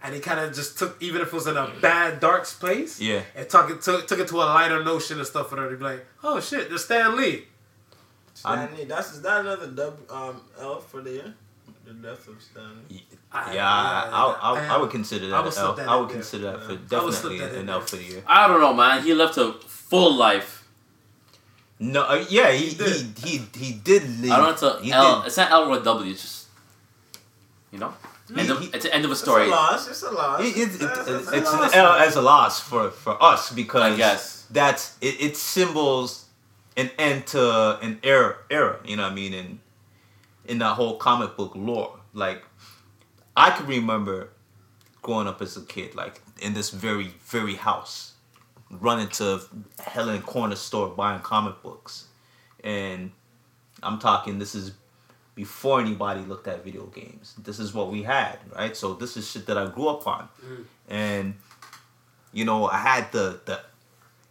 [0.04, 3.00] And he kind of just took, even if it was in a bad, dark place,
[3.00, 3.22] Yeah.
[3.36, 5.78] and took it, took, took it to a lighter notion and stuff for them to
[5.78, 7.46] be like, oh shit, there's Stan Lee.
[8.34, 11.34] Stan Lee, that's is that another dub um L for the year?
[11.86, 13.06] The death of Stan Lee.
[13.32, 15.74] I- Yeah, I, I, I, I would I- consider I that would an L.
[15.76, 17.70] that I would consider that for I would slip definitely that in an.
[17.70, 18.24] L for the year.
[18.28, 19.04] I don't know, man.
[19.04, 20.61] He left a full life.
[21.84, 23.18] No, uh, yeah, he, he, did.
[23.24, 24.32] he he did leave.
[24.32, 24.68] I don't know.
[24.70, 25.20] It's he a L.
[25.22, 25.28] did.
[25.28, 26.12] It's not L or a W.
[26.12, 26.48] It's just,
[27.72, 27.94] you know,
[28.38, 29.48] end of, he- it's the end of a It's a story.
[29.49, 29.88] loss.
[29.90, 30.41] It's a loss.
[30.41, 31.74] It, it, it, That's- it's a an loss.
[31.76, 34.45] L as a loss for, for us because I guess.
[34.52, 36.26] that's it, it symbols
[36.78, 39.60] an end to an era era, you know what I mean, in
[40.45, 41.98] in that whole comic book lore.
[42.14, 42.44] Like
[43.36, 44.30] I can remember
[45.02, 48.11] growing up as a kid, like in this very, very house,
[48.80, 49.41] running to
[49.80, 52.07] Helen Corner store buying comic books.
[52.64, 53.11] And
[53.84, 54.73] I'm talking this is
[55.35, 57.35] before anybody looked at video games.
[57.38, 58.76] This is what we had, right?
[58.76, 60.30] So this is shit that I grew up on.
[60.43, 60.65] Mm.
[60.89, 61.34] And
[62.34, 63.61] you know, I had the the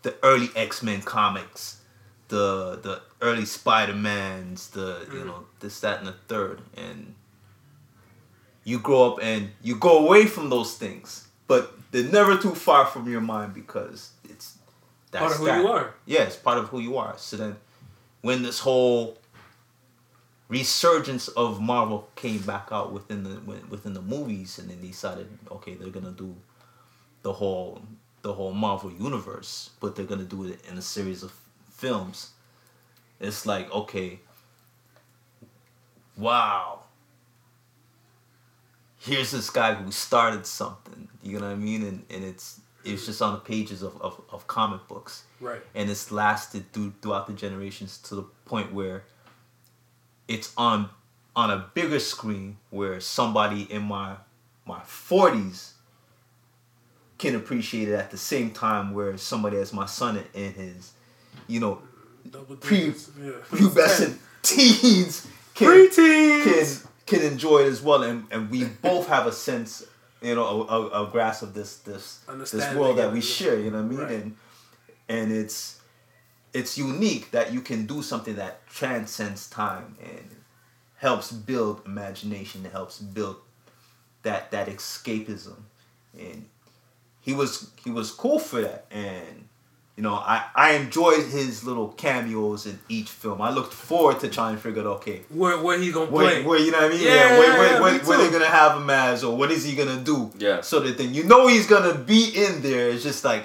[0.02, 1.80] the early X-Men comics,
[2.28, 5.26] the the early Spider-Mans, the you mm.
[5.26, 7.14] know, this that and the third and
[8.64, 12.86] you grow up and you go away from those things, but they're never too far
[12.86, 14.12] from your mind because
[15.10, 15.60] that's Part of who that.
[15.60, 15.94] you are.
[16.06, 17.14] Yeah, it's part of who you are.
[17.18, 17.56] So then,
[18.22, 19.18] when this whole
[20.48, 25.28] resurgence of Marvel came back out within the within the movies, and then they decided,
[25.50, 26.34] okay, they're gonna do
[27.22, 27.82] the whole
[28.22, 31.32] the whole Marvel universe, but they're gonna do it in a series of
[31.70, 32.30] films.
[33.18, 34.20] It's like, okay,
[36.16, 36.80] wow.
[38.98, 41.82] Here's this guy who started something, you know what I mean?
[41.84, 45.60] And and it's it's just on the pages of, of, of comic books Right.
[45.74, 49.04] and it's lasted through throughout the generations to the point where
[50.28, 50.88] it's on
[51.36, 54.16] on a bigger screen where somebody in my
[54.66, 55.72] my 40s
[57.18, 60.92] can appreciate it at the same time where somebody as my son in- his
[61.46, 61.82] you know
[62.60, 62.86] Pre-.
[62.86, 63.32] Yeah.
[63.50, 66.82] pubescent teens can, Preteens.
[67.06, 69.84] can can enjoy it as well and, and we both have a sense
[70.22, 72.20] you know a, a, a grasp of this this
[72.52, 73.98] this world that we share you know what I mean?
[73.98, 74.12] Right.
[74.12, 74.36] and
[75.08, 75.80] and it's
[76.52, 80.36] it's unique that you can do something that transcends time and
[80.96, 83.36] helps build imagination helps build
[84.22, 85.56] that that escapism.
[86.18, 86.46] And
[87.20, 88.86] he was he was cool for that.
[88.90, 89.48] And
[89.96, 94.28] you know I I enjoyed his little cameos in each film I looked forward to
[94.28, 96.42] trying to figure out okay Where where he gonna where, play?
[96.44, 97.02] where you know what I mean?
[97.02, 98.32] Yeah, Yeah, where, yeah, where, yeah, where, me where they too.
[98.32, 100.30] gonna have him as, or what is he gonna do?
[100.38, 100.60] Yeah.
[100.62, 102.88] So that then you know he's gonna be in there.
[102.90, 103.44] It's just like,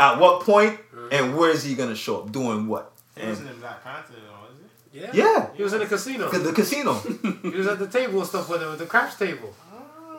[0.00, 1.08] at what point Mm-hmm.
[1.12, 2.90] and where is he gonna show up, doing what?
[3.14, 4.56] He And, wasn't in Black Panther, though, was
[4.92, 5.00] he?
[5.00, 5.10] yeah.
[5.12, 6.30] yeah, He was in the casino.
[6.30, 6.94] the casino.
[7.42, 9.52] he was at the table and stuff with it with the craps table.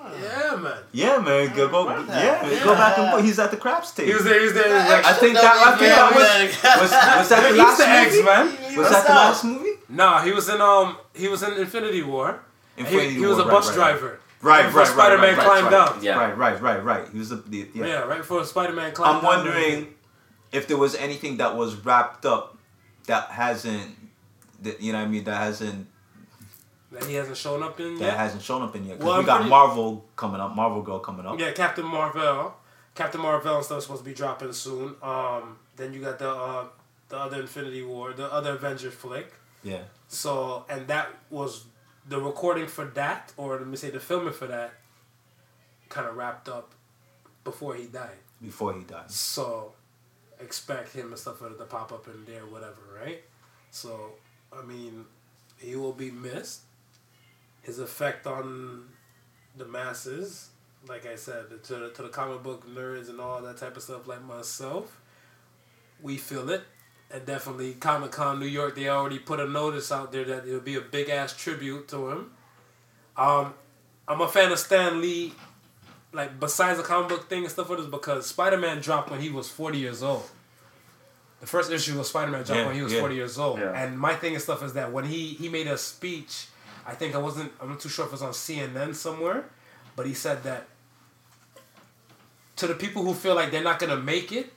[0.06, 0.12] Ah.
[0.22, 0.78] Yeah, man.
[0.92, 3.26] yeah, man, go, go Where's yeah, go back and look.
[3.26, 4.08] He's at the craps table.
[4.10, 4.40] He was there.
[4.40, 4.68] He was there.
[4.68, 7.64] He was like, I think that I think that was was, was that the Easter
[7.64, 8.78] last eggs, man.
[8.78, 9.72] Was that the last movie?
[9.90, 12.40] Nah, he was in um he was in Infinity War.
[12.78, 14.20] And he, Infinity he was a right, bus right, driver.
[14.42, 16.04] Right, Before right, right, Spider-Man right, right, climbed right.
[16.04, 16.18] Yeah.
[16.18, 17.10] Right, right, right, right.
[17.10, 17.86] He was the, the Yeah.
[17.86, 18.00] yeah.
[18.02, 19.46] right before Spider-Man climbed I'm down.
[19.46, 19.96] wondering
[20.52, 22.58] if there was anything that was wrapped up
[23.08, 23.96] that hasn't,
[24.62, 25.88] that you know what I mean, that hasn't
[26.96, 28.18] that he hasn't shown up in that yet.
[28.18, 29.00] hasn't shown up in yet.
[29.00, 31.40] Well, we I'm got pretty- Marvel coming up, Marvel Girl coming up.
[31.40, 32.56] Yeah, Captain Marvel.
[32.96, 34.96] Captain Marvel and stuff supposed to be dropping soon.
[35.04, 36.66] Um, then you got the uh,
[37.10, 39.34] the other Infinity War, the other Avengers flick.
[39.64, 39.82] Yeah.
[40.08, 41.66] So and that was
[42.08, 44.74] the recording for that, or let me say the filming for that,
[45.90, 46.74] kind of wrapped up
[47.44, 48.18] before he died.
[48.42, 49.10] Before he died.
[49.12, 49.74] So
[50.40, 53.24] expect him and stuff that to pop up in there, whatever, right?
[53.72, 54.12] So
[54.58, 55.06] I mean,
[55.58, 56.62] he will be missed.
[57.66, 58.86] His effect on
[59.58, 60.50] the masses,
[60.88, 63.84] like I said, to the, to the comic book nerds and all that type of
[63.84, 65.02] stuff, like myself,
[66.02, 66.64] we feel it.
[67.12, 70.60] And definitely Comic Con New York, they already put a notice out there that it'll
[70.60, 72.32] be a big ass tribute to him.
[73.18, 73.54] Um,
[74.08, 75.34] I'm a fan of Stan Lee
[76.16, 79.20] like besides the comic book thing and stuff like this because Spider Man dropped when
[79.20, 80.24] he was forty years old.
[81.42, 83.00] The first issue of Spider Man dropped Yeah, when he was yeah.
[83.02, 83.60] forty years old.
[83.60, 83.72] Yeah.
[83.84, 86.48] And my thing and stuff is that when he he made a speech,
[86.86, 89.46] I think I wasn't I'm not too sure if it was on CNN somewhere,
[89.96, 90.68] but he said that
[92.58, 94.54] to the people who feel like they're not gonna make it,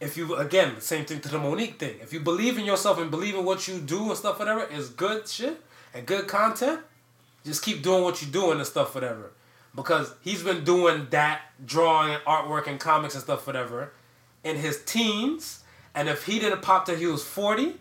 [0.00, 1.96] if you again, same thing to the Mo'Nique thing.
[2.02, 4.90] If you believe in yourself and believe in what you do and stuff, whatever, is
[4.90, 5.62] good shit
[5.94, 6.80] and good content,
[7.44, 9.32] just keep doing what you're doing and stuff, whatever.
[9.74, 13.92] Because he's been doing that drawing, artwork, and comics and stuff, whatever,
[14.42, 15.62] in his teens.
[15.94, 17.76] And if he didn't pop till he was 40,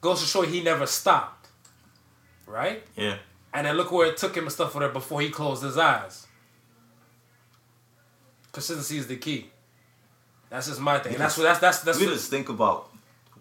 [0.00, 1.35] goes to show he never stopped.
[2.46, 2.82] Right?
[2.96, 3.16] Yeah.
[3.52, 6.26] And then look where it took him and stuff whatever before he closed his eyes.
[8.52, 9.50] Consistency is the key.
[10.50, 11.14] That's just my thing.
[11.14, 12.88] And that's what that's that's that's we just think about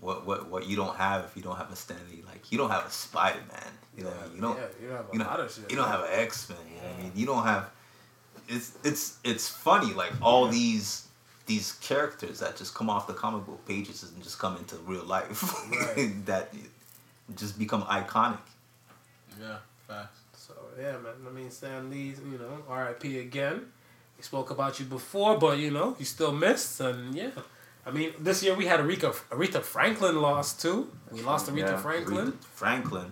[0.01, 2.23] what, what what you don't have if you don't have a Stan Lee.
[2.25, 3.71] Like you don't have a Spider Man.
[3.97, 4.35] You know, what I mean?
[4.35, 4.57] you don't.
[4.57, 5.71] yeah, you don't have a you know, lot of shit.
[5.71, 6.57] You don't have an X Men.
[6.67, 7.11] You know what I mean?
[7.15, 7.69] You don't have.
[8.47, 11.07] It's it's it's funny like all these
[11.45, 15.05] these characters that just come off the comic book pages and just come into real
[15.05, 16.13] life Right.
[16.25, 16.53] that
[17.35, 18.39] just become iconic.
[19.39, 19.57] Yeah,
[19.87, 20.11] fast.
[20.33, 21.13] So yeah, man.
[21.27, 23.19] I mean, Stan Lee, you know, R.I.P.
[23.19, 23.65] again.
[24.17, 27.31] We spoke about you before, but you know, you still missed, and yeah.
[27.85, 30.89] I mean, this year we had Aretha, Aretha Franklin lost too.
[31.11, 33.11] We lost Aretha Yeah, Franklin, Aretha Franklin.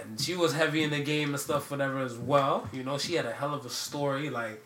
[0.00, 2.68] and she was heavy in the game and stuff, whatever as well.
[2.72, 4.28] You know, she had a hell of a story.
[4.30, 4.62] Like,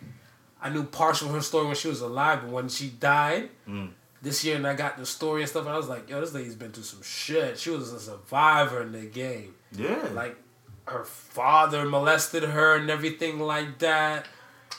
[0.61, 3.91] I knew partial of her story when she was alive, but when she died Mm.
[4.21, 6.35] this year, and I got the story and stuff, and I was like, yo, this
[6.35, 7.59] lady's been through some shit.
[7.59, 10.07] She was a survivor in the game Yeah.
[10.13, 10.37] like
[10.91, 14.27] her father molested her and everything like that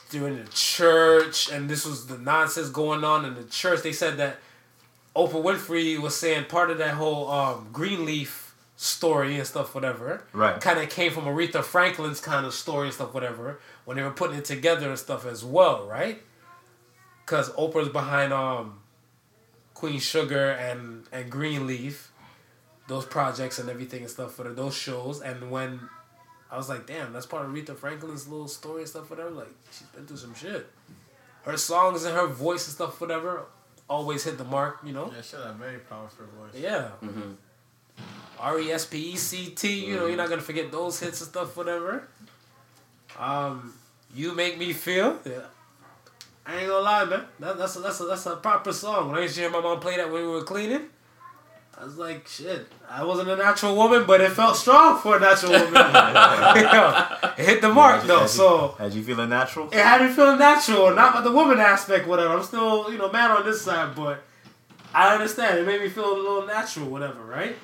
[0.10, 4.18] during the church and this was the nonsense going on in the church they said
[4.18, 4.38] that
[5.16, 10.60] oprah winfrey was saying part of that whole um, greenleaf story and stuff whatever Right.
[10.60, 14.12] kind of came from aretha franklin's kind of story and stuff whatever when they were
[14.12, 16.22] putting it together and stuff as well right
[17.26, 18.80] because oprah's behind um
[19.74, 22.12] queen sugar and and greenleaf
[22.88, 25.22] those projects and everything and stuff for those shows.
[25.22, 25.80] And when
[26.52, 29.30] I was like, damn, that's part of Aretha Franklin's little story and stuff, whatever.
[29.30, 30.68] Like, she's been through some shit.
[31.44, 33.46] Her songs and her voice and stuff, whatever,
[33.90, 35.12] always hit the mark, you know?
[35.16, 36.62] Yeah, she had a very powerful voice.
[36.62, 36.90] Yeah.
[37.02, 37.32] Mm-hmm.
[38.40, 41.22] R E S P E C T, you know, you're not gonna forget those hits
[41.22, 42.08] and stuff, whatever.
[43.18, 43.74] Um,
[44.14, 45.42] You Make Me Feel, yeah.
[46.46, 47.26] I ain't gonna lie, man.
[47.40, 49.10] That, that's, a, that's, a, that's a proper song.
[49.10, 50.88] When I used to hear my mom play that when we were cleaning,
[51.80, 55.20] I was like, shit, I wasn't a natural woman, but it felt strong for a
[55.20, 55.74] natural woman.
[55.74, 57.08] Yo,
[57.38, 58.76] it hit the mark, though, so.
[58.78, 59.68] Had you feeling natural?
[59.68, 62.36] It had me feeling natural, not about the woman aspect, whatever.
[62.36, 64.24] I'm still, you know, man on this side, but
[64.94, 65.58] I understand.
[65.58, 67.56] It made me feel a little natural, whatever, right?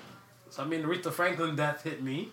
[0.50, 2.30] So I mean, Aretha Franklin death hit me.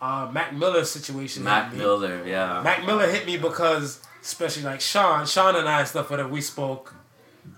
[0.00, 1.78] Uh, Mac Miller's situation Mac hit me.
[1.78, 2.60] Mac Miller, yeah.
[2.62, 6.92] Mac Miller hit me because, especially like Sean, Sean and I stuff that we spoke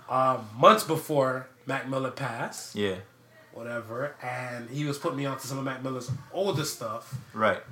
[0.09, 2.97] uh, months before Mac Miller passed, Yeah.
[3.55, 7.63] Whatever, and he was putting me onto some of Mac Miller's older stuff Right.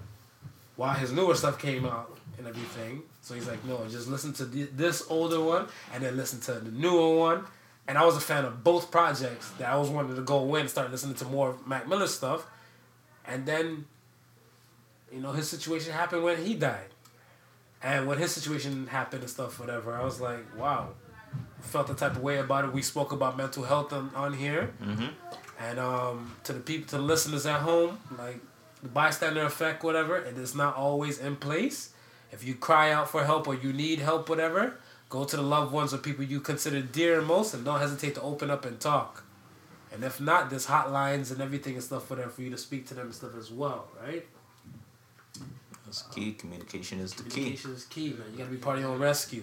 [0.76, 3.02] while his newer stuff came out and everything.
[3.20, 6.54] So he's like, no, just listen to th- this older one and then listen to
[6.54, 7.44] the newer one.
[7.86, 10.62] And I was a fan of both projects that I was wanting to go in
[10.62, 12.46] and start listening to more of Mac Miller stuff.
[13.26, 13.86] And then,
[15.12, 16.88] you know, his situation happened when he died.
[17.82, 20.90] And when his situation happened and stuff, whatever, I was like, wow.
[21.60, 22.72] Felt the type of way about it.
[22.72, 24.72] We spoke about mental health on, on here.
[24.82, 25.06] Mm-hmm.
[25.62, 28.40] And um, to the people, to the listeners at home, like
[28.82, 31.90] the bystander effect, whatever, it is not always in place.
[32.32, 34.78] If you cry out for help or you need help, whatever,
[35.08, 38.14] go to the loved ones or people you consider dear and most, and don't hesitate
[38.16, 39.24] to open up and talk.
[39.92, 42.86] And if not, there's hotlines and everything and stuff for them for you to speak
[42.88, 44.26] to them and stuff as well, right?
[45.84, 46.32] That's key.
[46.32, 47.30] Communication is the key.
[47.30, 48.26] Communication is key, man.
[48.32, 49.42] You gotta be part of your own rescue.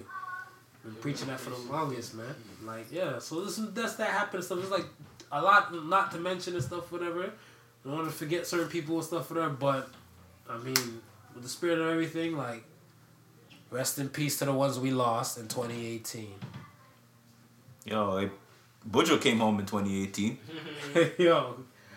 [0.83, 2.33] Been preaching that for the longest, man.
[2.63, 3.19] Like, yeah.
[3.19, 4.59] So this that's that happened and stuff.
[4.59, 4.85] It's like
[5.31, 7.23] a lot not to mention and stuff, whatever.
[7.23, 7.29] I
[7.83, 9.49] Don't want to forget certain people and stuff, whatever.
[9.49, 9.89] But
[10.49, 11.01] I mean,
[11.33, 12.63] with the spirit of everything, like,
[13.69, 16.33] rest in peace to the ones we lost in 2018.
[17.85, 18.31] Yo, like,
[18.89, 20.37] Buju came home in 2018.
[21.19, 21.55] yo,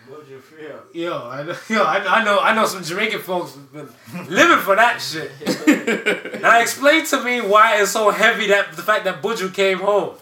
[0.09, 0.83] Mojo Frio.
[0.93, 3.89] yo, I know, yo, I, I know, I know some Jamaican folks have been
[4.29, 5.31] living for that shit.
[6.41, 10.15] now explain to me why it's so heavy that the fact that Buju came home.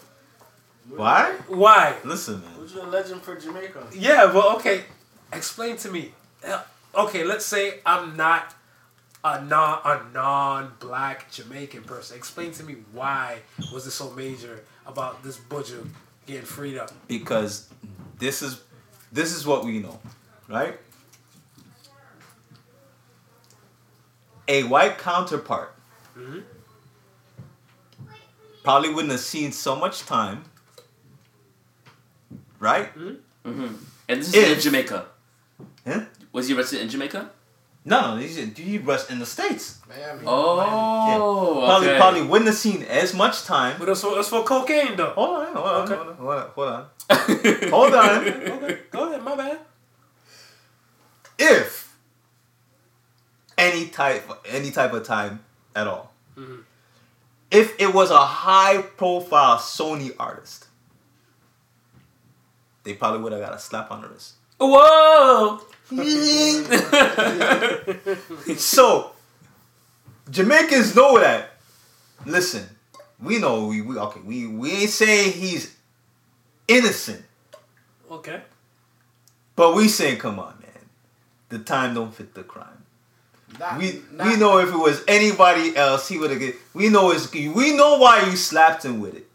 [0.88, 1.32] Why?
[1.48, 1.96] Why?
[2.04, 2.51] Listen, man.
[2.72, 3.86] Mojo a legend for Jamaica.
[3.94, 4.84] Yeah, well, okay,
[5.32, 6.12] explain to me.
[6.46, 6.62] Uh,
[6.94, 8.54] Okay, let's say I'm not
[9.24, 12.18] a non a non black Jamaican person.
[12.18, 13.38] Explain to me why
[13.72, 15.88] was it so major about this Buju
[16.26, 16.90] getting freed up?
[17.08, 17.70] Because
[18.18, 18.60] this is
[19.10, 20.00] this is what we know,
[20.50, 20.78] right?
[24.48, 25.74] A white counterpart
[26.14, 26.42] Mhm.
[28.62, 30.44] probably wouldn't have seen so much time,
[32.62, 32.94] right?
[32.96, 33.74] Mm-hmm.
[34.08, 35.06] And this is If- in Jamaica.
[35.86, 36.00] Huh?
[36.32, 37.28] Was he arrested in Jamaica?
[37.84, 39.80] No, no, he's he rushed in the states.
[39.88, 40.22] Miami.
[40.24, 41.98] Oh, Probably okay.
[41.98, 43.74] probably wouldn't have seen as much time.
[43.78, 45.10] But it's for, it's for cocaine though.
[45.18, 45.96] Hold on, hold on, Okay.
[45.96, 46.14] hold on,
[46.54, 46.86] hold on,
[47.74, 48.26] hold on.
[48.62, 49.58] Okay, go ahead, my bad.
[51.38, 51.96] if
[53.58, 55.40] any type any type of time
[55.74, 56.62] at all Mhm.
[57.50, 60.66] if it was a high profile sony artist
[62.84, 65.60] they probably would have got a slap on the wrist Whoa!
[68.56, 69.12] so
[70.30, 71.50] jamaicans know that
[72.26, 72.66] listen
[73.20, 75.76] we know we, we okay we we ain't saying he's
[76.68, 77.22] innocent
[78.10, 78.42] Okay.
[79.56, 80.70] but we saying come on man
[81.48, 82.84] the time don't fit the crime
[83.58, 86.54] Not- we not- we know if it was anybody else, he would have get.
[86.72, 89.26] We know it's we know why you slapped him with it.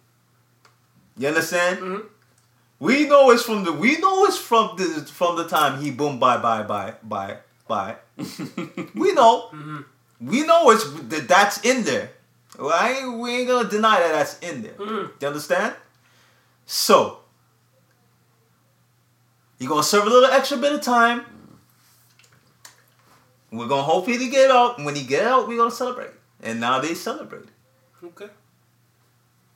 [1.17, 1.79] You understand?
[1.79, 2.05] Mhm.
[2.79, 6.19] We know it's from the we know it's from the from the time he boom
[6.19, 7.37] bye bye bye bye
[7.67, 7.95] bye.
[8.95, 9.49] we know.
[9.51, 9.85] Mhm.
[10.21, 12.11] We know it's that that's in there.
[12.57, 14.73] Well, I ain't, we ain't gonna deny that that's in there.
[14.73, 15.11] Mhm.
[15.21, 15.75] You understand?
[16.65, 17.19] So
[19.59, 21.25] you're gonna serve a little extra bit of time.
[23.51, 24.77] We're gonna hope he get out.
[24.77, 26.11] And when he get out, we're gonna celebrate.
[26.43, 27.47] And now they celebrate.
[28.03, 28.27] Okay.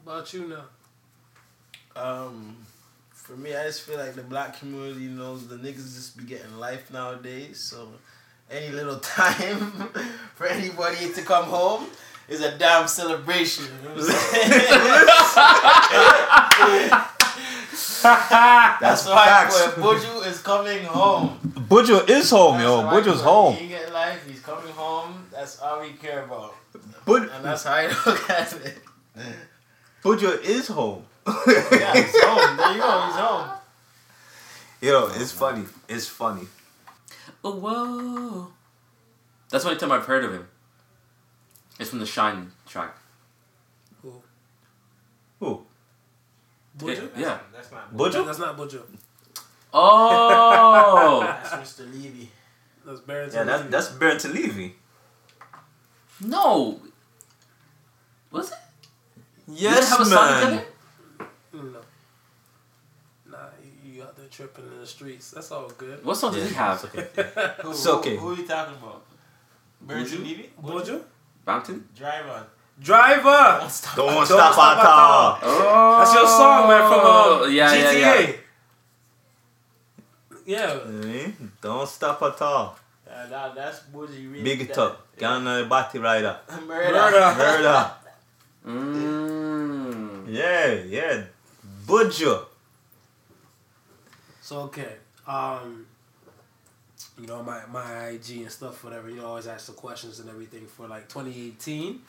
[0.06, 0.65] How About you now.
[1.95, 2.56] Um,
[3.32, 6.58] for me, I just feel like the black community knows the niggas just be getting
[6.58, 7.62] life nowadays.
[7.62, 7.88] So,
[8.49, 9.72] any little time
[10.36, 11.86] for anybody to come home
[12.28, 13.64] is a damn celebration.
[13.84, 14.52] You know what I'm saying?
[18.82, 19.76] That's why facts.
[19.76, 21.40] boy, Buju is coming home.
[21.70, 22.86] Buju is home, That's yo.
[22.86, 23.56] why, Buju's home.
[23.56, 24.28] He get life.
[24.28, 25.26] He's coming home.
[25.32, 26.53] That's all we care about,
[27.06, 28.78] But and that's how I look at it.
[30.03, 31.06] Buju is home.
[31.27, 32.57] Yeah, he's home.
[32.57, 33.02] There you go.
[33.07, 33.49] He's home.
[34.81, 35.65] Yo, it's funny.
[35.88, 36.48] It's funny.
[37.43, 38.48] Oh, whoa.
[39.49, 40.48] That's the only time I've heard of him.
[41.80, 42.95] It's from the Shyne track.
[45.39, 45.61] Who?
[46.77, 47.10] Buju?
[47.18, 47.39] Yeah.
[47.53, 47.95] That's not.
[47.95, 48.26] Buju?
[48.26, 48.81] That's not Buju.
[49.73, 51.22] Oh!
[51.43, 51.49] That's
[51.80, 51.91] Mr.
[51.91, 52.30] Levy.
[52.85, 53.38] That's Barrington.
[53.39, 53.72] Yeah, that's Levy.
[53.72, 54.76] that's Barrington Levy.
[56.22, 56.80] no!
[58.31, 58.57] Was it?
[59.48, 60.41] Did they Yes, have a song man.
[60.52, 60.65] together?
[61.53, 61.80] No.
[63.31, 63.38] Nah,
[63.85, 65.31] you, you out there tripping in the streets.
[65.31, 66.03] That's all good.
[66.03, 66.81] What song did he have?
[67.61, 68.15] Who, It's okay.
[68.15, 69.03] Who, who are you talking about?
[69.81, 70.23] Barrington Buju?
[70.23, 70.49] Levy?
[70.61, 71.01] Buju?
[71.47, 71.81] Banton?
[71.95, 72.45] Driver.
[72.80, 73.59] Driver!
[73.59, 73.95] Don't stop.
[73.95, 75.39] Don't Don't stop stop at all.
[75.43, 75.97] Oh!
[75.99, 78.01] That's your song, man, from um, yeah, GTA.
[78.01, 78.31] yeah,
[80.45, 80.73] yeah.
[81.05, 81.26] Yeah.
[81.26, 81.31] Eh?
[81.61, 82.77] Don't stop at all.
[83.07, 84.31] Uh, that, that's Buju.
[84.31, 85.05] Really Big it up.
[85.18, 86.38] Ghana body rider.
[86.68, 86.91] Murder.
[86.91, 87.35] Murder.
[87.38, 87.91] Murder.
[88.63, 90.27] Mm.
[90.30, 91.23] Yeah, yeah.
[91.88, 92.51] Buju.
[94.52, 94.95] So okay,
[95.26, 95.88] um,
[97.18, 99.10] you know my my IG and stuff, whatever.
[99.10, 102.02] You always ask the questions and everything for like 2018.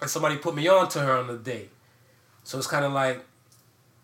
[0.00, 1.70] and somebody put me on to her on the date.
[2.42, 3.24] So it's kind of like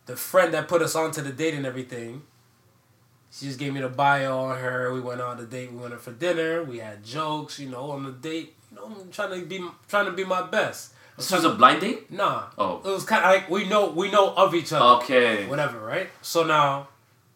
[0.07, 2.23] the friend that put us onto the date and everything.
[3.33, 4.93] She just gave me the bio on her.
[4.93, 5.73] We went on the date.
[5.73, 6.63] We went out for dinner.
[6.63, 8.55] We had jokes, you know, on the date.
[8.71, 10.93] You know, I'm trying to be trying to be my best.
[11.17, 12.11] This was a blind date?
[12.11, 12.45] Nah.
[12.59, 12.79] Oh.
[12.85, 15.47] It was kind of like we know we know of each other Okay.
[15.47, 16.09] whatever, right?
[16.21, 16.89] So now,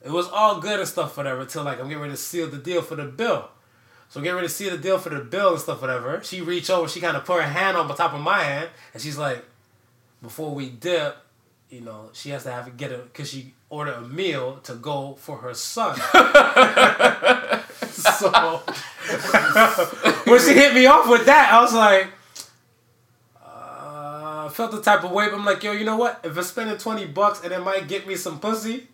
[0.04, 2.58] it was all good and stuff, whatever, till like I'm getting ready to seal the
[2.58, 3.48] deal for the bill.
[4.08, 6.22] So I'm getting ready to seal the deal for the bill and stuff, whatever.
[6.22, 8.68] She reached over, she kind of put her hand on the top of my hand,
[8.94, 9.44] and she's like,
[10.22, 11.16] before we dip,
[11.68, 14.74] you know, she has to have to get a, cause she ordered a meal to
[14.74, 15.96] go for her son.
[17.90, 18.30] so
[20.24, 22.06] when she hit me off with that, I was like,
[23.42, 26.20] uh, I felt the type of way, but I'm like, yo, you know what?
[26.24, 28.86] If it's spending 20 bucks and it might get me some pussy,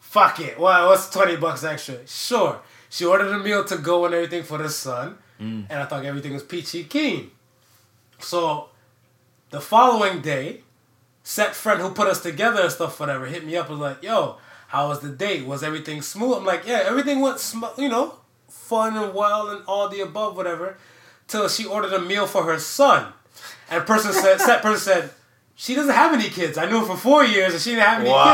[0.00, 0.58] fuck it.
[0.58, 2.06] Well, what's 20 bucks extra?
[2.06, 2.60] Sure.
[2.90, 6.32] She ordered a meal to go and everything for the son, and I thought everything
[6.32, 7.30] was peachy keen.
[8.20, 8.68] So
[9.50, 10.63] the following day,
[11.24, 14.02] set friend who put us together and stuff, whatever, hit me up and was like,
[14.02, 14.36] yo,
[14.68, 15.46] how was the date?
[15.46, 16.36] Was everything smooth?
[16.36, 18.14] I'm like, yeah, everything went, sm- you know,
[18.48, 20.76] fun and well and all the above, whatever.
[21.26, 23.12] Till she ordered a meal for her son.
[23.70, 25.10] And person said, set person said,
[25.56, 26.58] she doesn't have any kids.
[26.58, 28.16] I knew her for four years and she didn't have any kids.
[28.16, 28.30] Wow.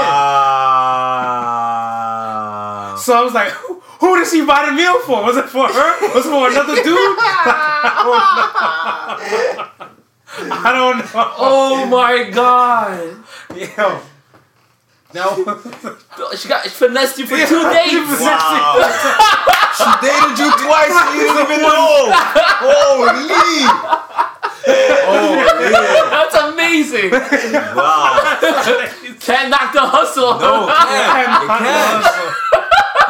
[2.98, 5.22] So I was like, who, who did she buy the meal for?
[5.22, 6.14] Was it for her?
[6.14, 7.18] Was it for another dude?
[10.38, 11.32] I don't know.
[11.38, 13.16] Oh my god.
[13.56, 14.00] Yo.
[15.12, 15.34] Now,
[16.36, 18.06] She got she finessed you for two days.
[18.20, 18.78] Wow.
[19.74, 22.12] she dated you twice and you didn't even know.
[22.62, 23.30] Holy.
[25.12, 27.10] Oh, That's amazing.
[27.10, 27.74] yeah.
[27.74, 28.38] Wow.
[29.20, 30.38] Can't knock the hustle.
[30.38, 30.74] No, you
[31.10, 31.42] can't.
[31.42, 32.04] You can't.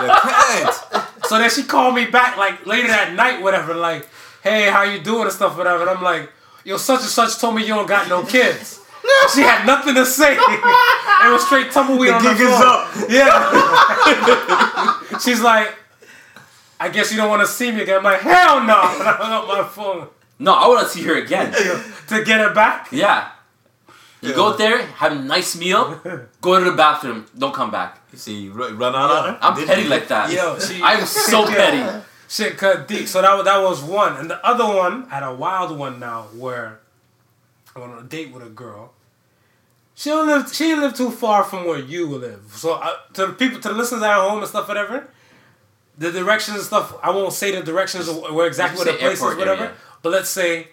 [0.00, 1.26] You can't.
[1.26, 4.08] so then she called me back like later that night, whatever, like,
[4.42, 5.82] hey, how you doing and stuff, whatever.
[5.82, 6.30] And I'm like,
[6.64, 8.78] yo, such and such told me you don't got no kids.
[9.34, 10.34] She had nothing to say.
[10.36, 12.66] it was straight tumbleweed on the Gig is floor.
[12.66, 12.88] up.
[13.08, 15.18] Yeah.
[15.24, 15.74] She's like,
[16.78, 17.96] I guess you don't want to see me again.
[17.98, 18.80] I'm like, hell no.
[19.00, 20.06] And I hung up my phone
[20.38, 21.52] No, I want to see her again.
[22.08, 22.88] to get her back.
[22.92, 23.30] Yeah.
[24.22, 25.98] You go there, have a nice meal,
[26.42, 28.00] go to the bathroom, don't come back.
[28.12, 29.38] You see, you run out on her?
[29.40, 29.88] I'm Did petty you?
[29.88, 30.30] like that.
[30.30, 31.80] Yo, she, I'm so petty.
[32.30, 33.08] Shit cut deep.
[33.08, 34.16] So that was, that was one.
[34.16, 36.78] And the other one, I had a wild one now where
[37.74, 38.94] I went on a date with a girl.
[39.96, 40.54] She don't live.
[40.54, 42.52] She didn't live too far from where you live.
[42.54, 45.08] So uh, to the people, to the listeners at home and stuff, whatever.
[45.98, 46.94] The directions and stuff.
[47.02, 49.64] I won't say the directions of where exactly where the place is, whatever.
[49.64, 49.74] area.
[50.00, 50.68] But let's say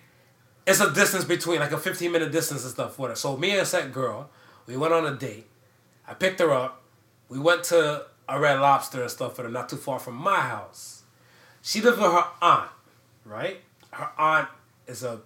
[0.66, 2.98] it's a distance between, like a fifteen minute distance and stuff.
[2.98, 3.18] Whatever.
[3.18, 4.30] So me and set girl,
[4.68, 5.48] we went on a date.
[6.08, 6.82] I picked her up.
[7.28, 10.97] We went to a Red Lobster and stuff, but not too far from my house.
[11.68, 12.70] She lived with her aunt,
[13.26, 13.60] right?
[13.92, 14.48] Her aunt
[14.88, 15.20] is a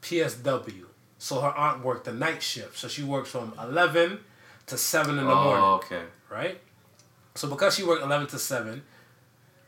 [0.00, 0.84] PSW.
[1.18, 2.78] So her aunt worked the night shift.
[2.78, 4.20] So she works from 11
[4.68, 6.04] to 7 in the oh, morning, Oh, okay.
[6.30, 6.58] right?
[7.34, 8.82] So because she worked 11 to 7,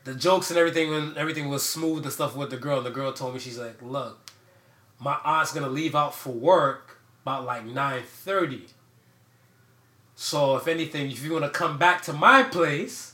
[0.05, 2.77] the jokes and everything and everything was smooth and stuff with the girl.
[2.77, 4.17] And The girl told me, she's like, look,
[4.99, 8.69] my aunt's going to leave out for work about like 9.30.
[10.15, 13.13] So if anything, if you want to come back to my place,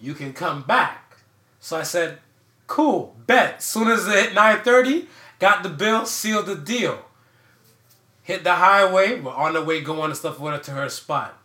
[0.00, 1.18] you can come back.
[1.60, 2.18] So I said,
[2.72, 3.62] cool, bet.
[3.62, 5.04] Soon as it hit 9.30,
[5.38, 7.04] got the bill, sealed the deal.
[8.22, 11.38] Hit the highway, we're on the way going and stuff her to her spot.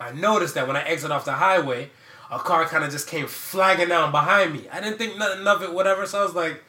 [0.00, 1.90] I noticed that when I exit off the highway,
[2.28, 4.68] a car kind of just came flagging down behind me.
[4.72, 6.06] I didn't think nothing of it, whatever.
[6.06, 6.64] So I was like,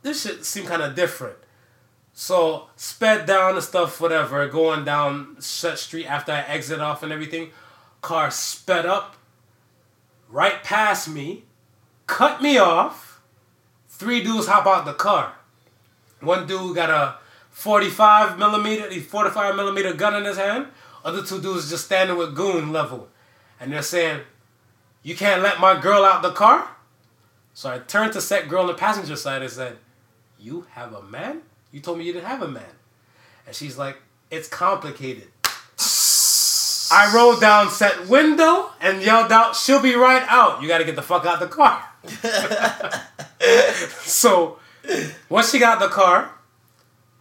[0.00, 1.36] this shit seemed kind of different.
[2.14, 7.12] So sped down and stuff, whatever, going down Set Street after I exit off and
[7.12, 7.50] everything.
[8.00, 9.16] Car sped up,
[10.30, 11.44] right past me,
[12.06, 13.09] cut me off.
[14.00, 15.34] Three dudes hop out the car.
[16.20, 17.16] One dude got a
[17.50, 20.68] 45 millimeter, 45 millimeter gun in his hand.
[21.04, 23.08] Other two dudes just standing with goon level.
[23.60, 24.22] And they're saying,
[25.02, 26.66] You can't let my girl out the car?
[27.52, 29.76] So I turned to set girl on the passenger side and said,
[30.38, 31.42] You have a man?
[31.70, 32.72] You told me you didn't have a man.
[33.46, 33.98] And she's like,
[34.30, 35.28] It's complicated.
[36.90, 40.62] I rolled down set window and yelled out, She'll be right out.
[40.62, 41.84] You gotta get the fuck out the car.
[44.02, 44.58] so
[45.28, 46.32] once she got in the car,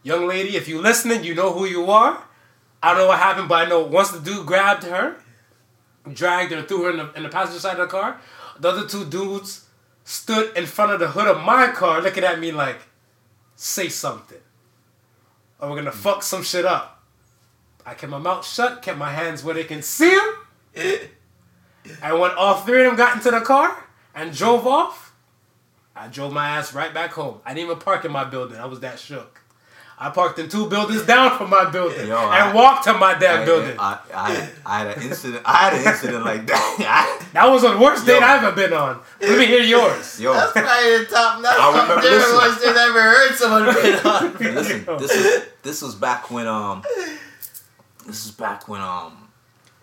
[0.03, 2.23] young lady, if you listening, you know who you are.
[2.81, 5.17] I don't know what happened, but I know once the dude grabbed her,
[6.11, 8.19] dragged her, threw her in the, in the passenger side of the car,
[8.59, 9.65] the other two dudes
[10.03, 12.79] stood in front of the hood of my car looking at me like,
[13.55, 14.39] say something.
[15.59, 17.03] Or we're gonna fuck some shit up.
[17.85, 20.35] I kept my mouth shut, kept my hands where they can see them.
[22.01, 23.85] and when all three of them got into the car
[24.15, 25.08] and drove off,
[25.99, 27.41] I drove my ass right back home.
[27.45, 28.57] I didn't even park in my building.
[28.57, 29.41] I was that shook.
[30.01, 33.15] I parked in two buildings down from my building Yo, and I- walked to my
[33.19, 33.75] damn I, building.
[33.77, 35.43] I, I, I had an incident.
[35.45, 37.27] I had an incident like that.
[37.33, 38.13] that was the worst Yo.
[38.13, 39.01] date I've ever been on.
[39.19, 40.21] Let me hear yours.
[40.21, 41.41] Yo, That's probably the top.
[41.41, 44.55] That's I remember- there worst thing I ever heard someone been on.
[44.55, 46.81] listen, this is this was back when um,
[48.07, 49.27] this is back when um,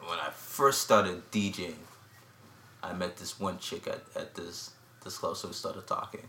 [0.06, 1.74] when I first started DJing.
[2.82, 4.70] I met this one chick at, at this
[5.06, 6.28] this club, so we started talking.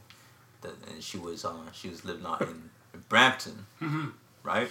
[0.62, 3.66] That and she was uh she was living out in, in Brampton,
[4.44, 4.70] right?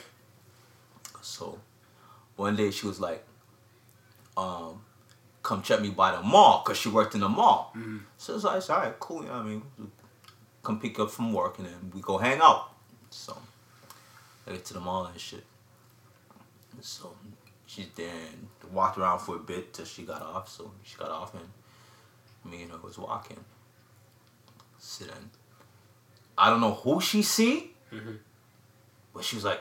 [1.22, 1.58] So
[2.36, 3.24] one day she was like,
[4.36, 4.80] um,
[5.42, 7.72] come check me by the mall because she worked in the mall.
[8.18, 9.22] So I was like, all right, cool.
[9.22, 9.62] You know I mean,
[10.62, 12.72] come pick up from work and then we go hang out.
[13.10, 13.36] So
[14.46, 15.44] I get to the mall and shit.
[16.80, 17.14] So
[17.66, 20.48] she's there and walked around for a bit till she got off.
[20.48, 21.48] So she got off and
[22.52, 23.42] me and her was walking.
[24.86, 25.30] Sit in.
[26.38, 27.72] I don't know who she see,
[29.12, 29.60] but she was like,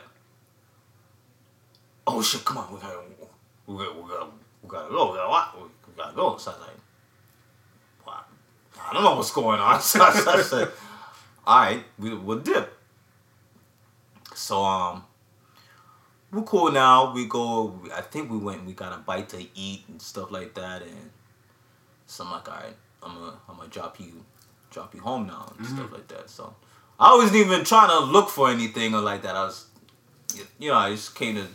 [2.06, 3.00] "Oh shit, come on, we gotta,
[3.66, 4.26] we gotta, we gotta,
[4.62, 5.60] we gotta go, we gotta, what?
[5.60, 6.76] we gotta go." So I was like,
[8.06, 8.24] well,
[8.88, 9.80] I don't know what's going on.
[9.82, 10.68] So I, so I said,
[11.44, 12.72] "All right, we, we'll dip."
[14.32, 15.04] So um,
[16.30, 17.12] we're cool now.
[17.12, 17.80] We go.
[17.92, 18.64] I think we went.
[18.64, 20.82] We got a bite to eat and stuff like that.
[20.82, 21.10] And
[22.06, 24.24] so I'm like, all right, I'm gonna I'm gonna drop you,
[24.76, 26.28] drop you home now and stuff like that.
[26.28, 26.54] So
[27.00, 29.34] I wasn't even trying to look for anything or like that.
[29.34, 29.66] I was,
[30.58, 31.46] you know, I just came to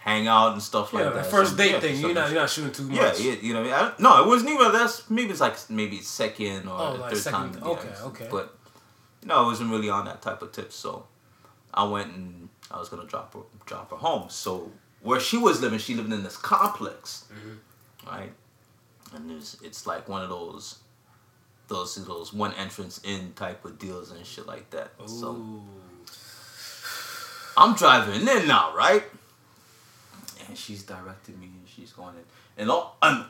[0.00, 1.26] hang out and stuff Yeah, like that.
[1.26, 2.00] first So, date yeah, thing.
[2.00, 3.20] You're not you're not shooting too yeah, much.
[3.20, 4.72] yeah, you know, I, no, it wasn't even.
[4.72, 7.62] That's maybe it's like maybe second or Oh, like third second- time.
[7.72, 8.04] okay, yeah.
[8.06, 8.28] okay.
[8.30, 8.56] But
[9.24, 10.72] no, I wasn't really on that type of tip.
[10.72, 11.06] So
[11.72, 14.28] I went and I was gonna drop her, drop her home.
[14.30, 14.70] So
[15.02, 18.10] where she was living, she lived in this complex, Mm-hmm.
[18.10, 18.32] right?
[19.14, 20.78] And there's, it's like one of those,
[21.70, 24.90] those those one entrance in type of deals and shit like that.
[25.06, 25.62] So
[27.56, 29.04] I'm driving in now, right?
[30.46, 32.24] And she's directing me, and she's going in,
[32.58, 33.24] and all and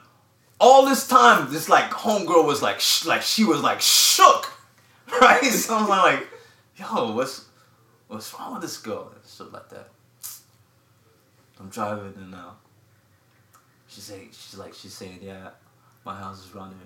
[0.58, 4.52] all this time, this like homegirl was like, sh- like she was like shook,
[5.20, 5.44] right?
[5.44, 6.26] So I'm like,
[6.76, 7.46] yo, what's
[8.08, 9.12] what's wrong with this girl?
[9.14, 9.88] And stuff like that.
[11.60, 12.56] I'm driving in now.
[13.86, 15.50] She's saying, she's like, she's saying, yeah,
[16.06, 16.78] my house is running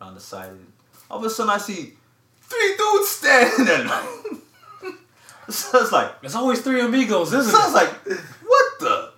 [0.00, 0.72] around the side, and
[1.10, 1.94] all of a sudden I see
[2.42, 3.88] three dudes standing
[5.48, 6.20] so it's like.
[6.20, 7.90] There's always three amigos, isn't So I was like,
[8.44, 9.10] what the?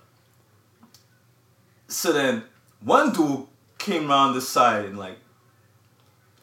[1.87, 2.43] So then
[2.81, 3.45] one dude
[3.77, 5.17] came around the side and like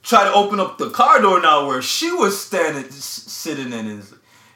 [0.03, 3.87] tried to open up the car door now where she was standing, s- sitting in.
[3.87, 4.05] And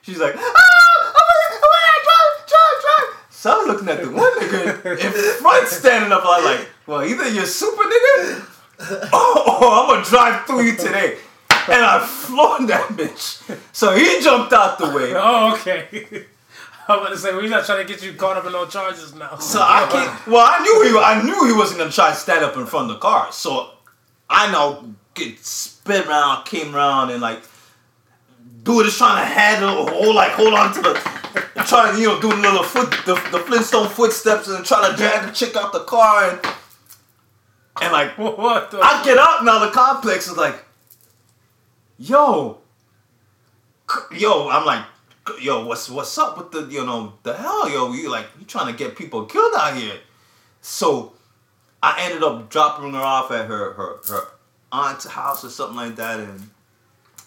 [0.03, 3.27] she's like, ah, I'm gonna, I'm gonna drive, drive, drive.
[3.31, 5.13] So I was looking at the one nigga in
[5.43, 6.25] front standing up.
[6.25, 8.41] I was like, well, either you're super nigga
[8.81, 11.19] or oh, I'm gonna drive through you today.
[11.51, 13.41] And I floored that bitch.
[13.73, 15.13] So he jumped out the way.
[15.17, 16.27] Oh, okay.
[16.87, 19.15] I'm about to say, we're not trying to get you caught up in no charges
[19.15, 19.39] now.
[19.39, 20.27] So I can't.
[20.27, 20.99] Well, I knew he.
[20.99, 23.33] I knew he wasn't gonna try to stand up in front of the car.
[23.33, 23.71] So
[24.29, 27.43] I know get spin around, came around, and like
[28.65, 30.93] dude is trying to handle, hold like hold on to the,
[31.67, 34.97] trying to you know do the little foot, the, the Flintstone footsteps, and try to
[34.97, 36.55] drag the chick out the car, and
[37.81, 38.79] and like what the?
[38.81, 39.59] I get out now.
[39.65, 40.57] The complex is like,
[41.99, 42.59] yo,
[44.13, 44.49] yo.
[44.49, 44.85] I'm like,
[45.41, 47.93] yo, what's what's up with the you know the hell, yo?
[47.93, 49.97] You like you trying to get people killed out here?
[50.61, 51.13] So
[51.83, 54.29] I ended up dropping her off at her her her
[54.73, 56.51] aunt's house or something like that, and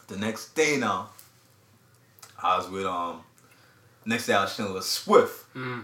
[0.07, 1.10] the next day now,
[2.41, 3.22] I was with um.
[4.06, 5.84] Next day I was chilling with Swift, Mm.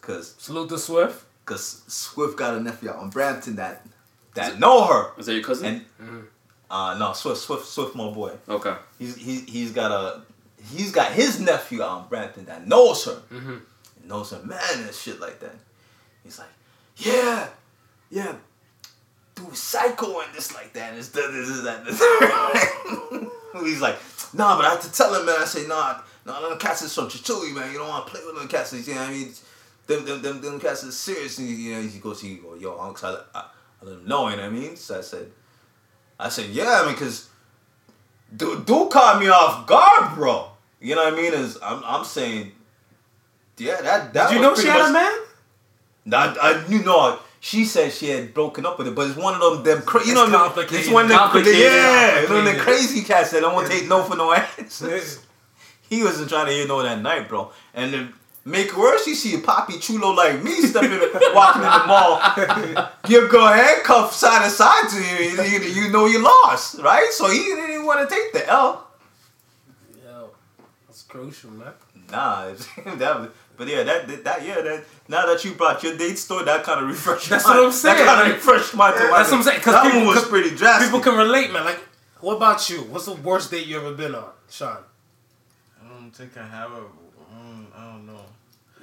[0.00, 1.24] cause Salute to Swift.
[1.46, 3.86] Cause Swift got a nephew out in Brampton that
[4.34, 5.12] that know her.
[5.16, 5.86] Was that your cousin?
[5.98, 6.26] And
[6.70, 8.32] uh no, Swift, Swift, Swift, my boy.
[8.48, 8.74] okay.
[8.98, 10.22] He's he he's got a
[10.74, 13.60] he's got his nephew out in Brampton that knows her, Mhm.
[13.96, 15.54] and knows her man and shit like that.
[16.24, 16.48] He's like,
[16.96, 17.48] yeah,
[18.10, 18.34] yeah,
[19.36, 21.84] dude, psycho and this like that, and this this this that.
[21.84, 22.00] This.
[23.64, 23.96] he's like,
[24.34, 25.36] nah, but I have to tell him, man.
[25.40, 27.70] I say, nah, nah, them cats is from Chichuli, man.
[27.72, 28.72] You don't want to play with them cats.
[28.72, 29.32] You know what I mean?
[29.86, 31.38] Them them them them cats is serious.
[31.38, 33.44] And you know, he goes, he go, yo, uncle, I, I,
[33.82, 34.28] I let him know.
[34.28, 34.76] You know what I mean?
[34.76, 35.30] So I said.
[36.18, 37.28] I said, yeah, I mean, cause
[38.34, 40.48] dude, dude caught me off guard, bro.
[40.80, 41.34] You know what I mean?
[41.34, 42.52] Is I'm, I'm saying,
[43.58, 44.30] yeah, that that.
[44.30, 45.12] Did you know she had a man?
[46.12, 49.34] I, I you know she said she had broken up with it, but it's one
[49.34, 50.80] of them them cra- you know It's them- complicated.
[50.80, 52.60] It's one of them yeah, you know Complicated.
[52.62, 55.20] crazy cats that don't want to take no for no answers.
[55.90, 57.52] he wasn't trying to hear no that night, bro.
[57.74, 58.12] And then
[58.48, 60.90] Make it worse, you see a poppy chulo like me stepping,
[61.34, 62.20] walking in the mall.
[63.08, 67.08] You go handcuff side to side to you, you, you know you lost, right?
[67.10, 68.86] So he didn't even want to take the L.
[70.04, 70.30] Yo,
[70.86, 71.72] that's crucial, man.
[72.08, 72.46] Nah,
[72.84, 76.44] that, but yeah, that, that that yeah, that now that you brought your date story,
[76.44, 77.28] that kind of refreshed.
[77.28, 78.90] That's my, what I'm saying, That kind of refreshed my.
[78.92, 80.86] my That's what I'm saying, 'cause that people- one was 'cause pretty drastic.
[80.86, 81.64] People can relate, man.
[81.64, 81.80] Like,
[82.20, 82.82] what about you?
[82.82, 84.78] What's the worst date you ever been on, Sean?
[85.84, 86.76] I don't think I have a.
[87.34, 88.20] Um, I don't know.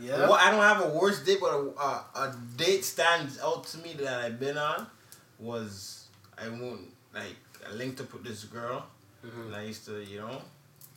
[0.04, 0.20] Yeah.
[0.20, 3.78] Well, I don't have a worst date, but a, a, a date stands out to
[3.78, 4.88] me that I've been on
[5.40, 6.08] was
[6.38, 6.82] I won't
[7.14, 8.86] like I linked up with this girl,
[9.26, 9.48] mm-hmm.
[9.48, 10.42] and I used to you know,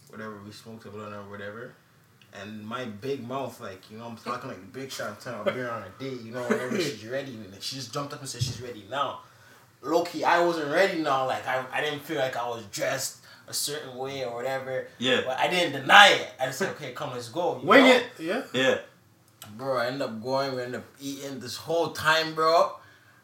[0.09, 1.73] whatever we smoked a blunt or whatever,
[2.35, 5.71] and my big mouth like you know I'm talking like big shot telling a beer
[5.71, 8.29] on a date, you know whenever she's ready, and then she just jumped up and
[8.29, 9.21] said she's ready now.
[9.83, 11.27] Low key, I wasn't ready now.
[11.27, 13.19] Like I, I didn't feel like I was dressed
[13.49, 14.89] a certain way or whatever.
[14.99, 15.23] Yeah.
[15.25, 16.29] But I didn't deny it.
[16.41, 17.61] I just said, okay, come, let's go.
[17.61, 17.91] you Wing know?
[17.91, 18.05] it.
[18.19, 18.43] Yeah.
[18.53, 18.79] yeah,
[19.57, 22.73] Bro, I end up going, we end up eating this whole time, bro.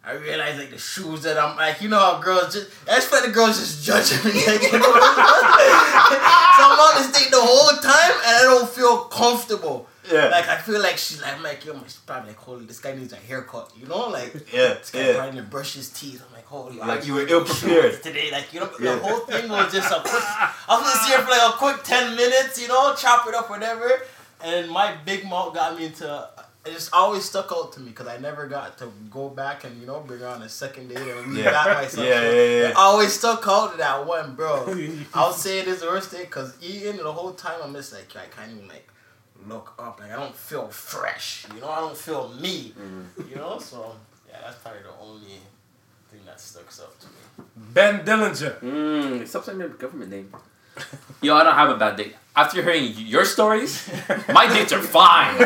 [0.05, 3.21] I realized like the shoes that I'm like, you know how girls just just feel
[3.21, 4.41] like the girls just judging me.
[4.47, 8.99] Like, you know so I'm on this date the whole time and I don't feel
[9.05, 9.89] comfortable.
[10.11, 10.27] Yeah.
[10.27, 12.97] Like I feel like she's like I'm like, yo, she's probably like, holy, this guy
[12.97, 13.71] needs a haircut.
[13.81, 15.15] You know, like Yeah, this guy yeah.
[15.15, 16.21] probably didn't brush his teeth.
[16.27, 18.03] I'm like, holy Like you were ill-prepared.
[18.03, 18.33] today.
[18.33, 18.97] Like, you know, Yeah.
[18.97, 21.57] the whole thing was just a quick I was gonna see her for like a
[21.59, 23.89] quick ten minutes, you know, chop it up, whatever.
[24.43, 26.29] And my big mouth got me into.
[26.65, 29.81] It just always stuck out to me because I never got to go back and
[29.81, 31.51] you know bring her on a second date and Yeah.
[31.53, 32.07] reback myself.
[32.07, 32.69] Yeah, yeah, yeah.
[32.69, 34.73] It always stuck out to that one, bro.
[35.15, 38.15] I'll say it is the worst day because eating the whole time I'm just like
[38.15, 38.89] I can't even like
[39.49, 39.99] look up.
[40.01, 41.47] Like I don't feel fresh.
[41.53, 42.73] You know, I don't feel me.
[43.29, 43.97] You know, so
[44.29, 45.39] yeah, that's probably the only
[46.13, 47.45] thing that sticks out to me.
[47.75, 48.61] Ben Dillinger.
[48.61, 50.33] Mm, stop saying my government name.
[51.23, 52.17] Yo, I don't have a bad date.
[52.35, 53.91] After hearing your stories,
[54.33, 55.37] my dates are fine.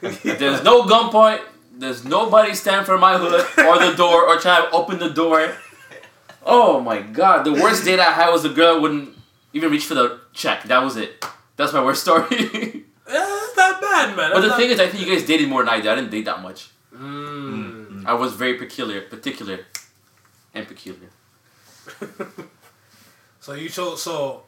[0.00, 1.40] There's no gunpoint.
[1.78, 5.52] There's nobody stand for my hood or the door or try to open the door.
[6.44, 9.14] Oh my god, the worst date I had was a girl wouldn't
[9.52, 10.62] even reach for the check.
[10.64, 11.22] That was it.
[11.56, 12.26] That's my worst story.
[13.06, 14.32] That's not bad, man.
[14.32, 15.88] but the thing is, I think you guys dated more than I did.
[15.88, 16.70] I didn't date that much.
[16.94, 18.04] Mm.
[18.06, 19.60] I was very peculiar, particular,
[20.54, 21.10] and peculiar.
[23.46, 24.02] So you chose.
[24.02, 24.42] So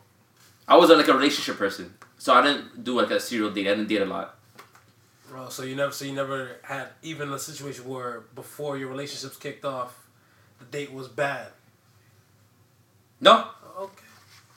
[0.66, 3.68] I was a, like a relationship person, so I didn't do like a serial date.
[3.68, 4.34] I didn't date a lot.
[5.28, 9.36] Bro, so you never, so you never had even a situation where before your relationships
[9.36, 10.08] kicked off,
[10.58, 11.46] the date was bad.
[13.20, 13.46] No,
[13.78, 14.04] Okay,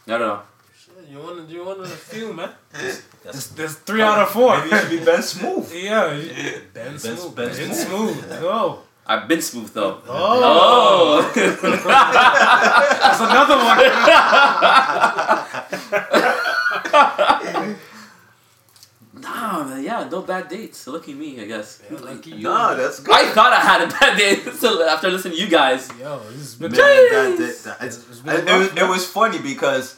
[0.07, 0.41] no, no, no.
[0.76, 2.49] Shit, you one, you one of the few, man.
[2.72, 4.57] That's- There's, there's three out of four.
[4.57, 5.72] Maybe you should be Ben Smooth.
[5.76, 7.35] Yeah, you- Ben Ben- Smooth.
[7.35, 8.18] Ben Ben, Smooth.
[8.18, 8.41] Smooth.
[9.05, 10.01] I've been smooth though.
[10.07, 11.33] oh, Oh,
[13.01, 13.77] that's another one.
[19.21, 20.87] nah, man, yeah, no bad dates.
[20.87, 21.81] Look at me, I guess.
[21.89, 22.43] Lucky you.
[22.43, 23.13] Nah, that's good.
[23.13, 25.89] I thought I had a bad date so after listening to you guys.
[25.99, 26.71] Yo, this has been.
[26.71, 26.79] Was,
[28.29, 29.97] rough, it was funny because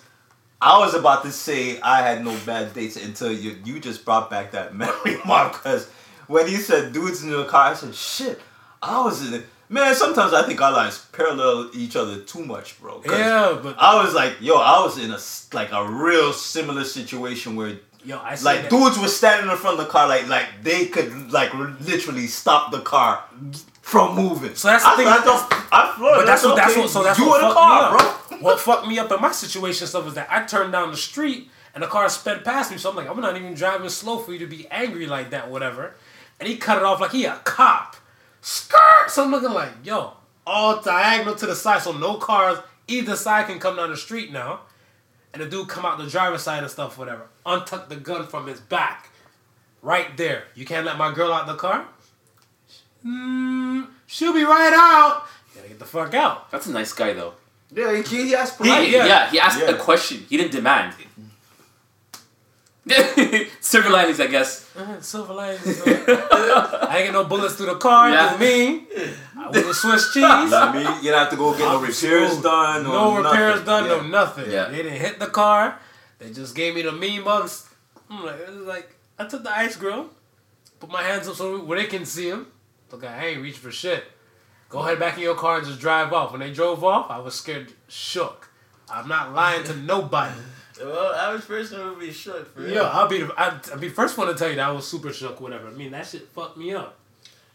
[0.62, 4.30] I was about to say I had no bad dates until you you just brought
[4.30, 5.54] back that memory mark.
[5.54, 5.90] Because
[6.28, 8.40] when you said dudes in the car, I said, shit,
[8.84, 9.46] I was in it.
[9.70, 13.02] Man, sometimes I think our lives parallel each other too much, bro.
[13.06, 15.18] Yeah, but I was like, yo, I was in a
[15.56, 19.86] like a real similar situation where yo, I like dudes were standing in front of
[19.86, 23.24] the car, like like they could like literally stop the car
[23.82, 24.54] from moving.
[24.54, 26.18] So that's the I, thing- I, thought, I floated.
[26.18, 28.38] But that's what that's what so that's you what in the car, bro.
[28.40, 31.50] What fucked me up in my situation stuff is that I turned down the street
[31.74, 32.78] and the car sped past me.
[32.78, 35.50] So I'm like, I'm not even driving slow for you to be angry like that,
[35.50, 35.96] whatever.
[36.40, 37.96] And he cut it off like he a cop.
[38.44, 39.10] Skirt.
[39.10, 40.14] So I'm looking like, yo,
[40.46, 44.32] all diagonal to the side, so no cars either side can come down the street
[44.32, 44.60] now.
[45.34, 47.24] And the dude come out the driver's side and stuff, whatever.
[47.46, 49.10] Untuck the gun from his back.
[49.82, 50.44] Right there.
[50.56, 51.88] You can't let my girl out the car?
[53.06, 55.24] Mm, she'll be right out.
[55.50, 56.52] You gotta get the fuck out.
[56.52, 57.34] That's a nice guy though.
[57.74, 59.06] Yeah, he, he asked He, yeah.
[59.06, 59.32] yeah.
[59.32, 59.72] he asked Yeah.
[59.72, 60.26] a question.
[60.30, 60.94] He didn't demand.
[63.62, 64.70] Silver linings, I guess.
[64.76, 65.82] Uh, Silver linings.
[65.82, 68.10] uh, I ain't get no bullets through the car.
[68.10, 68.34] Yeah.
[68.34, 68.38] Yeah.
[68.40, 68.88] me.
[69.38, 70.24] I was a Swiss cheese.
[70.26, 72.44] I mean, you don't have to go get no I'm repairs smooth.
[72.44, 72.84] done.
[72.84, 73.66] No or repairs nothing.
[73.66, 73.84] done.
[73.86, 73.90] Yeah.
[73.90, 74.52] No nothing.
[74.52, 74.66] Yeah.
[74.66, 75.80] They didn't hit the car.
[76.20, 77.70] They just gave me the mean mugs.
[78.10, 80.10] I'm like, it was like I took the ice grill,
[80.80, 82.48] put my hands up so where they can see them.
[82.92, 84.04] Look, I ain't reach for shit.
[84.70, 86.32] Go ahead back in your car and just drive off.
[86.32, 88.50] When they drove off, I was scared, shook.
[88.90, 90.40] I'm not lying to nobody.
[90.80, 92.74] Well, average person would be shook for real.
[92.76, 94.88] Yo, I'll be the I'll, I'll be first one to tell you that I was
[94.88, 95.40] super shook.
[95.40, 95.68] Whatever.
[95.68, 96.98] I mean, that shit fucked me up.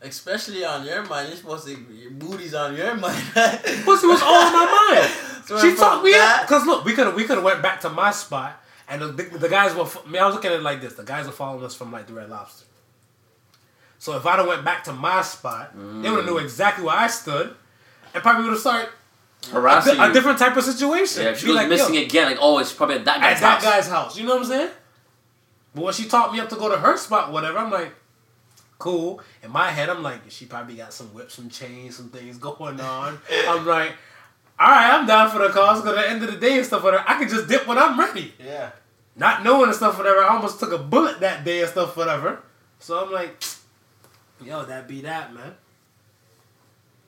[0.00, 1.28] Especially on your mind.
[1.28, 3.22] You're supposed to your booty's on your mind.
[3.34, 5.10] Pussy was all on my mind.
[5.48, 6.48] So she talked me that- up.
[6.48, 9.06] Cause look, we could have we could have went back to my spot And the,
[9.08, 9.84] the, the guys were.
[9.84, 11.90] I mean, I was looking at it like this: the guys were following us from
[11.90, 12.66] like the Red Lobster.
[13.98, 16.42] So if I'd have went back to my spot, they would have knew mm.
[16.42, 17.54] exactly where I stood,
[18.14, 18.90] and probably would have started
[19.50, 21.22] a, Harassing di- a different type of situation.
[21.22, 23.36] Yeah, if she Be goes like, missing again, like, oh, it's probably at that guy's
[23.36, 23.62] at that house.
[23.64, 24.18] guy's house.
[24.18, 24.70] You know what I'm saying?
[25.74, 27.92] But when she taught me up to go to her spot, whatever, I'm like,
[28.78, 29.20] cool.
[29.42, 32.80] In my head, I'm like, she probably got some whips, some chains, some things going
[32.80, 33.18] on.
[33.30, 33.92] I'm like,
[34.58, 35.80] all right, I'm down for the cause.
[35.82, 37.78] Because at the end of the day and stuff, whatever, I can just dip when
[37.78, 38.34] I'm ready.
[38.44, 38.70] Yeah.
[39.14, 40.20] Not knowing and stuff, whatever.
[40.22, 42.40] I almost took a bullet that day and stuff, whatever.
[42.80, 43.42] So I'm like,
[44.44, 45.54] yo, that be that, man.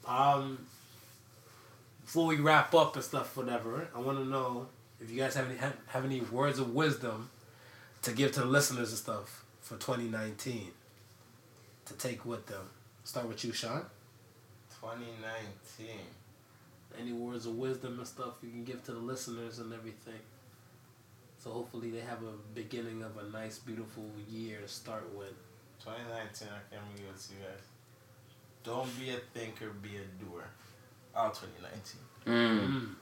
[0.06, 0.66] Um,
[2.10, 4.66] before we wrap up and stuff, whatever, I want to know
[5.00, 7.30] if you guys have any have, have any words of wisdom
[8.02, 10.72] to give to the listeners and stuff for 2019
[11.84, 12.68] to take with them.
[13.04, 13.84] Start with you, Sean.
[14.80, 15.86] 2019.
[17.00, 20.18] Any words of wisdom and stuff you can give to the listeners and everything.
[21.38, 25.34] So hopefully they have a beginning of a nice, beautiful year to start with.
[25.84, 27.62] 2019, I can give it to you guys.
[28.64, 30.48] Don't be a thinker, be a doer.
[31.14, 32.00] All 2019.
[32.26, 32.94] Mm.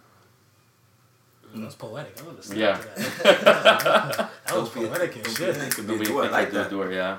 [1.54, 2.14] Mm, That's poetic.
[2.24, 2.78] I understand Yeah.
[2.78, 2.96] that.
[4.46, 5.48] that was Don't poetic and don't be shit.
[5.50, 6.24] a thinker, be a Nobody doer.
[6.24, 6.70] I like that.
[6.70, 7.18] do it, yeah.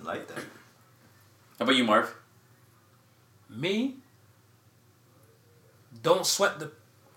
[0.00, 0.38] I like that.
[0.38, 2.14] How about you, Marv?
[3.48, 3.96] Me,
[6.02, 6.70] don't sweat the,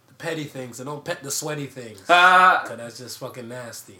[0.07, 2.03] the petty things and don't pet the sweaty things.
[2.09, 3.97] Ah, Cause that's just fucking nasty.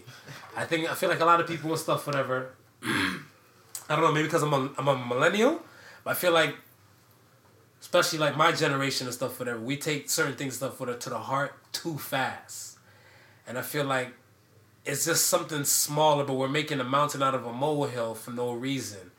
[0.55, 2.49] I think I feel like a lot of people and stuff, whatever.
[2.83, 3.15] I
[3.89, 5.61] don't know, maybe because I'm a I'm a millennial,
[6.03, 6.55] but I feel like,
[7.83, 9.59] especially like my generation and stuff, whatever.
[9.59, 12.79] We take certain things stuff whatever, to the heart too fast,
[13.45, 14.13] and I feel like
[14.85, 18.53] it's just something smaller, but we're making a mountain out of a molehill for no
[18.53, 19.11] reason.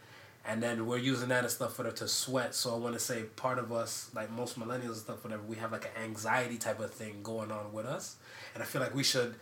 [0.46, 2.54] And then we're using that and stuff for to sweat.
[2.54, 5.56] So I want to say part of us, like most millennials and stuff, whatever, we
[5.56, 8.16] have like an anxiety type of thing going on with us.
[8.52, 9.36] And I feel like we should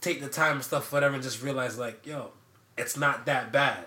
[0.00, 2.30] take the time and stuff, whatever, and just realize like, yo,
[2.78, 3.84] it's not that bad.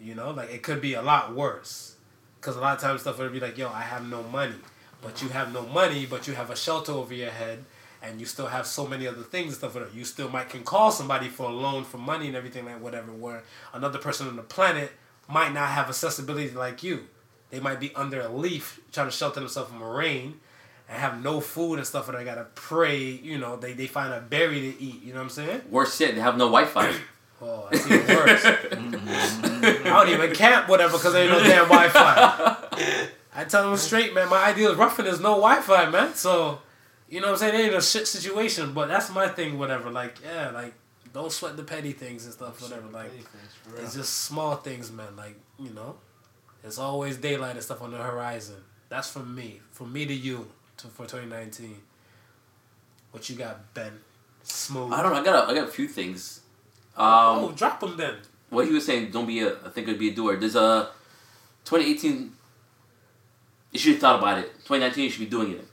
[0.00, 1.94] You know, like it could be a lot worse.
[2.40, 4.54] Cause a lot of times stuff would be like, yo, I have no money,
[5.02, 7.64] but you have no money, but you have a shelter over your head,
[8.00, 9.74] and you still have so many other things and stuff.
[9.74, 9.92] Whatever.
[9.94, 13.10] You still might can call somebody for a loan for money and everything like whatever.
[13.10, 13.42] Where
[13.74, 14.92] another person on the planet
[15.28, 17.06] might not have accessibility like you.
[17.50, 20.40] They might be under a leaf trying to shelter themselves from the rain
[20.88, 22.98] and have no food and stuff, and they gotta pray.
[22.98, 25.02] You know, they, they find a berry to eat.
[25.02, 25.62] You know what I'm saying?
[25.70, 26.94] worse yet, they have no Wi-Fi.
[27.40, 28.44] Oh, that's even worse.
[28.44, 33.06] I don't even camp whatever because there ain't no damn Wi-Fi.
[33.34, 34.28] I tell them straight, man.
[34.28, 36.14] My idea of roughing is no Wi-Fi, man.
[36.14, 36.60] So,
[37.08, 37.54] you know what I'm saying?
[37.54, 39.58] It ain't a shit situation, but that's my thing.
[39.58, 40.74] Whatever, like, yeah, like,
[41.12, 42.60] don't sweat the petty things and stuff.
[42.60, 43.12] Whatever, like,
[43.76, 45.14] it's just small things, man.
[45.16, 45.96] Like, you know,
[46.64, 48.56] it's always daylight and stuff on the horizon.
[48.88, 50.48] That's from me, from me to you,
[50.78, 51.76] to for 2019.
[53.12, 53.92] What you got, Ben?
[54.42, 54.92] Smooth.
[54.92, 55.20] I don't know.
[55.20, 56.40] I got a, I got a few things.
[56.98, 58.16] Oh, Um, drop them then.
[58.50, 60.36] what he was saying, don't be a, I think it'd be a doer.
[60.36, 60.90] There's a
[61.64, 62.32] 2018.
[63.72, 64.46] You should have thought about it.
[64.64, 65.64] 2019, you should be doing it.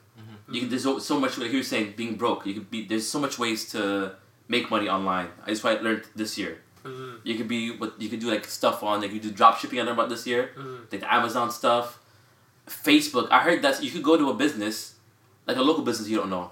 [0.52, 1.38] You can, there's so, so much.
[1.40, 2.46] Like he was saying, being broke.
[2.46, 2.86] You could be.
[2.86, 4.14] There's so much ways to
[4.48, 5.30] make money online.
[5.48, 6.62] That's what I learned this year.
[6.84, 7.18] Mhm.
[7.24, 9.02] You could be what you could do like stuff on.
[9.02, 9.80] Like you do drop shipping.
[9.80, 10.52] I learned about this year.
[10.56, 10.92] Mhm.
[10.92, 11.98] Like the Amazon stuff.
[12.68, 13.28] Facebook.
[13.32, 14.96] I heard that you could go to a business,
[15.48, 16.52] like a local business you don't know,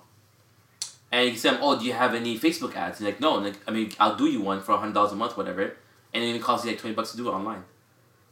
[1.14, 3.36] and you can say, "Oh, do you have any Facebook ads?" And like, no.
[3.38, 5.64] And like, I mean, I'll do you one for a hundred dollars a month, whatever,
[6.14, 7.64] and it costs you like twenty bucks to do it online,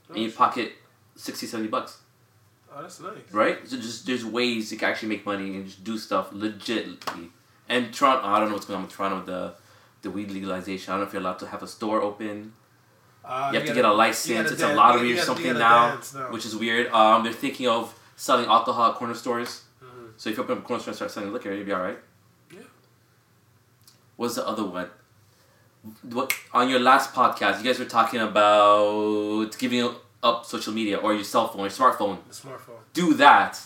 [0.09, 0.73] and you pocket
[1.15, 1.99] 60 70 bucks,
[2.73, 3.11] Oh, that's nice.
[3.31, 3.57] right?
[3.67, 7.29] So just there's ways you can actually make money and just do stuff legitly.
[7.69, 9.53] And Toronto, I don't know what's going on with Toronto the
[10.03, 10.91] the weed legalization.
[10.91, 12.53] I don't know if you're allowed to have a store open.
[13.23, 14.51] Uh, You have to gotta- get a you license.
[14.51, 15.97] It's a lottery you or you something now,
[16.33, 16.87] which is weird.
[16.91, 19.51] Um, they're thinking of selling alcohol at corner stores.
[19.83, 20.13] Mhm.
[20.17, 21.81] So if you open up a corner store and start selling liquor, you'll be all
[21.89, 21.99] right.
[24.21, 24.87] What's the other one?
[26.03, 31.15] What on your last podcast, you guys were talking about giving up social media or
[31.15, 32.19] your cell phone, your smartphone.
[32.27, 32.81] the smartphone.
[32.93, 33.59] Do that.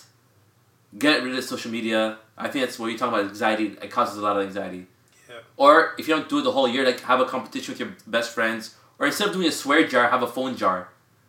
[0.98, 2.20] Get rid of social media.
[2.38, 3.32] I think that's what you're talking about.
[3.32, 3.76] Anxiety.
[3.82, 4.88] It causes a lot of anxiety.
[5.30, 5.40] Yeah.
[5.58, 7.94] Or if you don't do it the whole year, like have a competition with your
[8.08, 8.76] best friends.
[8.98, 10.88] Or instead of doing a swear jar, have a phone jar.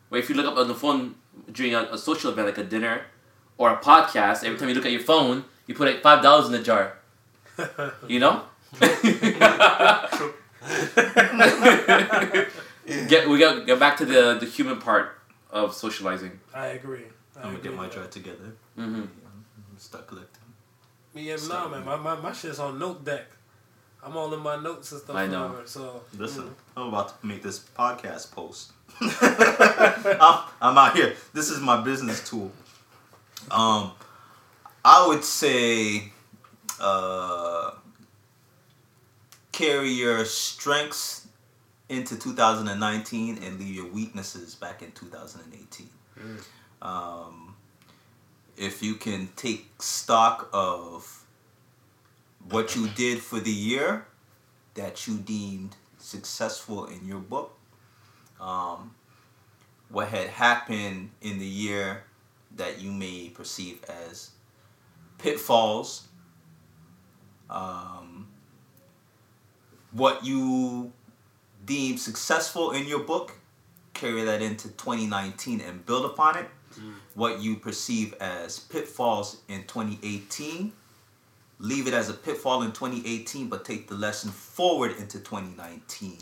[0.08, 1.16] Where if you look up on the phone
[1.50, 3.06] during a, a social event like a dinner
[3.58, 6.46] or a podcast, every time you look at your phone, you put like five dollars
[6.46, 6.98] in the jar.
[8.06, 8.42] You know?
[13.08, 15.18] get we got get back to the the human part
[15.50, 16.38] of socializing.
[16.54, 17.04] I agree.
[17.36, 18.12] I I'm gonna get my with jar that.
[18.12, 18.56] together.
[18.78, 19.04] Mm-hmm.
[19.78, 20.42] Start collecting.
[21.14, 21.70] Me and nah, Stop.
[21.70, 21.84] man.
[21.84, 23.26] My, my, my shit's on note deck.
[24.02, 25.16] I'm all in my notes and stuff.
[25.16, 25.48] I know.
[25.48, 26.54] whatever, So Listen, mm.
[26.76, 28.72] I'm about to make this podcast post.
[29.00, 31.14] I'm, I'm out here.
[31.32, 32.52] This is my business tool.
[33.50, 33.92] Um,
[34.84, 36.12] I would say,
[36.80, 37.72] uh,
[39.56, 41.28] carry your strengths
[41.88, 45.88] into 2019 and leave your weaknesses back in 2018.
[46.82, 47.56] Um,
[48.58, 51.24] if you can take stock of
[52.50, 54.06] what you did for the year
[54.74, 57.56] that you deemed successful in your book,
[58.38, 58.94] um,
[59.88, 62.02] what had happened in the year
[62.56, 64.32] that you may perceive as
[65.16, 66.08] pitfalls,
[67.48, 68.25] um,
[69.96, 70.92] what you
[71.64, 73.32] deem successful in your book,
[73.94, 76.46] carry that into 2019 and build upon it.
[76.74, 76.94] Mm.
[77.14, 80.72] What you perceive as pitfalls in 2018,
[81.58, 86.18] leave it as a pitfall in 2018, but take the lesson forward into 2019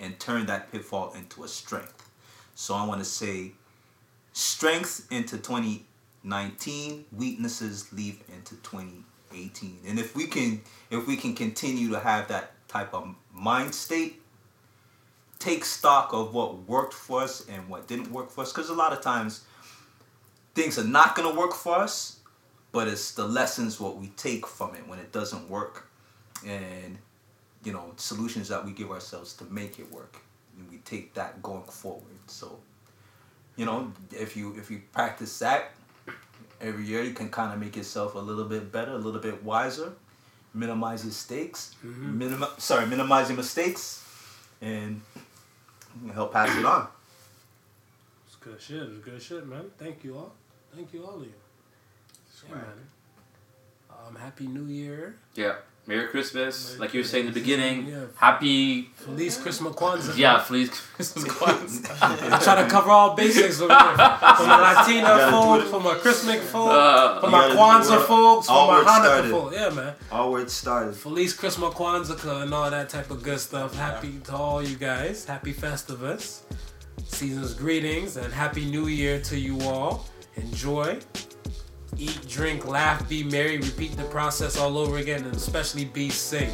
[0.00, 2.10] and turn that pitfall into a strength.
[2.56, 3.52] So I want to say
[4.32, 9.78] strength into 2019, weaknesses leave into 2018.
[9.86, 14.22] And if we can if we can continue to have that type of mind state,
[15.38, 18.52] take stock of what worked for us and what didn't work for us.
[18.52, 19.42] Cuz a lot of times
[20.54, 22.18] things are not going to work for us,
[22.72, 25.88] but it's the lessons what we take from it when it doesn't work
[26.46, 26.98] and
[27.64, 30.16] you know solutions that we give ourselves to make it work.
[30.56, 32.22] And we take that going forward.
[32.26, 32.60] So
[33.56, 35.72] you know if you if you practice that
[36.60, 39.42] every year you can kind of make yourself a little bit better a little bit
[39.42, 39.92] wiser
[40.54, 44.04] minimize your stakes minimi- sorry minimize your mistakes
[44.60, 45.00] and
[46.14, 46.86] help pass it on
[48.26, 48.82] It's good shit.
[48.82, 49.70] It's good shit, man.
[49.78, 50.32] Thank you all.
[50.74, 51.32] Thank you all of you.
[52.48, 52.64] Yeah, man.
[53.90, 55.16] Um, happy New Year.
[55.34, 55.56] Yeah.
[55.90, 56.78] Merry Christmas.
[56.78, 57.76] Like you were saying in the beginning.
[57.88, 58.04] Yeah.
[58.14, 58.90] Happy.
[58.94, 60.16] Feliz Christmas Kwanzaa.
[60.16, 62.30] Yeah, Feliz Christmas Kwanzaa.
[62.32, 63.96] I'm trying to cover all bases over here.
[64.38, 65.68] For my Latina gotta folk, it.
[65.72, 68.06] for my Christmas folk, Uh, for my gotta Kwanzaa it.
[68.06, 69.30] folks, for All my Hanukkah started.
[69.32, 69.52] folk.
[69.52, 69.92] Yeah, man.
[70.12, 73.74] all where it started Feliz Christmas Kwanzaa and all that type of good stuff.
[73.74, 75.24] Happy to all you guys.
[75.24, 76.42] Happy Festivus.
[77.08, 80.06] Season's greetings and Happy New Year to you all.
[80.36, 80.98] Enjoy.
[81.98, 83.58] Eat, drink, laugh, be merry.
[83.58, 86.52] Repeat the process all over again and especially be safe.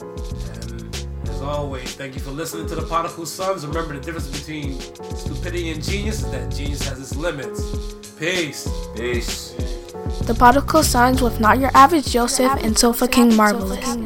[0.00, 3.66] And as always, thank you for listening to the Particle Sons.
[3.66, 4.80] Remember the difference between
[5.16, 7.60] stupidity and genius is that genius has its limits.
[8.18, 8.68] Peace.
[8.96, 9.50] peace
[10.22, 13.96] The Particle Sons with Not Your Average Joseph and Sofa King Marvelous.